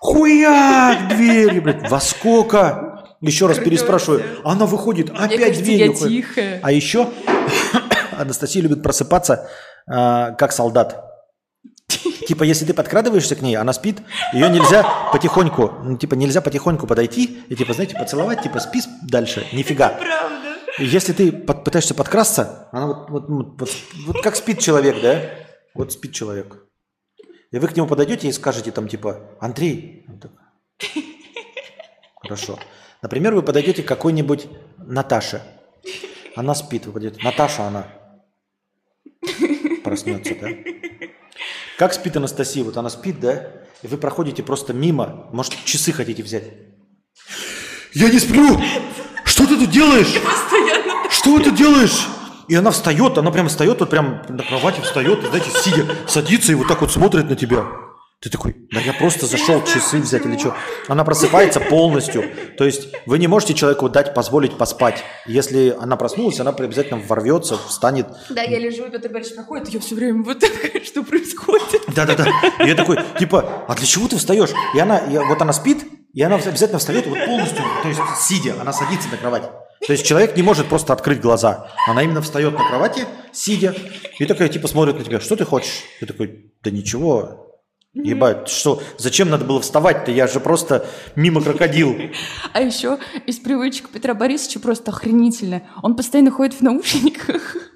[0.00, 2.90] Хуяк, дверью, блядь, во сколько?
[3.20, 4.22] Еще раз переспрашиваю.
[4.44, 5.94] Она выходит, опять дверью.
[6.62, 7.10] А еще
[8.18, 9.48] Анастасия любит просыпаться
[9.90, 11.06] а, как солдат.
[12.26, 13.98] Типа, если ты подкрадываешься к ней, она спит,
[14.32, 19.44] ее нельзя потихоньку, ну, типа, нельзя потихоньку подойти и, типа, знаете, поцеловать, типа, спи дальше,
[19.52, 19.88] нифига.
[19.88, 20.56] Правда.
[20.78, 23.70] Если ты под- пытаешься подкрасться, она вот, вот, ну, вот-
[24.06, 25.20] вот как спит человек, да?
[25.74, 26.64] Вот спит человек.
[27.50, 30.30] И вы к нему подойдете и скажете там типа, Андрей, так,
[32.22, 32.58] хорошо.
[33.02, 34.46] Например, вы подойдете к какой-нибудь
[34.78, 35.42] Наташе.
[36.36, 37.86] Она спит, вы подойдете, Наташа она.
[39.90, 40.46] Проснется, да?
[41.76, 42.62] Как спит Анастасия?
[42.62, 43.48] Вот она спит, да?
[43.82, 45.26] И вы проходите просто мимо.
[45.32, 46.44] Может, часы хотите взять?
[47.92, 48.56] Я не сплю!
[49.24, 50.14] Что ты тут делаешь?
[51.10, 52.06] Что ты делаешь?
[52.46, 56.52] И она встает, она прям встает, вот прям на кровати встает, и, знаете, сидя, садится
[56.52, 57.66] и вот так вот смотрит на тебя.
[58.20, 60.54] Ты такой, да я просто зашел часы взять или что.
[60.88, 62.24] Она просыпается полностью.
[62.58, 65.02] То есть вы не можете человеку дать позволить поспать.
[65.26, 68.08] Если она проснулась, она обязательно ворвется, встанет.
[68.28, 70.52] Да, я лежу, и Петр Борисович проходит, я все время вот так,
[70.84, 71.82] что происходит?
[71.94, 72.26] Да-да-да.
[72.62, 74.50] И я такой, типа, а для чего ты встаешь?
[74.74, 75.78] И она, и вот она спит,
[76.12, 79.44] и она обязательно встает вот полностью, то есть сидя, она садится на кровать.
[79.86, 81.70] То есть человек не может просто открыть глаза.
[81.86, 83.74] Она именно встает на кровати, сидя,
[84.18, 85.84] и такая, типа, смотрит на тебя, что ты хочешь?
[86.00, 87.49] Ты такой, да ничего,
[87.92, 90.10] ебать, что, зачем надо было вставать-то?
[90.10, 90.86] Я же просто
[91.16, 91.96] мимо крокодил.
[92.52, 95.62] А еще из привычек Петра Борисовича просто охренительно.
[95.82, 97.56] Он постоянно ходит в наушниках.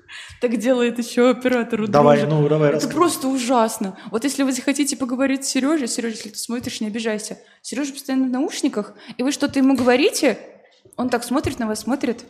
[0.41, 2.35] Так делает еще оператору Давай, дружит.
[2.35, 3.97] ну, давай, Это просто ужасно.
[4.11, 7.39] Вот если вы захотите поговорить с Сережей, Сережа, если ты смотришь, не обижайся.
[7.63, 10.39] Сережа постоянно в наушниках, и вы что-то ему говорите,
[10.97, 12.25] он так смотрит на вас, смотрит,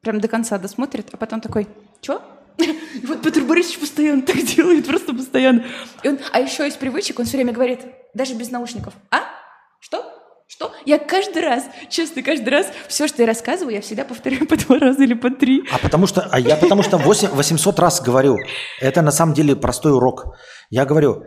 [0.00, 1.68] прям до конца досмотрит, а потом такой,
[2.00, 2.20] чё?
[2.58, 5.64] И вот Петр Борисович постоянно так делает, просто постоянно.
[6.02, 7.80] И он, а еще из привычек он все время говорит,
[8.14, 9.20] даже без наушников, а?
[9.80, 10.04] Что?
[10.48, 10.72] Что?
[10.84, 14.78] Я каждый раз, честно, каждый раз, все, что я рассказываю, я всегда повторяю по два
[14.78, 15.64] раза или по три.
[15.72, 18.38] А потому что, а я потому что 8, 800 раз говорю,
[18.80, 20.36] это на самом деле простой урок.
[20.70, 21.24] Я говорю,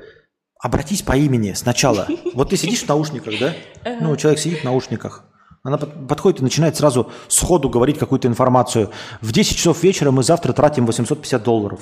[0.59, 2.08] обратись по имени сначала.
[2.33, 3.56] Вот ты сидишь в наушниках, да?
[3.99, 5.28] Ну, человек сидит в наушниках.
[5.64, 8.92] Она под- подходит и начинает сразу сходу говорить какую-то информацию.
[9.22, 11.82] В 10 часов вечера мы завтра тратим 850 долларов.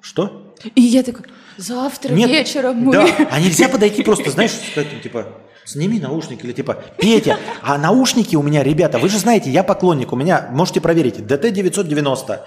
[0.00, 0.54] Что?
[0.74, 2.92] И я такой, Завтра Нет, вечером мы...
[2.92, 5.26] Да, а нельзя подойти просто, знаешь, сказать, им, типа,
[5.64, 10.12] сними наушники, или типа, Петя, а наушники у меня, ребята, вы же знаете, я поклонник,
[10.12, 12.40] у меня, можете проверить, DT990,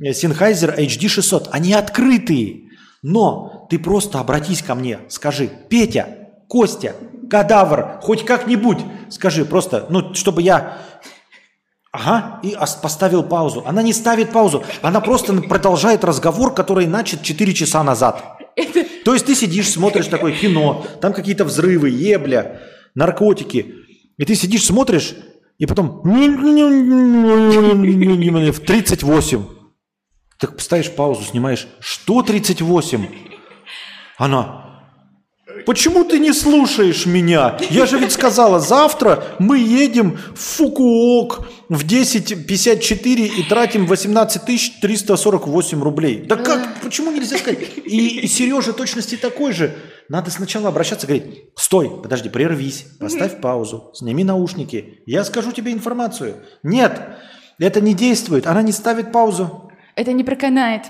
[0.00, 2.68] э, Sennheiser HD600, они открытые,
[3.02, 6.94] но ты просто обратись ко мне, скажи, Петя, Костя,
[7.32, 8.78] кадавр, хоть как-нибудь,
[9.08, 10.78] скажи просто, ну, чтобы я
[11.94, 13.64] Ага, и ос- поставил паузу.
[13.66, 18.22] Она не ставит паузу, она просто продолжает разговор, который начат 4 часа назад.
[19.04, 22.60] То есть ты сидишь, смотришь такое кино, там какие-то взрывы, ебля,
[22.94, 23.74] наркотики.
[24.18, 25.14] И ты сидишь, смотришь,
[25.58, 26.00] и потом
[28.52, 29.44] в 38.
[30.38, 31.66] Так ставишь паузу, снимаешь.
[31.80, 33.06] Что 38?
[34.16, 34.71] Она,
[35.66, 37.58] Почему ты не слушаешь меня?
[37.70, 45.82] Я же ведь сказала, завтра мы едем в Фукуок в 10.54 и тратим 18 348
[45.82, 46.24] рублей.
[46.26, 46.80] Да как?
[46.82, 47.60] Почему нельзя сказать?
[47.84, 49.74] И, и Сережа точности такой же.
[50.08, 56.36] Надо сначала обращаться говорить, стой, подожди, прервись, поставь паузу, сними наушники, я скажу тебе информацию.
[56.62, 57.00] Нет,
[57.58, 59.70] это не действует, она не ставит паузу.
[59.94, 60.82] Это не проканает.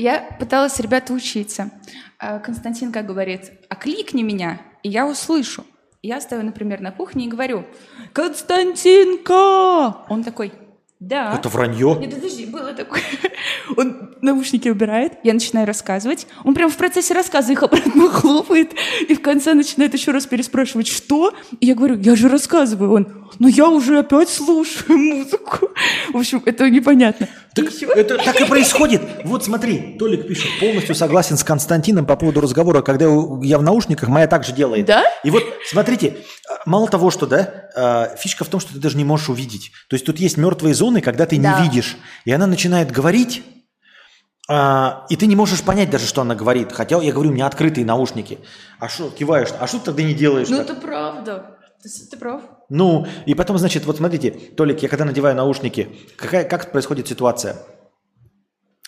[0.00, 1.70] Я пыталась ребята учиться.
[2.18, 5.66] А Константин как говорит, окликни меня, и я услышу.
[6.02, 7.66] Я стою, например, на кухне и говорю,
[8.14, 10.06] Константинка!
[10.08, 10.52] Он такой,
[11.00, 11.34] да.
[11.34, 11.96] Это вранье.
[11.98, 13.00] Нет, подожди, было такое.
[13.76, 16.26] Он наушники убирает, я начинаю рассказывать.
[16.44, 18.74] Он прям в процессе рассказа их обратно хлопает
[19.08, 21.32] и в конце начинает еще раз переспрашивать, что?
[21.58, 22.92] И я говорю, я же рассказываю.
[22.92, 25.70] Он, ну я уже опять слушаю музыку.
[26.12, 27.28] В общем, это непонятно.
[27.54, 29.02] Так это так и происходит.
[29.24, 34.08] Вот смотри, Толик пишет, полностью согласен с Константином по поводу разговора, когда я в наушниках,
[34.08, 34.86] моя так же делает.
[34.86, 35.02] Да?
[35.24, 38.96] И вот смотрите, а, мало того, что, да, а, фишка в том, что ты даже
[38.96, 39.72] не можешь увидеть.
[39.88, 41.58] То есть тут есть мертвые зоны, когда ты Да.
[41.58, 41.96] не видишь.
[42.24, 43.42] И она начинает говорить,
[44.48, 46.72] а, и ты не можешь понять даже, что она говорит.
[46.72, 48.38] Хотя я говорю, у меня открытые наушники.
[48.78, 49.48] А что, киваешь?
[49.58, 50.48] А что ты тогда не делаешь?
[50.48, 50.70] Ну так?
[50.70, 51.58] это правда.
[51.82, 52.42] Ты, ты прав.
[52.70, 57.56] Ну, и потом, значит, вот смотрите, Толик, я когда надеваю наушники, какая, как происходит ситуация?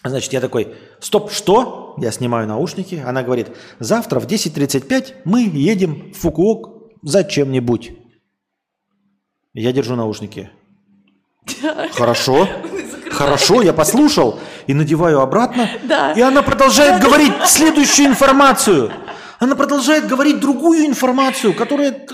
[0.05, 1.95] Значит, я такой, стоп, что?
[1.99, 3.03] Я снимаю наушники.
[3.05, 3.49] Она говорит,
[3.81, 7.93] завтра в 10.35 мы едем в Фукуок за чем-нибудь.
[9.53, 10.51] Я держу наушники.
[11.93, 12.49] Хорошо.
[13.11, 15.69] Хорошо, я послушал и надеваю обратно.
[15.83, 16.13] Да.
[16.13, 18.93] И она продолжает говорить следующую информацию.
[19.41, 22.07] Она продолжает говорить другую информацию, которая...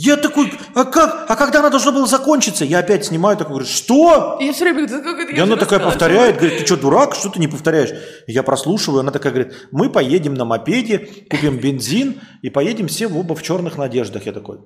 [0.00, 1.28] Я такой, а как?
[1.28, 2.64] А когда она должна была закончиться?
[2.64, 4.38] Я опять снимаю, такой говорю, что?
[4.40, 5.90] Я все время говорю, «Да как это И я она же такая рассказывала».
[5.90, 7.90] повторяет, говорит, ты что, дурак, что ты не повторяешь?
[8.28, 13.08] И я прослушиваю, она такая говорит, мы поедем на мопеде, купим бензин и поедем все
[13.08, 14.24] в оба в черных надеждах.
[14.24, 14.60] Я такой,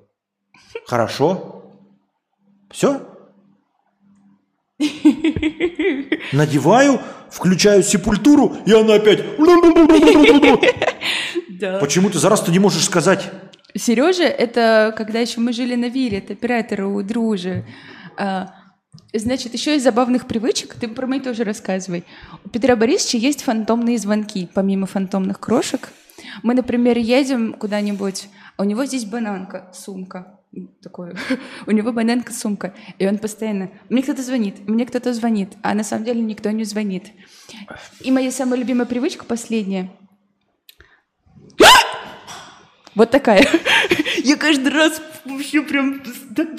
[0.85, 1.65] хорошо,
[2.71, 3.01] все?
[6.33, 9.25] Надеваю, включаю сепультуру, и она опять...
[11.81, 13.31] Почему ты за раз ты не можешь сказать?
[13.75, 17.65] Сережа, это когда еще мы жили на Вире, это оператор у дружи.
[18.17, 18.55] А,
[19.15, 22.05] Значит, еще из забавных привычек, ты про мои тоже рассказывай.
[22.45, 25.91] У Петра Борисовича есть фантомные звонки, помимо фантомных крошек.
[26.43, 30.39] Мы, например, едем куда-нибудь, а у него здесь бананка, сумка.
[30.83, 31.17] Такое.
[31.67, 32.75] У него бананка, сумка.
[32.99, 33.71] И он постоянно...
[33.89, 35.55] Мне кто-то звонит, мне кто-то звонит.
[35.63, 37.07] А на самом деле никто не звонит.
[38.01, 39.91] И моя самая любимая привычка последняя.
[42.95, 43.47] Вот такая.
[44.25, 46.03] Я каждый раз вообще прям...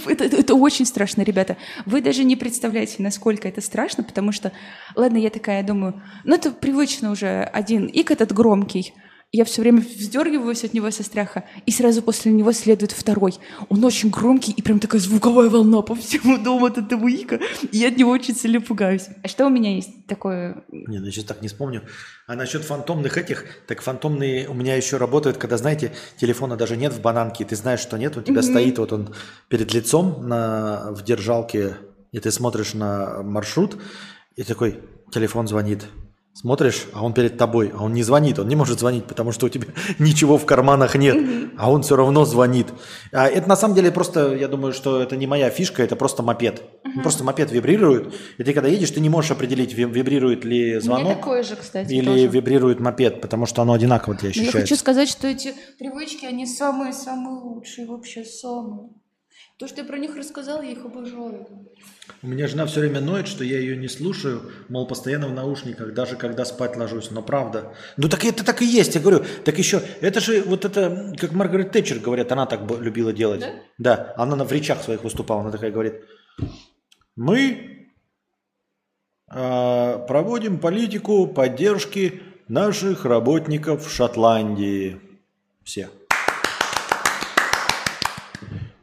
[0.08, 1.58] это- это очень страшно, ребята.
[1.86, 4.52] Вы даже не представляете, насколько это страшно, потому что...
[4.96, 8.94] Ладно, я такая думаю, ну это привычно уже один ик этот громкий.
[9.36, 13.34] Я все время вздергиваюсь от него со страха, и сразу после него следует второй.
[13.68, 17.40] Он очень громкий, и прям такая звуковая волна по всему дому от этого ика.
[17.72, 19.08] И я от него очень сильно пугаюсь.
[19.24, 20.64] А что у меня есть такое?
[20.70, 21.82] Не, ну сейчас так не вспомню.
[22.28, 26.94] А насчет фантомных этих, так фантомные у меня еще работают, когда, знаете, телефона даже нет
[26.94, 29.16] в бананке, и ты знаешь, что нет, у тебя стоит вот он
[29.48, 31.78] перед лицом на, в держалке,
[32.12, 33.82] и ты смотришь на маршрут,
[34.36, 34.80] и такой
[35.12, 35.88] телефон звонит.
[36.36, 39.46] Смотришь, а он перед тобой, а он не звонит, он не может звонить, потому что
[39.46, 39.68] у тебя
[40.00, 41.16] ничего в карманах нет,
[41.58, 42.68] а он все равно звонит.
[43.12, 46.24] А это на самом деле просто, я думаю, что это не моя фишка, это просто
[46.24, 46.64] мопед.
[46.96, 50.80] Ну, Просто мопед вибрирует, и ты когда едешь, ты не можешь определить, ви- вибрирует ли
[50.80, 51.18] звонок.
[51.18, 52.28] такое же, кстати, Или тоже.
[52.28, 54.60] вибрирует мопед, потому что оно одинаково для Но я ощущается.
[54.60, 58.90] хочу сказать, что эти привычки, они самые-самые лучшие, вообще самые.
[59.58, 61.48] То, что я про них рассказала, я их обожаю.
[62.24, 65.94] У меня жена все время ноет, что я ее не слушаю, мол, постоянно в наушниках,
[65.94, 67.12] даже когда спать ложусь.
[67.12, 67.74] Но правда.
[67.96, 69.24] Ну так это так и есть, я говорю.
[69.46, 73.42] Так еще, это же вот это, как Маргарет Тэтчер говорят, она так любила делать.
[73.42, 73.54] Да?
[73.78, 76.02] Да, она на- в речах своих выступала, она такая говорит,
[77.16, 77.90] мы
[79.32, 85.00] э, проводим политику поддержки наших работников в Шотландии.
[85.64, 85.90] Все.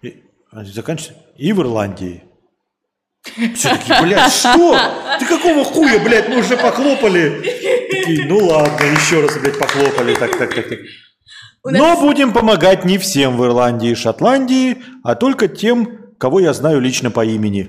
[0.02, 1.22] И, а, заканчивается.
[1.36, 2.24] И в Ирландии.
[3.54, 4.78] Все такие, блядь, что?
[5.18, 7.40] Ты какого хуя, блядь, мы уже похлопали.
[7.90, 10.14] Такие, ну ладно, еще раз, блядь, похлопали.
[10.14, 10.78] Так, так, так, так.
[11.64, 16.80] Но будем помогать не всем в Ирландии и Шотландии, а только тем, кого я знаю
[16.80, 17.68] лично по имени.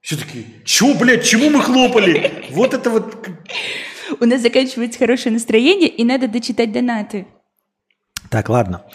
[0.00, 2.46] Все такие, чё, блядь, чему мы хлопали?
[2.50, 3.28] Вот это вот...
[4.20, 7.26] У нас заканчивается хорошее настроение, и надо дочитать донаты.
[8.30, 8.84] Так, ладно.
[8.86, 8.90] А,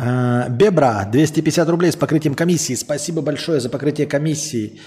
[0.00, 2.74] Бебра, 250 рублей с покрытием комиссии.
[2.74, 4.80] Спасибо большое за покрытие комиссии.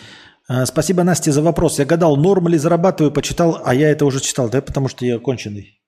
[0.47, 1.79] А, Спасибо, Насте, за вопрос.
[1.79, 5.19] Я гадал, норм ли зарабатываю, почитал, а я это уже читал, да, потому что я
[5.19, 5.79] конченый.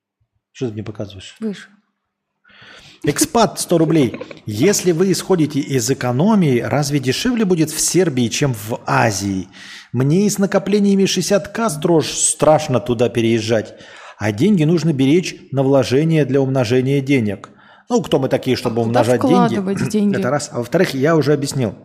[0.52, 1.36] Что ты мне показываешь?
[1.40, 1.70] Выше.
[3.04, 4.20] Экспат 100 рублей.
[4.45, 9.48] Если вы исходите из экономии, разве дешевле будет в Сербии, чем в Азии?
[9.92, 13.76] Мне и с накоплениями 60к строж страшно туда переезжать.
[14.18, 17.50] А деньги нужно беречь на вложение для умножения денег.
[17.90, 20.18] Ну, кто мы такие, чтобы куда умножать вкладывать деньги?
[20.18, 20.50] Это раз.
[20.52, 21.76] А во-вторых, я уже объяснил.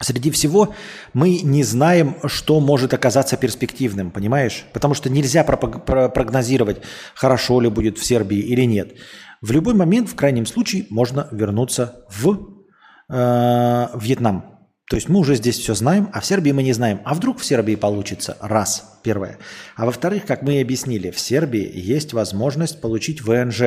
[0.00, 0.74] Среди всего
[1.12, 4.64] мы не знаем, что может оказаться перспективным, понимаешь?
[4.72, 6.78] Потому что нельзя прогнозировать,
[7.14, 8.94] хорошо ли будет в Сербии или нет.
[9.40, 12.62] В любой момент, в крайнем случае, можно вернуться в
[13.08, 14.52] э, Вьетнам.
[14.88, 17.00] То есть мы уже здесь все знаем, а в Сербии мы не знаем.
[17.04, 18.36] А вдруг в Сербии получится?
[18.40, 19.38] Раз, первое.
[19.76, 23.62] А во-вторых, как мы и объяснили, в Сербии есть возможность получить ВНЖ.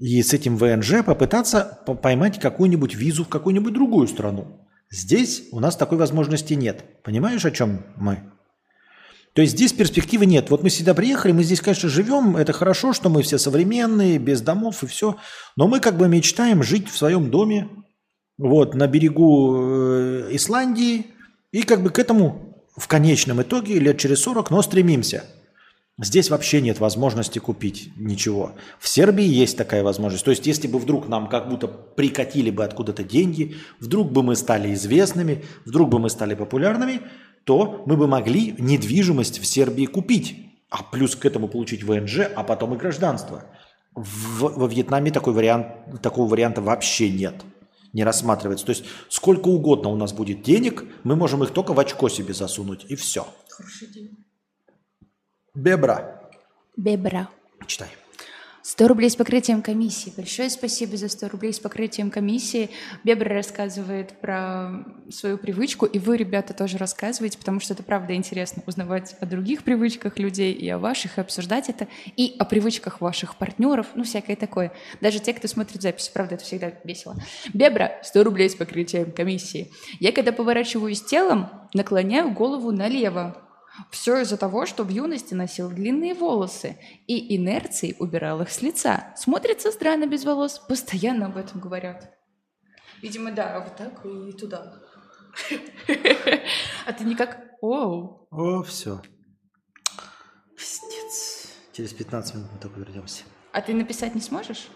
[0.00, 4.66] И с этим ВНЖ попытаться по- поймать какую-нибудь визу в какую-нибудь другую страну.
[4.90, 7.02] Здесь у нас такой возможности нет.
[7.04, 8.20] Понимаешь, о чем мы?
[9.34, 10.48] То есть здесь перспективы нет.
[10.48, 14.40] Вот мы сюда приехали, мы здесь, конечно, живем, это хорошо, что мы все современные, без
[14.40, 15.16] домов и все,
[15.54, 17.68] но мы как бы мечтаем жить в своем доме,
[18.38, 21.08] вот, на берегу э, Исландии,
[21.52, 25.24] и как бы к этому в конечном итоге лет через 40, но стремимся.
[26.02, 28.52] Здесь вообще нет возможности купить ничего.
[28.78, 30.24] В Сербии есть такая возможность.
[30.24, 34.34] То есть, если бы вдруг нам как будто прикатили бы откуда-то деньги, вдруг бы мы
[34.34, 37.02] стали известными, вдруг бы мы стали популярными,
[37.44, 40.36] то мы бы могли недвижимость в Сербии купить,
[40.70, 43.44] а плюс к этому получить ВНЖ, а потом и гражданство.
[43.94, 45.66] В- во Вьетнаме такой вариант,
[46.00, 47.34] такого варианта вообще нет,
[47.92, 48.64] не рассматривается.
[48.64, 52.32] То есть сколько угодно у нас будет денег, мы можем их только в очко себе
[52.32, 53.26] засунуть, и все.
[55.54, 56.20] Бебра.
[56.76, 57.28] Бебра.
[57.66, 57.88] Читай.
[58.62, 60.12] 100 рублей с покрытием комиссии.
[60.16, 62.70] Большое спасибо за 100 рублей с покрытием комиссии.
[63.02, 68.62] Бебра рассказывает про свою привычку, и вы, ребята, тоже рассказываете, потому что это правда интересно
[68.66, 73.36] узнавать о других привычках людей и о ваших, и обсуждать это, и о привычках ваших
[73.36, 74.72] партнеров, ну, всякое такое.
[75.00, 77.16] Даже те, кто смотрит запись, правда, это всегда весело.
[77.54, 79.72] Бебра, 100 рублей с покрытием комиссии.
[79.98, 83.36] Я, когда поворачиваюсь телом, наклоняю голову налево,
[83.90, 89.14] все из-за того, что в юности носил длинные волосы и инерцией убирал их с лица.
[89.16, 92.16] Смотрится странно без волос, постоянно об этом говорят.
[93.02, 94.80] Видимо, да, вот так и туда.
[96.86, 97.38] А ты никак...
[97.60, 98.26] Оу.
[98.30, 99.00] О, все.
[100.56, 101.52] Пиздец.
[101.72, 103.24] Через 15 минут мы только вернемся.
[103.52, 104.68] А ты написать не сможешь?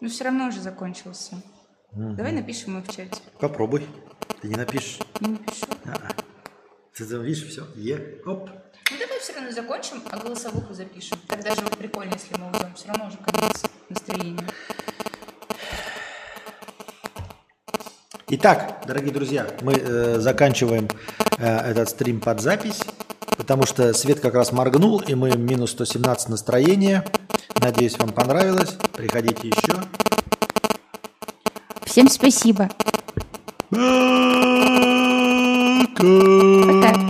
[0.00, 1.42] Ну, все равно уже закончился.
[1.96, 3.22] Давай напишем ему в чате.
[3.40, 3.86] Попробуй.
[4.42, 4.98] Ты не напишешь.
[5.20, 5.64] Не напишу.
[5.86, 6.10] А-а.
[6.94, 7.66] Ты видишь, все.
[7.74, 8.20] Е.
[8.26, 8.50] Оп.
[8.90, 11.18] Ну давай все равно закончим, а голосовуху запишем.
[11.26, 12.74] Так даже вот прикольно, если мы уйдем.
[12.74, 14.46] Все равно уже конец настроения.
[18.28, 20.88] Итак, дорогие друзья, мы э, заканчиваем
[21.38, 22.82] э, этот стрим под запись,
[23.38, 27.06] потому что свет как раз моргнул, и мы минус 117 настроения.
[27.62, 28.76] Надеюсь, вам понравилось.
[28.92, 30.05] Приходите еще.
[31.96, 32.68] Всем спасибо.
[35.96, 37.05] Пока.